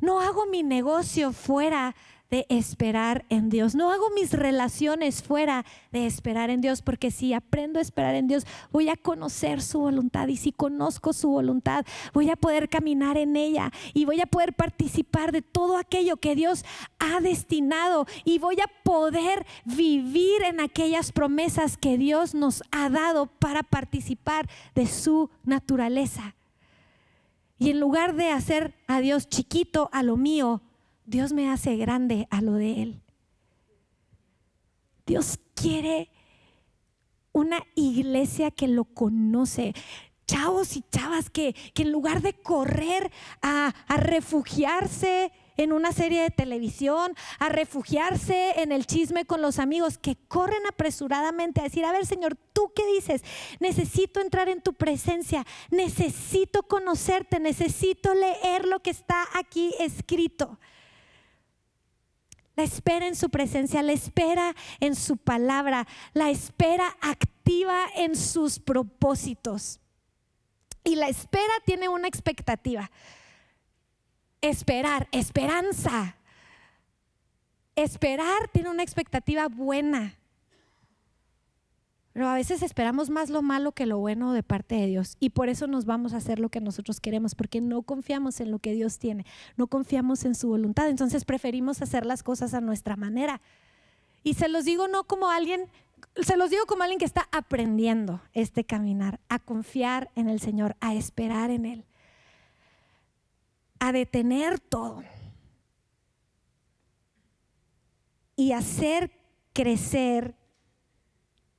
No 0.00 0.20
hago 0.20 0.46
mi 0.46 0.62
negocio 0.62 1.32
fuera 1.32 1.96
esperar 2.30 3.24
en 3.28 3.48
Dios. 3.48 3.74
No 3.74 3.90
hago 3.90 4.10
mis 4.10 4.32
relaciones 4.32 5.22
fuera 5.22 5.64
de 5.92 6.06
esperar 6.06 6.50
en 6.50 6.60
Dios, 6.60 6.82
porque 6.82 7.10
si 7.10 7.32
aprendo 7.32 7.78
a 7.78 7.82
esperar 7.82 8.14
en 8.14 8.26
Dios, 8.26 8.46
voy 8.70 8.88
a 8.88 8.96
conocer 8.96 9.62
su 9.62 9.80
voluntad 9.80 10.28
y 10.28 10.36
si 10.36 10.52
conozco 10.52 11.12
su 11.12 11.30
voluntad, 11.30 11.86
voy 12.12 12.30
a 12.30 12.36
poder 12.36 12.68
caminar 12.68 13.16
en 13.16 13.36
ella 13.36 13.72
y 13.94 14.04
voy 14.04 14.20
a 14.20 14.26
poder 14.26 14.52
participar 14.52 15.32
de 15.32 15.42
todo 15.42 15.76
aquello 15.76 16.16
que 16.18 16.34
Dios 16.34 16.64
ha 16.98 17.20
destinado 17.20 18.06
y 18.24 18.38
voy 18.38 18.56
a 18.60 18.82
poder 18.82 19.46
vivir 19.64 20.42
en 20.42 20.60
aquellas 20.60 21.12
promesas 21.12 21.76
que 21.76 21.96
Dios 21.96 22.34
nos 22.34 22.62
ha 22.70 22.90
dado 22.90 23.26
para 23.26 23.62
participar 23.62 24.48
de 24.74 24.86
su 24.86 25.30
naturaleza. 25.44 26.34
Y 27.58 27.70
en 27.70 27.80
lugar 27.80 28.14
de 28.14 28.30
hacer 28.30 28.74
a 28.86 29.00
Dios 29.00 29.28
chiquito 29.28 29.88
a 29.92 30.02
lo 30.02 30.16
mío, 30.16 30.62
Dios 31.08 31.32
me 31.32 31.50
hace 31.50 31.74
grande 31.76 32.28
a 32.30 32.42
lo 32.42 32.52
de 32.52 32.82
Él. 32.82 33.02
Dios 35.06 35.38
quiere 35.54 36.10
una 37.32 37.62
iglesia 37.74 38.50
que 38.50 38.68
lo 38.68 38.84
conoce. 38.84 39.72
Chavos 40.26 40.76
y 40.76 40.84
chavas 40.90 41.30
que, 41.30 41.56
en 41.74 41.92
lugar 41.92 42.20
de 42.20 42.34
correr 42.34 43.10
a, 43.40 43.74
a 43.86 43.96
refugiarse 43.96 45.32
en 45.56 45.72
una 45.72 45.92
serie 45.92 46.20
de 46.20 46.30
televisión, 46.30 47.14
a 47.38 47.48
refugiarse 47.48 48.60
en 48.60 48.70
el 48.70 48.84
chisme 48.84 49.24
con 49.24 49.40
los 49.40 49.58
amigos, 49.58 49.96
que 49.96 50.18
corren 50.28 50.66
apresuradamente 50.68 51.62
a 51.62 51.64
decir, 51.64 51.86
a 51.86 51.92
ver 51.92 52.04
Señor, 52.04 52.36
¿tú 52.52 52.70
qué 52.76 52.86
dices? 52.86 53.22
Necesito 53.60 54.20
entrar 54.20 54.50
en 54.50 54.60
tu 54.60 54.74
presencia, 54.74 55.46
necesito 55.70 56.64
conocerte, 56.64 57.40
necesito 57.40 58.12
leer 58.14 58.66
lo 58.66 58.80
que 58.80 58.90
está 58.90 59.24
aquí 59.34 59.72
escrito. 59.80 60.58
La 62.58 62.64
espera 62.64 63.06
en 63.06 63.14
su 63.14 63.30
presencia, 63.30 63.84
la 63.84 63.92
espera 63.92 64.52
en 64.80 64.96
su 64.96 65.16
palabra, 65.16 65.86
la 66.12 66.28
espera 66.28 66.96
activa 67.00 67.86
en 67.94 68.16
sus 68.16 68.58
propósitos. 68.58 69.78
Y 70.82 70.96
la 70.96 71.06
espera 71.06 71.52
tiene 71.64 71.88
una 71.88 72.08
expectativa 72.08 72.90
esperar, 74.40 75.06
esperanza. 75.12 76.16
Esperar 77.76 78.48
tiene 78.52 78.70
una 78.70 78.82
expectativa 78.82 79.46
buena. 79.46 80.17
Pero 82.18 82.30
a 82.30 82.34
veces 82.34 82.64
esperamos 82.64 83.10
más 83.10 83.30
lo 83.30 83.42
malo 83.42 83.70
que 83.70 83.86
lo 83.86 83.98
bueno 83.98 84.32
de 84.32 84.42
parte 84.42 84.74
de 84.74 84.88
Dios. 84.88 85.16
Y 85.20 85.30
por 85.30 85.48
eso 85.48 85.68
nos 85.68 85.84
vamos 85.84 86.14
a 86.14 86.16
hacer 86.16 86.40
lo 86.40 86.48
que 86.48 86.60
nosotros 86.60 86.98
queremos, 86.98 87.36
porque 87.36 87.60
no 87.60 87.82
confiamos 87.82 88.40
en 88.40 88.50
lo 88.50 88.58
que 88.58 88.72
Dios 88.72 88.98
tiene, 88.98 89.24
no 89.56 89.68
confiamos 89.68 90.24
en 90.24 90.34
su 90.34 90.48
voluntad. 90.48 90.88
Entonces 90.88 91.24
preferimos 91.24 91.80
hacer 91.80 92.04
las 92.04 92.24
cosas 92.24 92.54
a 92.54 92.60
nuestra 92.60 92.96
manera. 92.96 93.40
Y 94.24 94.34
se 94.34 94.48
los 94.48 94.64
digo 94.64 94.88
no 94.88 95.04
como 95.04 95.30
alguien, 95.30 95.68
se 96.20 96.36
los 96.36 96.50
digo 96.50 96.66
como 96.66 96.82
alguien 96.82 96.98
que 96.98 97.04
está 97.04 97.28
aprendiendo 97.30 98.20
este 98.32 98.64
caminar, 98.64 99.20
a 99.28 99.38
confiar 99.38 100.10
en 100.16 100.28
el 100.28 100.40
Señor, 100.40 100.74
a 100.80 100.94
esperar 100.94 101.52
en 101.52 101.66
Él 101.66 101.84
a 103.78 103.92
detener 103.92 104.58
todo 104.58 105.04
y 108.34 108.50
hacer 108.50 109.12
crecer 109.52 110.34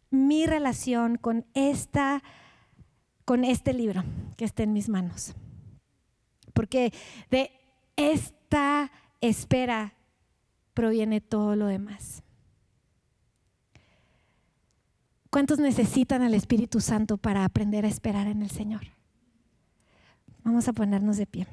mi 0.10 0.46
relación 0.46 1.18
con 1.18 1.46
esta 1.54 2.24
con 3.26 3.46
este 3.46 3.74
libro 3.74 4.04
que 4.38 4.46
está 4.46 4.64
en 4.64 4.74
mis 4.74 4.90
manos. 4.90 5.36
Porque 6.54 6.92
de 7.30 7.52
esta 7.96 8.92
espera 9.22 9.94
proviene 10.74 11.22
todo 11.22 11.56
lo 11.56 11.68
demás. 11.68 12.24
¿Cuántos 15.30 15.60
necesitan 15.60 16.24
al 16.24 16.34
Espíritu 16.34 16.82
Santo 16.82 17.18
para 17.18 17.46
aprender 17.46 17.86
a 17.86 17.90
esperar 17.90 18.26
en 18.26 18.42
el 18.42 18.50
Señor? 18.50 18.82
Vamos 20.44 20.68
a 20.68 20.74
ponernos 20.74 21.18
de 21.18 21.28
pie. 21.28 21.46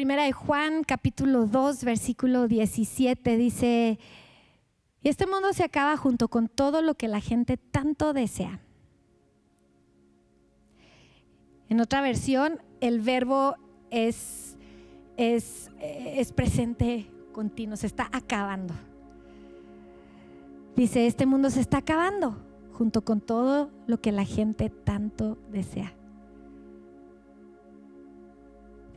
Primera 0.00 0.24
de 0.24 0.32
Juan, 0.32 0.82
capítulo 0.82 1.44
2, 1.44 1.84
versículo 1.84 2.48
17, 2.48 3.36
dice, 3.36 3.98
este 5.02 5.26
mundo 5.26 5.52
se 5.52 5.62
acaba 5.62 5.94
junto 5.98 6.28
con 6.28 6.48
todo 6.48 6.80
lo 6.80 6.94
que 6.94 7.06
la 7.06 7.20
gente 7.20 7.58
tanto 7.58 8.14
desea. 8.14 8.60
En 11.68 11.82
otra 11.82 12.00
versión, 12.00 12.62
el 12.80 13.00
verbo 13.00 13.56
es, 13.90 14.56
es, 15.18 15.70
es 15.78 16.32
presente 16.32 17.10
continuo, 17.32 17.76
se 17.76 17.86
está 17.86 18.08
acabando. 18.10 18.72
Dice, 20.76 21.06
este 21.06 21.26
mundo 21.26 21.50
se 21.50 21.60
está 21.60 21.76
acabando 21.76 22.38
junto 22.72 23.04
con 23.04 23.20
todo 23.20 23.70
lo 23.86 24.00
que 24.00 24.12
la 24.12 24.24
gente 24.24 24.70
tanto 24.70 25.36
desea. 25.50 25.92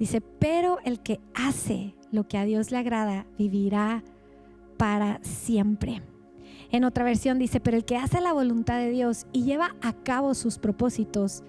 Dice, 0.04 0.20
pero 0.20 0.80
el 0.84 1.00
que 1.00 1.22
hace 1.34 1.96
lo 2.12 2.28
que 2.28 2.38
a 2.38 2.44
Dios 2.44 2.72
le 2.72 2.78
agrada 2.78 3.26
vivirá 3.38 4.04
para 4.76 5.24
siempre. 5.24 6.02
En 6.72 6.84
otra 6.84 7.06
versión 7.06 7.40
dice, 7.40 7.62
pero 7.62 7.78
el 7.78 7.86
que 7.86 7.96
hace 7.96 8.20
la 8.20 8.34
voluntad 8.34 8.80
de 8.80 8.90
Dios 8.90 9.28
y 9.32 9.46
lleva 9.46 9.78
a 9.82 9.94
cabo 9.94 10.34
sus 10.34 10.60
propósitos, 10.60 11.42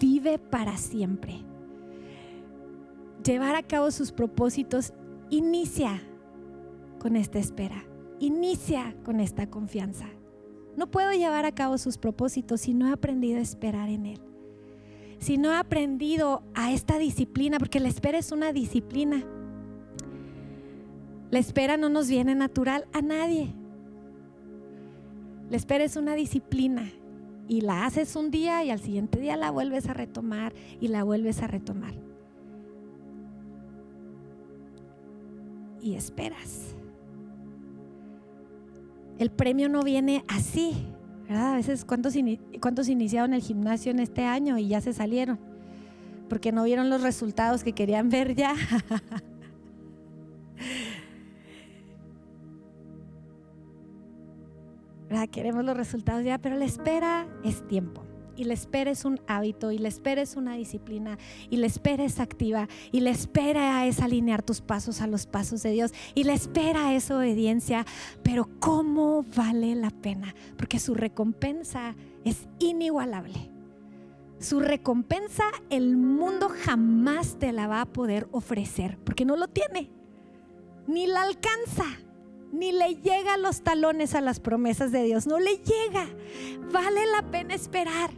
vive 0.00 0.40
para 0.40 0.76
siempre. 0.76 1.44
Llevar 3.24 3.54
a 3.54 3.62
cabo 3.62 3.92
sus 3.92 4.10
propósitos 4.10 4.92
inicia 5.30 6.02
con 6.98 7.14
esta 7.14 7.38
espera, 7.38 7.84
inicia 8.18 8.96
con 9.04 9.20
esta 9.20 9.48
confianza. 9.48 10.06
No 10.76 10.90
puedo 10.90 11.12
llevar 11.12 11.44
a 11.44 11.54
cabo 11.54 11.78
sus 11.78 11.96
propósitos 11.96 12.62
si 12.62 12.74
no 12.74 12.88
he 12.88 12.92
aprendido 12.92 13.38
a 13.38 13.42
esperar 13.42 13.88
en 13.88 14.06
Él 14.06 14.31
si 15.22 15.38
no 15.38 15.52
he 15.52 15.56
aprendido 15.56 16.42
a 16.52 16.72
esta 16.72 16.98
disciplina, 16.98 17.58
porque 17.58 17.78
la 17.78 17.86
espera 17.86 18.18
es 18.18 18.32
una 18.32 18.52
disciplina. 18.52 19.24
La 21.30 21.38
espera 21.38 21.76
no 21.76 21.88
nos 21.88 22.08
viene 22.08 22.34
natural 22.34 22.88
a 22.92 23.02
nadie. 23.02 23.54
La 25.48 25.56
espera 25.56 25.84
es 25.84 25.94
una 25.94 26.14
disciplina 26.14 26.90
y 27.46 27.60
la 27.60 27.86
haces 27.86 28.16
un 28.16 28.32
día 28.32 28.64
y 28.64 28.70
al 28.70 28.80
siguiente 28.80 29.20
día 29.20 29.36
la 29.36 29.52
vuelves 29.52 29.88
a 29.88 29.94
retomar 29.94 30.52
y 30.80 30.88
la 30.88 31.04
vuelves 31.04 31.40
a 31.40 31.46
retomar. 31.46 31.94
Y 35.80 35.94
esperas. 35.94 36.74
El 39.20 39.30
premio 39.30 39.68
no 39.68 39.84
viene 39.84 40.24
así, 40.26 40.84
¿verdad? 41.28 41.52
A 41.52 41.56
veces, 41.56 41.84
¿cuántos, 41.84 42.14
¿cuántos 42.60 42.88
iniciaron 42.88 43.34
el 43.34 43.42
gimnasio 43.42 43.90
en 43.90 44.00
este 44.00 44.24
año 44.24 44.58
y 44.58 44.68
ya 44.68 44.80
se 44.80 44.92
salieron? 44.92 45.38
Porque 46.28 46.52
no 46.52 46.64
vieron 46.64 46.90
los 46.90 47.02
resultados 47.02 47.62
que 47.64 47.72
querían 47.72 48.08
ver 48.08 48.34
ya. 48.34 48.54
Queremos 55.30 55.64
los 55.64 55.76
resultados 55.76 56.24
ya, 56.24 56.38
pero 56.38 56.56
la 56.56 56.64
espera 56.64 57.26
es 57.44 57.66
tiempo. 57.66 58.04
Y 58.36 58.44
la 58.44 58.54
espera 58.54 58.90
es 58.90 59.04
un 59.04 59.20
hábito, 59.26 59.70
y 59.70 59.78
la 59.78 59.88
espera 59.88 60.22
es 60.22 60.36
una 60.36 60.54
disciplina, 60.54 61.18
y 61.50 61.56
la 61.56 61.66
espera 61.66 62.04
es 62.04 62.20
activa, 62.20 62.68
y 62.90 63.00
la 63.00 63.10
espera 63.10 63.86
es 63.86 64.00
alinear 64.00 64.42
tus 64.42 64.60
pasos 64.60 65.00
a 65.00 65.06
los 65.06 65.26
pasos 65.26 65.62
de 65.62 65.70
Dios, 65.70 65.92
y 66.14 66.24
la 66.24 66.34
espera 66.34 66.94
es 66.94 67.10
obediencia. 67.10 67.84
Pero 68.22 68.48
¿cómo 68.58 69.24
vale 69.36 69.74
la 69.74 69.90
pena? 69.90 70.34
Porque 70.56 70.78
su 70.78 70.94
recompensa 70.94 71.94
es 72.24 72.46
inigualable. 72.58 73.50
Su 74.38 74.60
recompensa 74.60 75.44
el 75.70 75.96
mundo 75.96 76.48
jamás 76.64 77.38
te 77.38 77.52
la 77.52 77.68
va 77.68 77.82
a 77.82 77.86
poder 77.86 78.28
ofrecer, 78.32 78.98
porque 79.04 79.24
no 79.24 79.36
lo 79.36 79.48
tiene, 79.48 79.90
ni 80.86 81.06
la 81.06 81.22
alcanza 81.22 81.84
ni 82.52 82.70
le 82.70 82.96
llega 82.96 83.38
los 83.38 83.62
talones 83.62 84.14
a 84.14 84.20
las 84.20 84.38
promesas 84.38 84.92
de 84.92 85.02
Dios, 85.02 85.26
no 85.26 85.40
le 85.40 85.56
llega. 85.56 86.06
Vale 86.70 87.06
la 87.06 87.22
pena 87.30 87.54
esperar, 87.54 88.10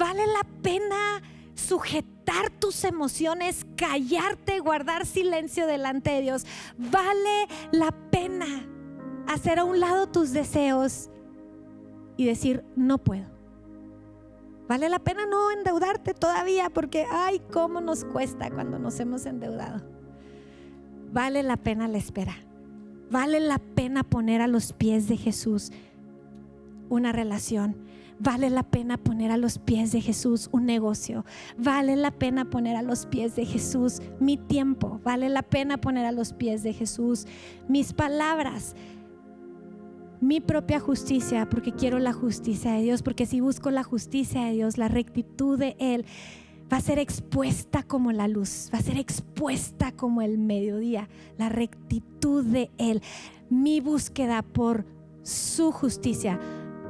vale 0.00 0.26
la 0.26 0.44
pena 0.62 1.22
sujetar 1.54 2.48
tus 2.58 2.84
emociones, 2.84 3.66
callarte, 3.76 4.58
guardar 4.58 5.04
silencio 5.04 5.66
delante 5.66 6.10
de 6.10 6.22
Dios. 6.22 6.46
Vale 6.78 7.46
la 7.70 7.92
pena 8.10 8.46
hacer 9.28 9.58
a 9.58 9.64
un 9.64 9.78
lado 9.78 10.08
tus 10.08 10.32
deseos 10.32 11.10
y 12.16 12.24
decir, 12.24 12.64
no 12.76 12.96
puedo. 12.96 13.26
Vale 14.68 14.88
la 14.88 15.00
pena 15.00 15.26
no 15.26 15.50
endeudarte 15.50 16.14
todavía 16.14 16.70
porque, 16.70 17.04
ay, 17.10 17.42
cómo 17.52 17.82
nos 17.82 18.04
cuesta 18.04 18.50
cuando 18.50 18.78
nos 18.78 18.98
hemos 19.00 19.26
endeudado. 19.26 19.82
Vale 21.12 21.42
la 21.42 21.58
pena 21.58 21.88
la 21.88 21.98
espera. 21.98 22.36
Vale 23.10 23.40
la 23.40 23.58
pena 23.58 24.02
poner 24.02 24.40
a 24.40 24.46
los 24.46 24.72
pies 24.72 25.08
de 25.08 25.18
Jesús 25.18 25.72
una 26.88 27.12
relación. 27.12 27.89
Vale 28.22 28.50
la 28.50 28.62
pena 28.62 28.98
poner 28.98 29.30
a 29.30 29.38
los 29.38 29.58
pies 29.58 29.92
de 29.92 30.02
Jesús 30.02 30.50
un 30.52 30.66
negocio. 30.66 31.24
Vale 31.56 31.96
la 31.96 32.10
pena 32.10 32.50
poner 32.50 32.76
a 32.76 32.82
los 32.82 33.06
pies 33.06 33.34
de 33.34 33.46
Jesús 33.46 34.02
mi 34.20 34.36
tiempo. 34.36 35.00
Vale 35.02 35.30
la 35.30 35.42
pena 35.42 35.78
poner 35.78 36.04
a 36.04 36.12
los 36.12 36.34
pies 36.34 36.62
de 36.62 36.74
Jesús 36.74 37.26
mis 37.66 37.94
palabras. 37.94 38.76
Mi 40.20 40.40
propia 40.40 40.80
justicia, 40.80 41.48
porque 41.48 41.72
quiero 41.72 41.98
la 41.98 42.12
justicia 42.12 42.72
de 42.72 42.82
Dios, 42.82 43.02
porque 43.02 43.24
si 43.24 43.40
busco 43.40 43.70
la 43.70 43.84
justicia 43.84 44.44
de 44.44 44.52
Dios, 44.52 44.76
la 44.76 44.88
rectitud 44.88 45.58
de 45.58 45.76
Él, 45.78 46.04
va 46.70 46.76
a 46.76 46.82
ser 46.82 46.98
expuesta 46.98 47.82
como 47.82 48.12
la 48.12 48.28
luz, 48.28 48.68
va 48.72 48.80
a 48.80 48.82
ser 48.82 48.98
expuesta 48.98 49.92
como 49.92 50.20
el 50.20 50.36
mediodía, 50.36 51.08
la 51.38 51.48
rectitud 51.48 52.44
de 52.44 52.70
Él, 52.76 53.00
mi 53.48 53.80
búsqueda 53.80 54.42
por 54.42 54.84
su 55.22 55.72
justicia. 55.72 56.38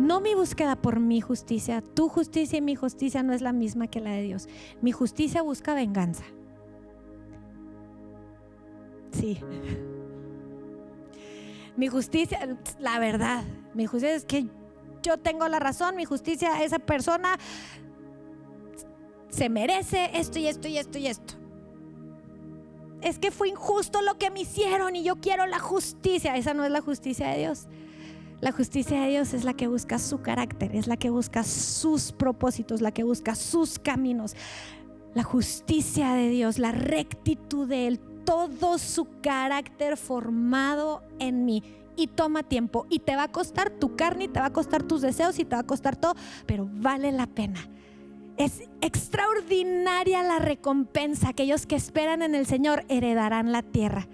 No 0.01 0.21
mi 0.21 0.35
búsqueda 0.35 0.77
por 0.77 0.99
mi 0.99 1.21
justicia, 1.21 1.83
tu 1.83 2.09
justicia 2.09 2.57
y 2.57 2.63
mi 2.63 2.75
justicia 2.75 3.23
no 3.23 3.35
es 3.35 3.43
la 3.43 3.53
misma 3.53 3.87
que 3.87 4.01
la 4.01 4.13
de 4.13 4.23
Dios. 4.23 4.49
Mi 4.81 4.93
justicia 4.93 5.43
busca 5.43 5.75
venganza. 5.75 6.25
Sí. 9.13 9.39
Mi 11.77 11.87
justicia, 11.89 12.59
la 12.79 12.99
verdad, 12.99 13.43
mi 13.73 13.87
justicia 13.87 14.15
es 14.15 14.27
que 14.27 14.47
yo 15.03 15.17
tengo 15.17 15.49
la 15.49 15.61
razón, 15.61 15.97
mi 15.97 16.05
justicia, 16.05 16.63
esa 16.63 16.79
persona 16.79 17.39
se 19.31 19.49
merece 19.49 20.11
esto 20.13 20.39
y 20.39 20.47
esto 20.49 20.69
y 20.69 20.77
esto 20.77 20.99
y 20.99 21.07
esto. 21.07 21.35
Es 23.01 23.19
que 23.19 23.31
fue 23.31 23.49
injusto 23.49 24.03
lo 24.03 24.19
que 24.19 24.31
me 24.31 24.41
hicieron 24.41 24.95
y 24.95 25.05
yo 25.05 25.17
quiero 25.17 25.47
la 25.47 25.59
justicia. 25.59 26.37
Esa 26.37 26.53
no 26.53 26.65
es 26.65 26.71
la 26.71 26.83
justicia 26.83 27.29
de 27.31 27.39
Dios. 27.39 27.67
La 28.41 28.53
justicia 28.53 29.03
de 29.03 29.11
Dios 29.11 29.35
es 29.35 29.45
la 29.45 29.53
que 29.53 29.67
busca 29.67 29.99
su 29.99 30.23
carácter, 30.23 30.75
es 30.75 30.87
la 30.87 30.97
que 30.97 31.11
busca 31.11 31.45
sus 31.45 32.13
propósitos, 32.13 32.81
la 32.81 32.91
que 32.91 33.05
busca 33.05 33.35
sus 33.35 33.79
caminos. 33.79 34.35
La 35.15 35.23
justicia 35.23 36.15
de 36.15 36.31
Dios, 36.31 36.59
la 36.59 36.73
rectitud 36.73 37.69
de 37.69 37.87
Él, 37.87 38.01
todo 38.25 38.79
su 38.79 39.07
carácter 39.21 39.97
formado 39.97 41.03
en 41.19 41.45
mí. 41.45 41.63
Y 41.97 42.07
toma 42.07 42.43
tiempo 42.43 42.87
y 42.89 43.01
te 43.01 43.15
va 43.15 43.25
a 43.25 43.33
costar 43.33 43.71
tu 43.71 43.95
carne, 43.95 44.25
y 44.25 44.29
te 44.29 44.41
va 44.41 44.47
a 44.47 44.53
costar 44.53 44.85
tus 44.85 45.03
deseos 45.03 45.39
y 45.39 45.45
te 45.45 45.55
va 45.57 45.61
a 45.61 45.67
costar 45.67 45.97
todo, 45.97 46.15
pero 46.47 46.67
vale 46.71 47.13
la 47.13 47.27
pena 47.27 47.69
es 48.41 48.63
extraordinaria 48.81 50.23
la 50.23 50.39
recompensa. 50.39 51.29
Aquellos 51.29 51.67
que 51.67 51.77
esperan 51.77 52.23
en 52.23 52.35
el 52.35 52.47
Señor 52.47 52.87
heredarán 52.89 53.53
la 53.53 53.63
tierra. 53.63 54.09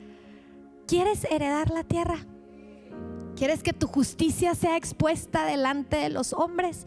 ¿Quieres 0.89 1.25
heredar 1.31 1.71
la 1.71 1.85
tierra? 1.85 2.27
¿Quieres 3.37 3.63
que 3.63 3.75
tu 3.75 3.87
justicia 3.87 4.55
sea 4.55 4.79
expuesta 4.79 5.45
delante 5.45 5.97
de 5.97 6.09
los 6.09 6.33
hombres? 6.33 6.87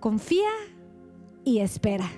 Confía 0.00 0.50
y 1.44 1.60
espera. 1.60 2.10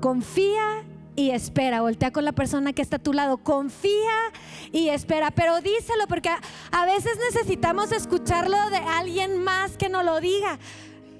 Confía 0.00 0.84
y 1.16 1.30
espera. 1.30 1.80
Voltea 1.80 2.12
con 2.12 2.24
la 2.24 2.30
persona 2.30 2.72
que 2.72 2.82
está 2.82 2.96
a 2.96 3.02
tu 3.02 3.12
lado. 3.12 3.38
Confía 3.38 4.32
y 4.70 4.90
espera. 4.90 5.32
Pero 5.32 5.60
díselo 5.60 6.06
porque 6.06 6.28
a, 6.28 6.86
veces 6.86 7.18
necesitamos 7.32 7.90
escucharlo 7.90 8.70
de 8.70 8.76
alguien 8.76 9.42
más 9.42 9.76
que 9.76 9.88
nos 9.88 10.04
lo 10.04 10.20
diga. 10.20 10.56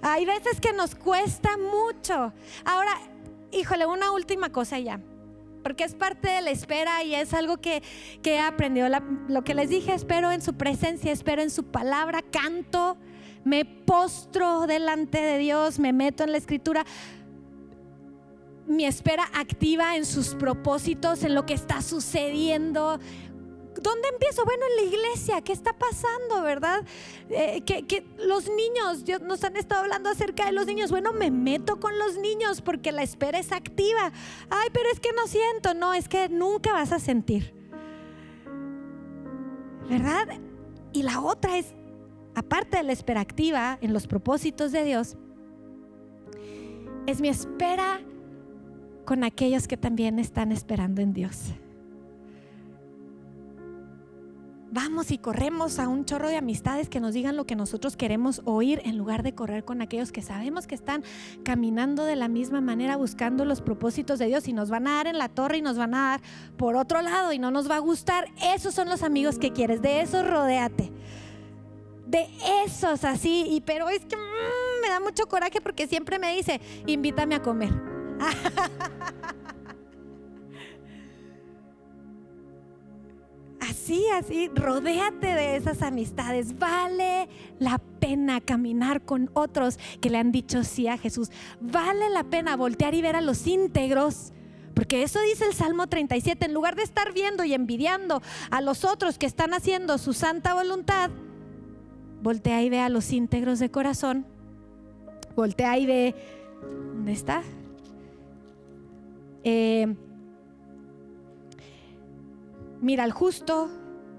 Hay 0.00 0.26
veces 0.26 0.60
que 0.60 0.72
nos 0.72 0.94
cuesta 0.94 1.56
mucho. 1.56 2.32
Ahora, 2.64 2.92
híjole, 3.50 3.84
una 3.84 4.12
última 4.12 4.50
cosa 4.50 4.78
ya. 4.78 5.00
Porque 5.62 5.84
es 5.84 5.94
parte 5.94 6.28
de 6.28 6.40
la 6.42 6.50
espera 6.50 7.02
y 7.04 7.14
es 7.14 7.34
algo 7.34 7.58
que, 7.58 7.82
he 8.22 8.38
aprendido. 8.38 8.88
lo 9.28 9.44
que 9.44 9.54
les 9.54 9.68
dije, 9.68 9.94
espero 9.94 10.30
en 10.32 10.42
su 10.42 10.54
presencia, 10.54 11.12
espero 11.12 11.42
en 11.42 11.50
su 11.50 11.64
palabra, 11.64 12.22
canto, 12.22 12.96
me 13.44 13.64
postro 13.64 14.66
delante 14.66 15.20
de 15.20 15.38
Dios, 15.38 15.78
me 15.78 15.92
meto 15.92 16.24
en 16.24 16.32
la 16.32 16.38
escritura 16.38 16.84
mi 18.70 18.84
espera 18.84 19.24
activa 19.34 19.96
en 19.96 20.06
sus 20.06 20.36
propósitos, 20.36 21.24
en 21.24 21.34
lo 21.34 21.44
que 21.44 21.54
está 21.54 21.82
sucediendo, 21.82 23.00
¿Dónde 23.82 24.08
empiezo? 24.08 24.44
Bueno, 24.44 24.64
en 24.70 24.76
la 24.76 24.96
iglesia, 24.96 25.40
¿qué 25.40 25.52
está 25.52 25.72
pasando, 25.72 26.42
verdad? 26.42 26.84
Eh, 27.30 27.62
que, 27.62 28.04
los 28.18 28.48
niños, 28.48 29.04
Dios 29.04 29.22
nos 29.22 29.42
han 29.44 29.56
estado 29.56 29.82
hablando 29.82 30.10
acerca 30.10 30.46
de 30.46 30.52
los 30.52 30.66
niños. 30.66 30.90
Bueno, 30.90 31.12
me 31.12 31.30
meto 31.30 31.80
con 31.80 31.98
los 31.98 32.18
niños 32.18 32.60
porque 32.60 32.92
la 32.92 33.02
espera 33.02 33.38
es 33.38 33.52
activa. 33.52 34.12
Ay, 34.50 34.68
pero 34.72 34.86
es 34.92 35.00
que 35.00 35.12
no 35.12 35.26
siento. 35.26 35.74
No, 35.74 35.94
es 35.94 36.08
que 36.08 36.28
nunca 36.28 36.72
vas 36.72 36.92
a 36.92 36.98
sentir. 36.98 37.54
¿Verdad? 39.88 40.28
Y 40.92 41.02
la 41.02 41.20
otra 41.20 41.56
es, 41.56 41.74
aparte 42.34 42.76
de 42.76 42.82
la 42.82 42.92
espera 42.92 43.20
activa 43.20 43.78
en 43.80 43.92
los 43.92 44.06
propósitos 44.06 44.72
de 44.72 44.84
Dios, 44.84 45.16
es 47.06 47.20
mi 47.20 47.28
espera 47.28 48.00
con 49.04 49.24
aquellos 49.24 49.66
que 49.66 49.76
también 49.76 50.18
están 50.18 50.52
esperando 50.52 51.02
en 51.02 51.12
Dios. 51.12 51.52
Vamos 54.70 55.10
y 55.10 55.18
corremos 55.18 55.78
a 55.78 55.88
un 55.88 56.04
chorro 56.04 56.28
de 56.28 56.36
amistades 56.36 56.88
que 56.88 57.00
nos 57.00 57.12
digan 57.12 57.36
lo 57.36 57.44
que 57.44 57.56
nosotros 57.56 57.96
queremos 57.96 58.40
oír 58.44 58.80
en 58.84 58.96
lugar 58.96 59.22
de 59.22 59.34
correr 59.34 59.64
con 59.64 59.82
aquellos 59.82 60.12
que 60.12 60.22
sabemos 60.22 60.66
que 60.66 60.74
están 60.74 61.02
caminando 61.44 62.04
de 62.04 62.16
la 62.16 62.28
misma 62.28 62.60
manera 62.60 62.96
buscando 62.96 63.44
los 63.44 63.60
propósitos 63.60 64.18
de 64.18 64.26
Dios 64.26 64.46
y 64.48 64.52
nos 64.52 64.70
van 64.70 64.86
a 64.86 64.96
dar 64.96 65.06
en 65.08 65.18
la 65.18 65.28
torre 65.28 65.58
y 65.58 65.62
nos 65.62 65.76
van 65.76 65.94
a 65.94 66.10
dar 66.10 66.20
por 66.56 66.76
otro 66.76 67.02
lado 67.02 67.32
y 67.32 67.38
no 67.38 67.50
nos 67.50 67.70
va 67.70 67.76
a 67.76 67.80
gustar. 67.80 68.28
Esos 68.42 68.74
son 68.74 68.88
los 68.88 69.02
amigos 69.02 69.38
que 69.38 69.52
quieres, 69.52 69.82
de 69.82 70.00
esos 70.02 70.26
rodéate. 70.26 70.92
De 72.06 72.28
esos 72.64 73.04
así, 73.04 73.46
y 73.48 73.60
pero 73.60 73.88
es 73.88 74.04
que 74.04 74.16
mm, 74.16 74.82
me 74.82 74.88
da 74.88 75.00
mucho 75.00 75.26
coraje 75.26 75.60
porque 75.60 75.86
siempre 75.86 76.18
me 76.18 76.34
dice, 76.34 76.60
invítame 76.86 77.36
a 77.36 77.42
comer. 77.42 77.70
así, 83.70 84.04
así, 84.14 84.50
rodéate 84.54 85.28
de 85.28 85.56
esas 85.56 85.82
amistades. 85.82 86.58
Vale 86.58 87.28
la 87.58 87.78
pena 87.78 88.40
caminar 88.40 89.02
con 89.02 89.30
otros 89.34 89.78
que 90.00 90.10
le 90.10 90.18
han 90.18 90.32
dicho 90.32 90.64
sí 90.64 90.88
a 90.88 90.98
Jesús. 90.98 91.30
Vale 91.60 92.10
la 92.10 92.24
pena 92.24 92.56
voltear 92.56 92.94
y 92.94 93.02
ver 93.02 93.16
a 93.16 93.20
los 93.20 93.46
íntegros 93.46 94.32
Porque 94.74 95.02
eso 95.02 95.20
dice 95.20 95.44
el 95.46 95.52
Salmo 95.52 95.88
37, 95.88 96.46
en 96.46 96.54
lugar 96.54 96.74
de 96.74 96.82
estar 96.82 97.12
viendo 97.12 97.44
y 97.44 97.54
envidiando 97.54 98.22
a 98.50 98.60
los 98.60 98.84
otros 98.84 99.18
que 99.18 99.26
están 99.26 99.52
haciendo 99.52 99.98
su 99.98 100.14
santa 100.14 100.54
voluntad, 100.54 101.10
voltea 102.22 102.62
y 102.62 102.70
ve 102.70 102.80
a 102.80 102.88
los 102.88 103.12
íntegros 103.12 103.58
de 103.58 103.70
corazón, 103.70 104.24
voltea 105.36 105.76
y 105.76 105.86
ve, 105.86 106.14
¿dónde 106.94 107.12
está? 107.12 107.42
Eh, 109.44 109.94
mira 112.80 113.04
al 113.04 113.12
justo, 113.12 113.70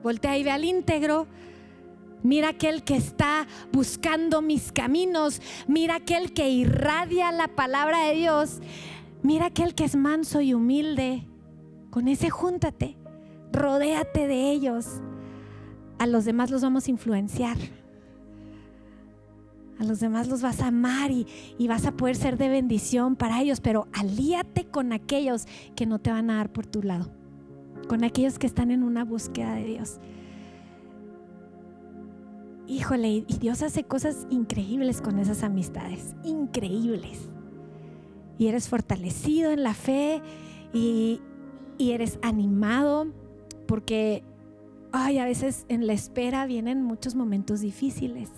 voltea 0.04 0.38
y 0.38 0.44
ve 0.44 0.52
al 0.52 0.66
íntegro, 0.66 1.28
Mira 2.24 2.50
aquel 2.50 2.84
que 2.84 2.96
está 2.96 3.48
buscando 3.72 4.42
mis 4.42 4.72
caminos. 4.72 5.42
Mira 5.68 5.96
aquel 5.96 6.34
que 6.34 6.50
irradia 6.50 7.32
la 7.32 7.48
palabra 7.48 8.06
de 8.08 8.16
Dios. 8.16 8.60
Mira 9.24 9.48
aquel 9.48 9.74
que 9.74 9.86
es 9.86 9.96
manso 9.96 10.42
y 10.42 10.54
humilde. 10.54 11.28
Con 11.90 12.08
ese 12.08 12.30
júntate. 12.30 12.96
Rodéate 13.52 14.28
de 14.28 14.52
ellos. 14.52 15.02
A 15.98 16.06
los 16.06 16.26
demás 16.26 16.52
los 16.52 16.62
vamos 16.62 16.88
a 16.88 16.92
influenciar. 16.92 17.58
A 19.80 19.84
los 19.84 20.00
demás 20.00 20.28
los 20.28 20.44
vas 20.44 20.62
a 20.62 20.68
amar 20.68 21.10
y, 21.10 21.26
y, 21.58 21.68
vas 21.68 21.88
a 21.88 21.94
poder 21.94 22.16
ser 22.16 22.38
de 22.38 22.50
bendición 22.50 23.16
para 23.16 23.42
ellos, 23.42 23.62
pero 23.62 23.88
alíate 23.94 24.66
con 24.66 24.94
aquellos 24.94 25.48
que 25.76 25.88
no 25.88 25.98
te 25.98 26.12
van 26.12 26.30
a 26.30 26.36
dar 26.36 26.52
por 26.52 26.68
tu 26.68 26.84
lado, 26.84 27.12
con 27.92 28.06
aquellos 28.06 28.40
que 28.40 28.48
están 28.48 28.72
en 28.72 28.84
una 28.84 29.04
búsqueda 29.04 29.56
de 29.56 29.66
Dios 29.66 30.00
híjole, 32.72 33.26
y 33.28 33.38
Dios 33.38 33.64
hace 33.64 33.84
cosas 33.84 34.26
increíbles 34.30 35.02
con 35.02 35.20
esas 35.20 35.44
amistades, 35.44 36.16
increíbles. 36.24 37.30
Y 38.38 38.48
eres 38.48 38.70
fortalecido 38.70 39.52
en 39.52 39.62
la 39.64 39.74
fe 39.74 40.22
y, 40.74 41.20
eres 41.78 42.18
animado 42.22 43.08
porque, 43.68 44.24
ay, 44.94 45.18
a 45.18 45.26
veces 45.26 45.66
en 45.68 45.86
la 45.86 45.94
espera 45.94 46.46
vienen 46.46 46.82
muchos 46.82 47.16
momentos 47.16 47.60
difíciles. 47.60 48.30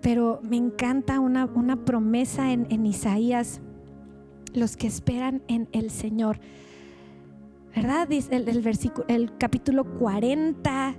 Pero 0.00 0.40
me 0.42 0.56
encanta 0.56 1.20
una, 1.20 1.84
promesa 1.84 2.52
en, 2.52 2.86
Isaías, 2.86 3.60
los 4.54 4.76
que 4.78 4.86
esperan 4.86 5.42
en 5.48 5.68
el 5.72 5.90
Señor. 5.90 6.40
¿Verdad? 7.74 8.08
Dice 8.08 8.36
el, 8.36 8.62
versículo, 8.62 9.06
el 9.08 9.36
capítulo 9.38 9.84
40 9.98 10.96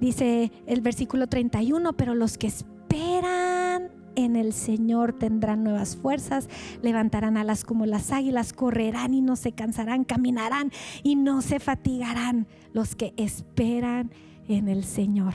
Dice 0.00 0.52
el 0.66 0.80
versículo 0.80 1.26
31, 1.26 1.92
pero 1.94 2.14
los 2.14 2.38
que 2.38 2.46
esperan 2.46 3.90
en 4.14 4.36
el 4.36 4.52
Señor 4.52 5.12
tendrán 5.12 5.64
nuevas 5.64 5.96
fuerzas, 5.96 6.48
levantarán 6.82 7.36
alas 7.36 7.64
como 7.64 7.84
las 7.84 8.12
águilas, 8.12 8.52
correrán 8.52 9.14
y 9.14 9.20
no 9.20 9.36
se 9.36 9.52
cansarán, 9.52 10.04
caminarán 10.04 10.70
y 11.02 11.16
no 11.16 11.42
se 11.42 11.58
fatigarán 11.58 12.46
los 12.72 12.94
que 12.94 13.12
esperan 13.16 14.10
en 14.48 14.68
el 14.68 14.84
Señor. 14.84 15.34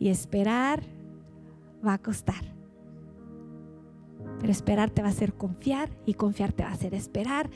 Y 0.00 0.08
esperar 0.08 0.82
va 1.86 1.94
a 1.94 1.98
costar. 1.98 2.52
Pero 4.40 4.52
esperar 4.52 4.90
te 4.90 5.02
va 5.02 5.08
a 5.08 5.12
hacer 5.12 5.34
confiar 5.34 5.88
y 6.04 6.14
confiar 6.14 6.52
te 6.52 6.64
va 6.64 6.70
a 6.70 6.74
hacer 6.74 6.94
esperar 6.94 7.48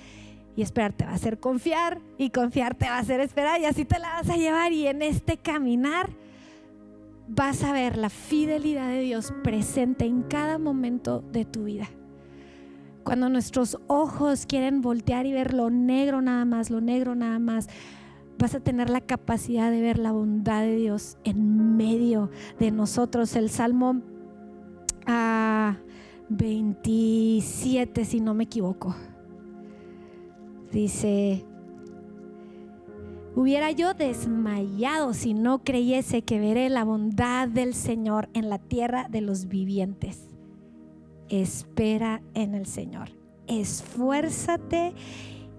y 0.57 0.63
esperar 0.63 0.93
te 0.93 1.05
va 1.05 1.13
a 1.13 1.15
hacer 1.15 1.39
confiar 1.41 2.01
y 2.19 2.31
confiar 2.31 2.75
te 2.75 2.87
va 2.87 2.97
a 2.97 3.01
hacer 3.01 3.21
esperar 3.21 3.61
y 3.61 3.65
así 3.65 3.85
te 3.85 3.99
la 3.99 4.13
vas 4.15 4.29
a 4.31 4.37
llevar 4.37 4.73
y 4.73 4.87
en 4.87 5.03
este 5.03 5.37
caminar 5.37 6.11
vas 7.29 7.65
a 7.65 7.73
ver 7.73 7.97
la 7.97 8.11
fidelidad 8.11 8.89
de 8.89 9.01
Dios 9.01 9.33
presente 9.43 10.05
en 10.05 10.23
cada 10.23 10.59
momento 10.59 11.23
de 11.33 11.45
tu 11.45 11.65
vida. 11.65 11.89
Cuando 13.05 13.29
nuestros 13.29 13.79
ojos 13.89 14.47
quieren 14.47 14.81
voltear 14.81 15.27
y 15.27 15.33
ver 15.33 15.55
lo 15.55 15.71
negro 15.71 16.23
nada 16.23 16.45
más, 16.45 16.71
lo 16.71 16.81
negro 16.81 17.15
nada 17.15 17.39
más, 17.39 17.69
vas 18.39 18.55
a 18.55 18.61
tener 18.61 18.91
la 18.91 19.01
capacidad 19.01 19.71
de 19.71 19.81
ver 19.81 19.99
la 19.99 20.13
bondad 20.13 20.63
de 20.63 20.77
Dios 20.77 21.17
en 21.25 21.77
medio 21.77 22.31
de 22.59 22.71
nosotros. 22.71 23.35
El 23.35 23.51
Salmo 23.51 24.03
27, 26.29 28.01
ah, 28.01 28.05
si 28.05 28.21
no 28.21 28.35
me 28.35 28.45
equivoco. 28.45 28.95
Dice, 30.73 31.45
hubiera 33.37 33.71
yo 33.73 33.93
desmayado 33.93 35.13
si 35.13 35.35
no 35.35 35.63
creyese 35.63 36.23
que 36.23 36.41
veré 36.41 36.71
la 36.71 36.85
bondad 36.85 37.47
del 37.47 37.75
Señor 37.75 38.31
en 38.33 38.49
la 38.49 38.59
tierra 38.59 39.07
de 39.11 39.21
los 39.21 39.49
vivientes. 39.49 40.29
Espera 41.29 42.23
en 42.33 42.55
el 42.55 42.65
Señor. 42.65 43.11
Esfuérzate 43.49 44.95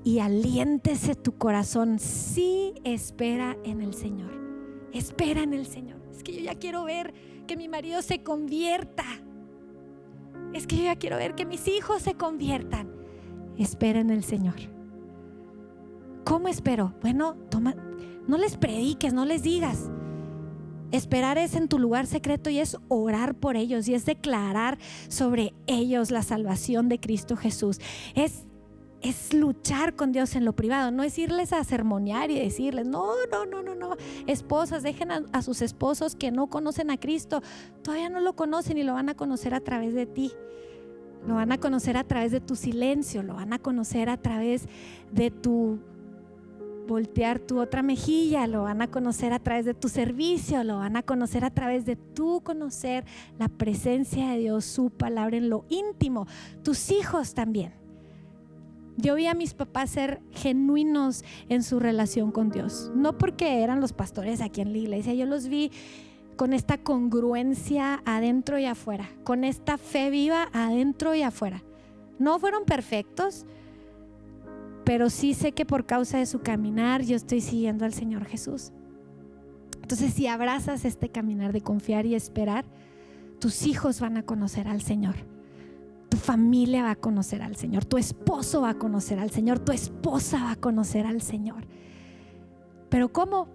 y 0.03 0.17
aliéntese 0.17 1.13
tu 1.13 1.37
corazón. 1.37 1.99
Sí, 1.99 2.73
espera 2.83 3.55
en 3.63 3.81
el 3.81 3.93
Señor. 3.93 4.31
Espera 4.93 5.43
en 5.43 5.53
el 5.53 5.67
Señor. 5.67 6.01
Es 6.11 6.23
que 6.23 6.33
yo 6.33 6.41
ya 6.41 6.55
quiero 6.55 6.83
ver 6.85 7.13
que 7.45 7.55
mi 7.55 7.69
marido 7.69 8.01
se 8.01 8.23
convierta. 8.23 9.05
Es 10.53 10.65
que 10.65 10.77
yo 10.77 10.83
ya 10.83 10.95
quiero 10.95 11.17
ver 11.17 11.35
que 11.35 11.45
mis 11.45 11.67
hijos 11.67 12.01
se 12.01 12.15
conviertan. 12.15 12.91
Espera 13.59 13.99
en 13.99 14.09
el 14.09 14.23
Señor. 14.23 14.72
¿Cómo 16.25 16.47
espero? 16.47 16.93
Bueno, 17.01 17.35
toma, 17.49 17.75
no 18.27 18.37
les 18.37 18.57
prediques, 18.57 19.13
no 19.13 19.25
les 19.25 19.43
digas. 19.43 19.89
Esperar 20.91 21.37
es 21.37 21.55
en 21.55 21.67
tu 21.67 21.79
lugar 21.79 22.05
secreto 22.05 22.49
y 22.49 22.59
es 22.59 22.77
orar 22.87 23.33
por 23.35 23.57
ellos 23.57 23.87
y 23.87 23.95
es 23.95 24.05
declarar 24.05 24.77
sobre 25.07 25.53
ellos 25.65 26.11
la 26.11 26.21
salvación 26.21 26.87
de 26.87 26.99
Cristo 26.99 27.35
Jesús. 27.35 27.79
Es 28.15 28.45
es 29.03 29.33
luchar 29.33 29.95
con 29.95 30.13
Dios 30.13 30.33
en 30.35 30.45
lo 30.45 30.53
privado, 30.53 30.89
no 30.89 31.03
es 31.03 31.19
irles 31.19 31.51
a 31.51 31.61
sermonear 31.65 32.31
y 32.31 32.39
decirles, 32.39 32.87
no, 32.87 33.11
no, 33.29 33.45
no, 33.45 33.61
no, 33.61 33.75
no, 33.75 33.97
esposas, 34.27 34.81
dejen 34.81 35.11
a, 35.11 35.23
a, 35.33 35.41
sus 35.41 35.61
esposos 35.61 36.15
que 36.15 36.31
no 36.31 36.47
conocen 36.47 36.89
a 36.89 36.97
Cristo, 36.97 37.41
todavía 37.81 38.07
no 38.07 38.21
lo 38.21 38.33
conocen 38.33 38.77
y 38.77 38.83
lo 38.83 38.93
van 38.93 39.09
a 39.09 39.15
conocer 39.15 39.53
a 39.53 39.59
través 39.59 39.93
de 39.93 40.05
ti, 40.05 40.31
lo 41.27 41.35
van 41.35 41.51
a 41.51 41.57
conocer 41.57 41.97
a 41.97 42.05
través 42.05 42.31
de 42.31 42.39
tu 42.39 42.55
silencio, 42.55 43.23
lo 43.23 43.35
van 43.35 43.51
a 43.51 43.59
conocer 43.59 44.09
a 44.09 44.15
través 44.15 44.69
de 45.11 45.31
tu 45.31 45.79
voltear 46.87 47.39
tu 47.39 47.59
otra 47.59 47.81
mejilla, 47.81 48.47
lo 48.47 48.63
van 48.63 48.81
a 48.81 48.89
conocer 48.89 49.33
a 49.33 49.39
través 49.39 49.65
de 49.65 49.73
tu 49.73 49.89
servicio, 49.89 50.63
lo 50.63 50.77
van 50.77 50.95
a 50.97 51.03
conocer 51.03 51.45
a 51.45 51.49
través 51.49 51.85
de 51.85 51.95
tu 51.95 52.41
conocer 52.41 53.05
la 53.39 53.47
presencia 53.47 54.29
de 54.29 54.39
Dios, 54.39 54.65
su 54.65 54.89
palabra 54.89 55.37
en 55.37 55.49
lo 55.49 55.65
íntimo, 55.69 56.27
tus 56.63 56.91
hijos 56.91 57.33
también. 57.33 57.73
Yo 58.95 59.15
vi 59.15 59.25
a 59.25 59.33
mis 59.33 59.53
papás 59.55 59.89
ser 59.89 60.21
genuinos 60.31 61.23
en 61.49 61.63
su 61.63 61.79
relación 61.79 62.31
con 62.31 62.49
Dios, 62.49 62.91
no 62.95 63.17
porque 63.17 63.63
eran 63.63 63.81
los 63.81 63.93
pastores 63.93 64.41
aquí 64.41 64.61
en 64.61 64.71
la 64.71 64.77
iglesia, 64.77 65.13
yo 65.13 65.25
los 65.25 65.47
vi 65.47 65.71
con 66.35 66.53
esta 66.53 66.77
congruencia 66.77 68.01
adentro 68.05 68.59
y 68.59 68.65
afuera, 68.65 69.09
con 69.23 69.43
esta 69.43 69.77
fe 69.77 70.09
viva 70.09 70.49
adentro 70.53 71.15
y 71.15 71.21
afuera. 71.21 71.63
No 72.19 72.39
fueron 72.39 72.65
perfectos, 72.65 73.45
pero 74.83 75.09
sí 75.09 75.33
sé 75.33 75.53
que 75.53 75.65
por 75.65 75.85
causa 75.85 76.17
de 76.17 76.25
su 76.25 76.41
caminar 76.41 77.01
yo 77.01 77.15
estoy 77.15 77.41
siguiendo 77.41 77.85
al 77.85 77.93
Señor 77.93 78.25
Jesús. 78.25 78.71
Entonces, 79.81 80.13
si 80.13 80.27
abrazas 80.27 80.85
este 80.85 81.09
caminar 81.09 81.51
de 81.51 81.61
confiar 81.61 82.05
y 82.05 82.15
esperar, 82.15 82.65
tus 83.39 83.65
hijos 83.65 83.99
van 83.99 84.17
a 84.17 84.23
conocer 84.23 84.67
al 84.67 84.81
Señor. 84.81 85.15
Tu 86.09 86.17
familia 86.17 86.83
va 86.83 86.91
a 86.91 86.95
conocer 86.95 87.41
al 87.41 87.55
Señor. 87.55 87.85
Tu 87.85 87.97
esposo 87.97 88.61
va 88.61 88.71
a 88.71 88.77
conocer 88.77 89.19
al 89.19 89.31
Señor. 89.31 89.59
Tu 89.59 89.71
esposa 89.71 90.43
va 90.43 90.51
a 90.51 90.55
conocer 90.55 91.05
al 91.05 91.21
Señor. 91.21 91.65
Pero 92.89 93.11
¿cómo? 93.11 93.49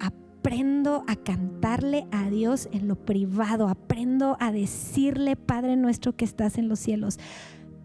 Aprendo 0.00 1.04
a 1.06 1.16
cantarle 1.16 2.06
a 2.10 2.28
Dios 2.28 2.68
en 2.72 2.88
lo 2.88 2.96
privado. 2.96 3.68
Aprendo 3.68 4.36
a 4.40 4.52
decirle, 4.52 5.36
Padre 5.36 5.76
nuestro 5.76 6.14
que 6.14 6.24
estás 6.24 6.58
en 6.58 6.68
los 6.68 6.78
cielos 6.78 7.18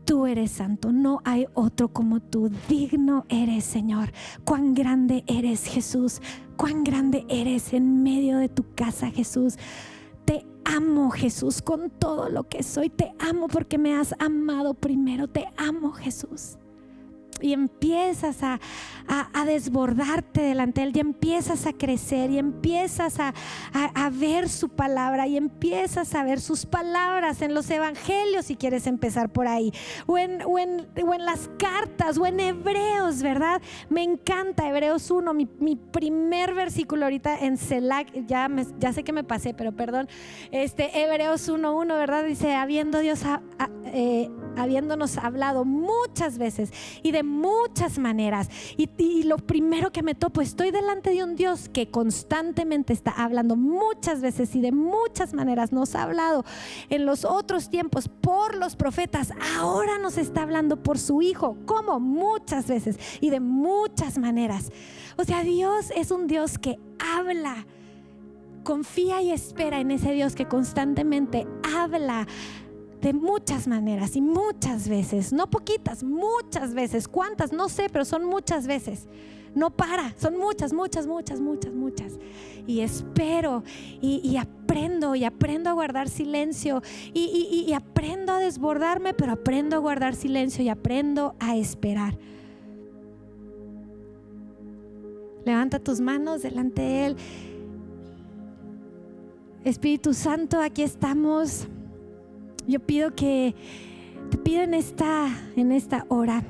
Tú 0.05 0.25
eres 0.25 0.51
santo, 0.51 0.91
no 0.91 1.21
hay 1.23 1.45
otro 1.53 1.89
como 1.89 2.19
tú. 2.19 2.51
Digno 2.67 3.25
eres, 3.29 3.63
Señor. 3.63 4.11
Cuán 4.43 4.73
grande 4.73 5.23
eres, 5.27 5.65
Jesús. 5.65 6.21
Cuán 6.57 6.83
grande 6.83 7.25
eres 7.29 7.73
en 7.73 8.03
medio 8.03 8.37
de 8.37 8.49
tu 8.49 8.65
casa, 8.75 9.09
Jesús. 9.11 9.55
Te 10.25 10.45
amo, 10.65 11.09
Jesús, 11.09 11.61
con 11.61 11.89
todo 11.89 12.29
lo 12.29 12.47
que 12.49 12.63
soy. 12.63 12.89
Te 12.89 13.13
amo 13.19 13.47
porque 13.47 13.77
me 13.77 13.95
has 13.95 14.13
amado 14.19 14.73
primero. 14.73 15.27
Te 15.27 15.45
amo, 15.57 15.91
Jesús 15.91 16.57
y 17.41 17.53
empiezas 17.53 18.37
a, 18.43 18.59
desbordarte 19.45 20.41
delante 20.41 20.79
de 20.79 20.87
Él 20.87 20.93
y 20.95 20.99
empiezas 21.01 21.65
a 21.65 21.73
crecer 21.73 22.31
y 22.31 22.37
empiezas 22.37 23.17
a, 23.19 23.33
ver 24.11 24.47
su 24.47 24.69
palabra 24.69 25.27
y 25.27 25.37
empiezas 25.37 26.15
a 26.15 26.23
ver 26.23 26.39
sus 26.39 26.65
palabras 26.65 27.41
en 27.41 27.53
los 27.53 27.69
evangelios 27.69 28.45
si 28.45 28.55
quieres 28.55 28.87
empezar 28.87 29.31
por 29.31 29.47
ahí 29.47 29.73
o 30.05 30.17
en, 30.17 30.41
o 30.43 30.59
en, 30.59 30.87
las 31.25 31.49
cartas 31.57 32.17
o 32.17 32.25
en 32.25 32.39
Hebreos, 32.39 33.21
¿verdad? 33.21 33.61
Me 33.89 34.03
encanta 34.03 34.67
Hebreos 34.67 35.11
1, 35.11 35.33
mi, 35.33 35.45
primer 35.75 36.53
versículo 36.53 37.05
ahorita 37.05 37.39
en 37.39 37.57
Selac, 37.57 38.07
ya, 38.25 38.49
ya 38.79 38.93
sé 38.93 39.03
que 39.03 39.11
me 39.11 39.23
pasé, 39.23 39.53
pero 39.53 39.71
perdón, 39.71 40.07
este 40.51 41.01
Hebreos 41.03 41.49
1.1, 41.49 41.87
¿verdad? 41.87 42.23
Dice, 42.23 42.55
habiendo 42.55 42.99
Dios... 42.99 43.21
Eh, 43.85 44.31
habiéndonos 44.57 45.17
hablado 45.17 45.65
muchas 45.65 46.37
veces 46.37 46.71
y 47.03 47.11
de 47.11 47.23
muchas 47.33 47.97
maneras. 47.97 48.49
Y, 48.77 49.23
lo 49.23 49.37
primero 49.37 49.91
que 49.91 50.03
me 50.03 50.15
topo, 50.15 50.41
estoy 50.41 50.71
delante 50.71 51.09
de 51.11 51.23
un 51.23 51.35
Dios 51.35 51.69
que 51.69 51.89
constantemente 51.89 52.93
está 52.93 53.11
hablando 53.11 53.55
muchas 53.55 54.21
veces 54.21 54.55
y 54.55 54.61
de 54.61 54.71
muchas 54.71 55.33
maneras. 55.33 55.71
Nos 55.71 55.95
ha 55.95 56.03
hablado 56.03 56.45
en 56.89 57.05
los 57.05 57.25
otros 57.25 57.69
tiempos 57.69 58.09
por 58.09 58.55
los 58.55 58.75
profetas. 58.75 59.31
Ahora 59.57 59.97
nos 59.97 60.17
está 60.17 60.43
hablando 60.43 60.81
por 60.81 60.99
su 60.99 61.21
Hijo. 61.21 61.57
como 61.65 61.99
Muchas 61.99 62.67
veces 62.67 62.97
y 63.21 63.29
de 63.29 63.39
muchas 63.39 64.17
maneras. 64.17 64.71
O 65.17 65.23
sea, 65.23 65.43
Dios 65.43 65.91
es 65.95 66.11
un 66.11 66.27
Dios 66.27 66.57
que 66.57 66.79
habla. 66.99 67.65
Confía 68.63 69.21
y 69.21 69.31
espera 69.31 69.79
en 69.79 69.91
ese 69.91 70.13
Dios 70.13 70.35
que 70.35 70.47
constantemente 70.47 71.47
habla 71.75 72.27
de 73.03 73.11
muchas 73.11 73.67
maneras 73.67 74.15
y 74.15 74.21
muchas 74.21 74.87
veces, 74.87 75.33
no 75.33 75.49
poquitas, 75.49 76.03
muchas 76.03 76.73
veces. 76.73 77.09
¿Cuántas? 77.09 77.51
No 77.51 77.67
sé, 77.67 77.87
pero 77.91 78.05
son 78.05 78.23
muchas 78.23 78.65
veces. 78.65 79.09
No 79.53 79.71
para, 79.71 80.15
son 80.17 80.37
muchas, 80.37 80.71
muchas, 80.71 81.05
muchas, 81.05 81.41
muchas, 81.41 81.75
muchas. 81.75 82.13
Y 82.65 82.79
espero 82.79 83.63
y, 84.01 84.37
aprendo 84.37 85.15
y 85.15 85.25
aprendo 85.25 85.69
a 85.69 85.73
guardar 85.73 86.07
silencio 86.07 86.81
y, 87.13 87.65
y 87.67 87.73
aprendo 87.73 88.31
a 88.31 88.39
desbordarme, 88.39 89.13
pero 89.13 89.33
aprendo 89.33 89.75
a 89.75 89.79
guardar 89.79 90.15
silencio 90.15 90.63
y 90.63 90.69
aprendo 90.69 91.35
a 91.39 91.57
esperar. 91.57 92.17
Levanta 95.45 95.77
tus 95.77 95.99
manos 95.99 96.41
delante 96.41 96.81
de 96.81 97.05
Él. 97.07 97.17
Espíritu 99.65 100.13
Santo, 100.13 100.61
aquí 100.61 100.83
estamos. 100.83 101.67
Yo 102.67 102.79
pido 102.79 103.13
que 103.15 103.55
te 104.29 104.37
pido 104.37 104.61
en 104.63 104.73
esta 104.73 105.27
en 105.55 105.71
esta 105.71 106.05
hora 106.09 106.43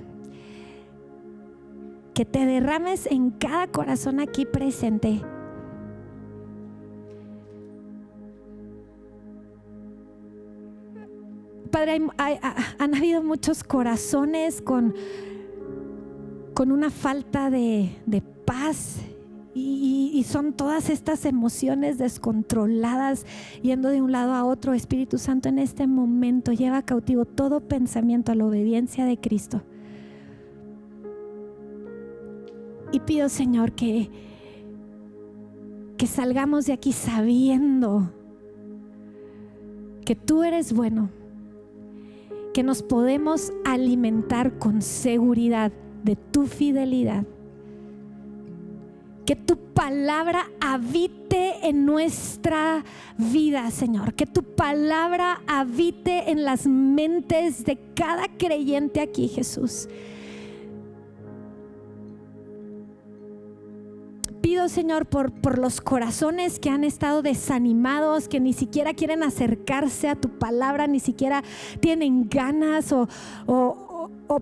que 2.14 2.26
te 2.26 2.46
derrames 2.46 3.08
en 3.08 3.32
cada 3.32 3.68
corazón 3.68 4.20
aquí 4.20 4.46
presente. 4.46 5.22
Padre, 11.72 12.02
han 12.78 12.94
habido 12.94 13.24
muchos 13.24 13.64
corazones 13.64 14.62
con, 14.62 14.94
con 16.54 16.72
una 16.72 16.92
falta 16.92 17.50
de, 17.50 17.98
de 18.06 18.22
paz 18.22 18.98
y, 19.56 20.24
son 20.28 20.54
todas 20.54 20.90
estas 20.90 21.26
emociones 21.26 21.98
descontroladas 21.98 23.26
yendo 23.62 23.90
de 23.90 24.02
un 24.02 24.12
lado 24.12 24.34
a 24.34 24.46
otro. 24.46 24.74
Espíritu 24.74 25.18
Santo, 25.18 25.50
en 25.50 25.60
este 25.60 25.86
momento 25.86 26.54
lleva 26.54 26.82
cautivo 26.82 27.26
todo 27.26 27.60
pensamiento 27.60 28.32
a 28.32 28.36
la 28.36 28.46
obediencia 28.46 29.06
de 29.06 29.18
Cristo. 29.18 29.62
Y 32.92 33.00
pido, 33.02 33.30
Señor, 33.30 33.74
que, 33.74 34.10
que 35.98 36.08
salgamos 36.08 36.66
de 36.66 36.74
aquí 36.74 36.92
sabiendo 36.92 38.12
que 40.06 40.16
tú 40.16 40.44
eres 40.44 40.74
bueno, 40.74 41.10
que 42.54 42.64
nos 42.64 42.82
podemos 42.82 43.52
alimentar 43.66 44.58
con 44.58 44.82
seguridad 44.82 45.72
de 46.04 46.16
tu 46.16 46.46
fidelidad 46.46 47.26
que 49.26 49.36
tu 49.36 49.58
palabra 49.74 50.50
habite 50.60 51.68
en 51.68 51.86
nuestra 51.86 52.84
vida, 53.18 53.72
Señor. 53.72 54.14
Que 54.14 54.26
tu 54.26 54.44
palabra 54.44 55.42
habite 55.48 56.32
en 56.32 56.44
las 56.44 56.68
mentes 56.68 57.64
de 57.64 57.78
cada 57.96 58.28
creyente 58.38 59.02
aquí, 59.02 59.28
Jesús. 59.28 59.88
pido, 64.42 64.68
Señor, 64.68 65.06
por, 65.06 65.32
por, 65.32 65.58
los 65.58 65.80
corazones 65.80 66.60
que 66.60 66.70
han 66.70 66.84
estado 66.84 67.22
desanimados, 67.22 68.28
que 68.28 68.42
ni 68.42 68.52
siquiera 68.52 68.94
quieren 68.94 69.24
acercarse 69.24 70.10
a 70.10 70.18
tu 70.18 70.38
palabra, 70.38 70.86
ni 70.86 71.00
siquiera 71.00 71.42
tienen 71.80 72.28
ganas 72.28 72.92
o, 72.92 73.08
o 73.46 73.93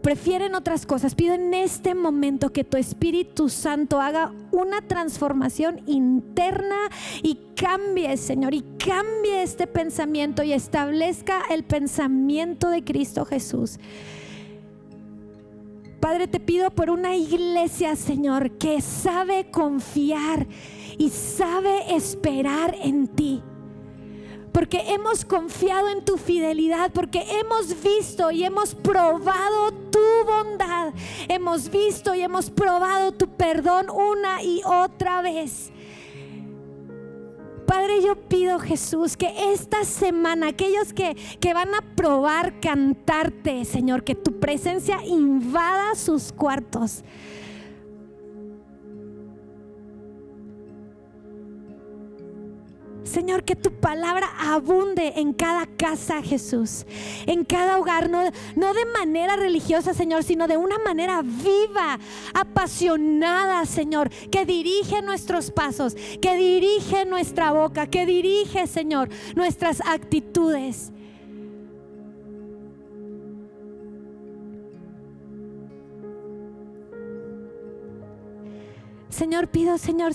prefieren 0.02 0.56
otras 0.56 0.86
cosas, 0.86 1.16
pido 1.16 1.34
en 1.34 1.54
este 1.54 1.96
momento 1.96 2.52
que 2.52 2.64
tu 2.64 2.78
Espíritu 2.78 3.50
Santo 3.50 4.00
haga 4.00 4.34
una 4.52 4.82
transformación 4.82 5.82
interna 5.86 6.78
y 7.24 7.40
cambie, 7.56 8.16
Señor, 8.18 8.54
y 8.54 8.64
cambie 8.78 9.44
este 9.44 9.68
pensamiento 9.68 10.44
y 10.44 10.54
establezca 10.54 11.42
el 11.50 11.64
pensamiento 11.64 12.70
de 12.70 12.84
Cristo 12.84 13.26
Jesús. 13.26 13.80
Padre, 16.00 16.28
te 16.28 16.40
pido 16.40 16.72
por 16.72 16.90
una 16.90 17.16
iglesia, 17.16 17.96
Señor, 17.96 18.58
que 18.58 18.82
sabe 18.82 19.52
confiar 19.52 20.48
y 20.98 21.10
sabe 21.10 21.96
esperar 21.96 22.76
en 22.82 23.08
ti 23.08 23.44
porque 24.52 24.94
hemos 24.94 25.26
confiado 25.26 25.90
en 25.90 26.04
tu 26.04 26.18
fidelidad, 26.18 26.92
porque 26.92 27.26
hemos 27.40 27.82
visto 27.82 28.32
y 28.32 28.44
hemos 28.44 28.76
probado 28.76 29.72
tu 29.92 30.00
bondad, 30.26 30.94
hemos 31.28 31.70
visto 31.70 32.14
y 32.14 32.22
hemos 32.22 32.50
probado 32.50 33.12
tu 33.12 33.28
perdón 33.30 33.90
una 33.90 34.44
y 34.44 34.62
otra 34.66 35.22
vez. 35.22 35.72
Padre, 37.66 38.02
yo 38.02 38.16
pido 38.16 38.60
Jesús 38.60 39.16
que 39.16 39.54
esta 39.54 39.86
semana, 39.86 40.50
aquellos 40.50 40.92
que, 40.92 41.16
que 41.40 41.54
van 41.54 41.74
a 41.74 41.82
probar 41.96 42.60
cantarte, 42.60 43.64
Señor, 43.64 44.04
que 44.04 44.14
tu 44.14 44.42
presencia 44.42 45.00
invada 45.06 45.96
sus 45.96 46.34
cuartos. 46.34 47.06
Señor, 53.12 53.44
que 53.44 53.58
tu 53.58 53.74
palabra 53.74 54.30
abunde 54.40 55.14
en 55.18 55.34
cada 55.34 55.66
casa, 55.66 56.22
Jesús, 56.22 56.86
en 57.26 57.44
cada 57.44 57.78
hogar, 57.78 58.10
no, 58.10 58.24
no, 58.56 58.74
de 58.74 58.86
manera 58.86 59.36
religiosa, 59.36 59.94
Señor, 59.94 60.24
sino 60.24 60.48
de 60.48 60.56
una 60.56 60.78
manera 60.80 61.22
viva, 61.22 62.00
apasionada, 62.34 63.66
Señor, 63.66 64.10
que 64.32 64.46
dirige 64.46 65.02
nuestros 65.02 65.52
pasos, 65.52 65.96
que 66.22 66.38
dirige 66.38 67.04
nuestra 67.04 67.52
boca, 67.52 67.86
que 67.86 68.06
dirige, 68.06 68.66
Señor, 68.66 69.10
nuestras 69.36 69.82
actitudes. 69.82 70.94
Señor, 79.10 79.50
pido, 79.50 79.78
Señor, 79.78 80.14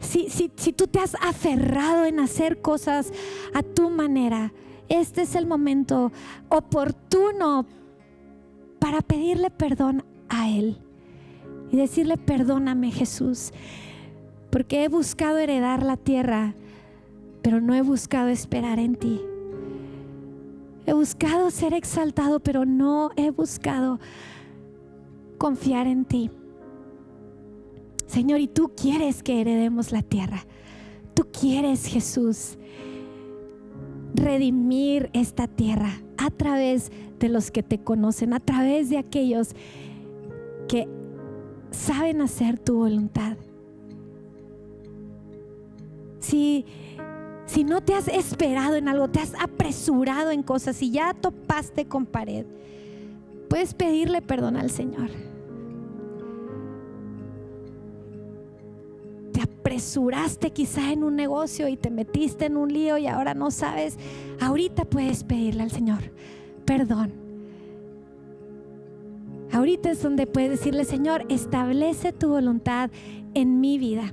si, 0.00 0.28
si, 0.28 0.72
tú 0.72 0.86
te 0.86 0.98
has 0.98 1.14
aferrado 1.20 2.04
en 2.04 2.20
hacer 2.20 2.60
cosas 2.60 3.12
a 3.54 3.62
tu 3.62 3.90
manera, 3.90 4.52
este 4.88 5.22
es 5.22 5.34
el 5.34 5.46
momento 5.46 6.12
oportuno 6.48 7.66
para 8.78 9.00
pedirle 9.00 9.50
perdón 9.50 10.04
a 10.28 10.48
Él 10.48 10.78
y 11.70 11.76
decirle, 11.76 12.16
perdóname 12.16 12.92
Jesús, 12.92 13.52
porque 14.50 14.84
he 14.84 14.88
buscado 14.88 15.38
heredar 15.38 15.82
la 15.82 15.96
tierra, 15.96 16.54
pero 17.42 17.60
no 17.60 17.74
he 17.74 17.82
buscado 17.82 18.28
esperar 18.28 18.78
en 18.78 18.96
ti. 18.96 19.20
He 20.86 20.92
buscado 20.92 21.50
ser 21.50 21.74
exaltado, 21.74 22.38
pero 22.38 22.64
no 22.64 23.10
he 23.16 23.30
buscado 23.30 23.98
confiar 25.36 25.88
en 25.88 26.04
ti. 26.04 26.30
Señor, 28.06 28.40
y 28.40 28.48
tú 28.48 28.72
quieres 28.76 29.22
que 29.22 29.40
heredemos 29.40 29.92
la 29.92 30.02
tierra. 30.02 30.46
Tú 31.14 31.26
quieres, 31.32 31.86
Jesús, 31.86 32.56
redimir 34.14 35.10
esta 35.12 35.46
tierra 35.48 35.90
a 36.16 36.30
través 36.30 36.90
de 37.18 37.28
los 37.28 37.50
que 37.50 37.62
te 37.62 37.78
conocen, 37.78 38.32
a 38.32 38.40
través 38.40 38.90
de 38.90 38.98
aquellos 38.98 39.50
que 40.68 40.88
saben 41.70 42.20
hacer 42.20 42.58
tu 42.58 42.78
voluntad. 42.78 43.36
Si, 46.20 46.64
si 47.46 47.64
no 47.64 47.82
te 47.82 47.94
has 47.94 48.08
esperado 48.08 48.76
en 48.76 48.88
algo, 48.88 49.08
te 49.08 49.20
has 49.20 49.34
apresurado 49.34 50.30
en 50.30 50.42
cosas, 50.42 50.82
y 50.82 50.90
ya 50.90 51.14
topaste 51.14 51.86
con 51.86 52.06
pared, 52.06 52.46
puedes 53.48 53.74
pedirle 53.74 54.22
perdón 54.22 54.56
al 54.56 54.70
Señor. 54.70 55.25
Apresuraste 59.46 60.50
quizá 60.50 60.92
en 60.92 61.04
un 61.04 61.16
negocio 61.16 61.68
y 61.68 61.76
te 61.76 61.90
metiste 61.90 62.46
en 62.46 62.56
un 62.56 62.72
lío 62.72 62.98
y 62.98 63.06
ahora 63.06 63.34
no 63.34 63.50
sabes, 63.50 63.96
ahorita 64.40 64.84
puedes 64.84 65.24
pedirle 65.24 65.62
al 65.62 65.70
Señor 65.70 66.12
perdón. 66.66 67.12
Ahorita 69.52 69.90
es 69.92 70.02
donde 70.02 70.26
puedes 70.26 70.50
decirle, 70.50 70.84
Señor, 70.84 71.24
establece 71.30 72.12
tu 72.12 72.28
voluntad 72.28 72.90
en 73.32 73.60
mi 73.60 73.78
vida. 73.78 74.12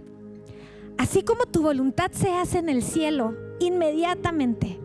Así 0.97 1.23
como 1.23 1.45
tu 1.45 1.63
voluntad 1.63 2.11
se 2.11 2.31
hace 2.31 2.59
en 2.59 2.69
el 2.69 2.84
cielo, 2.84 3.36
inmediatamente. 3.59 4.79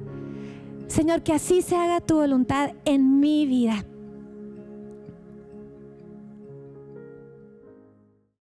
Señor, 0.88 1.22
que 1.22 1.34
así 1.34 1.61
se 1.61 1.76
haga 1.76 2.01
tu 2.01 2.16
voluntad 2.16 2.72
en 2.86 3.20
mi 3.20 3.46
vida. 3.46 3.84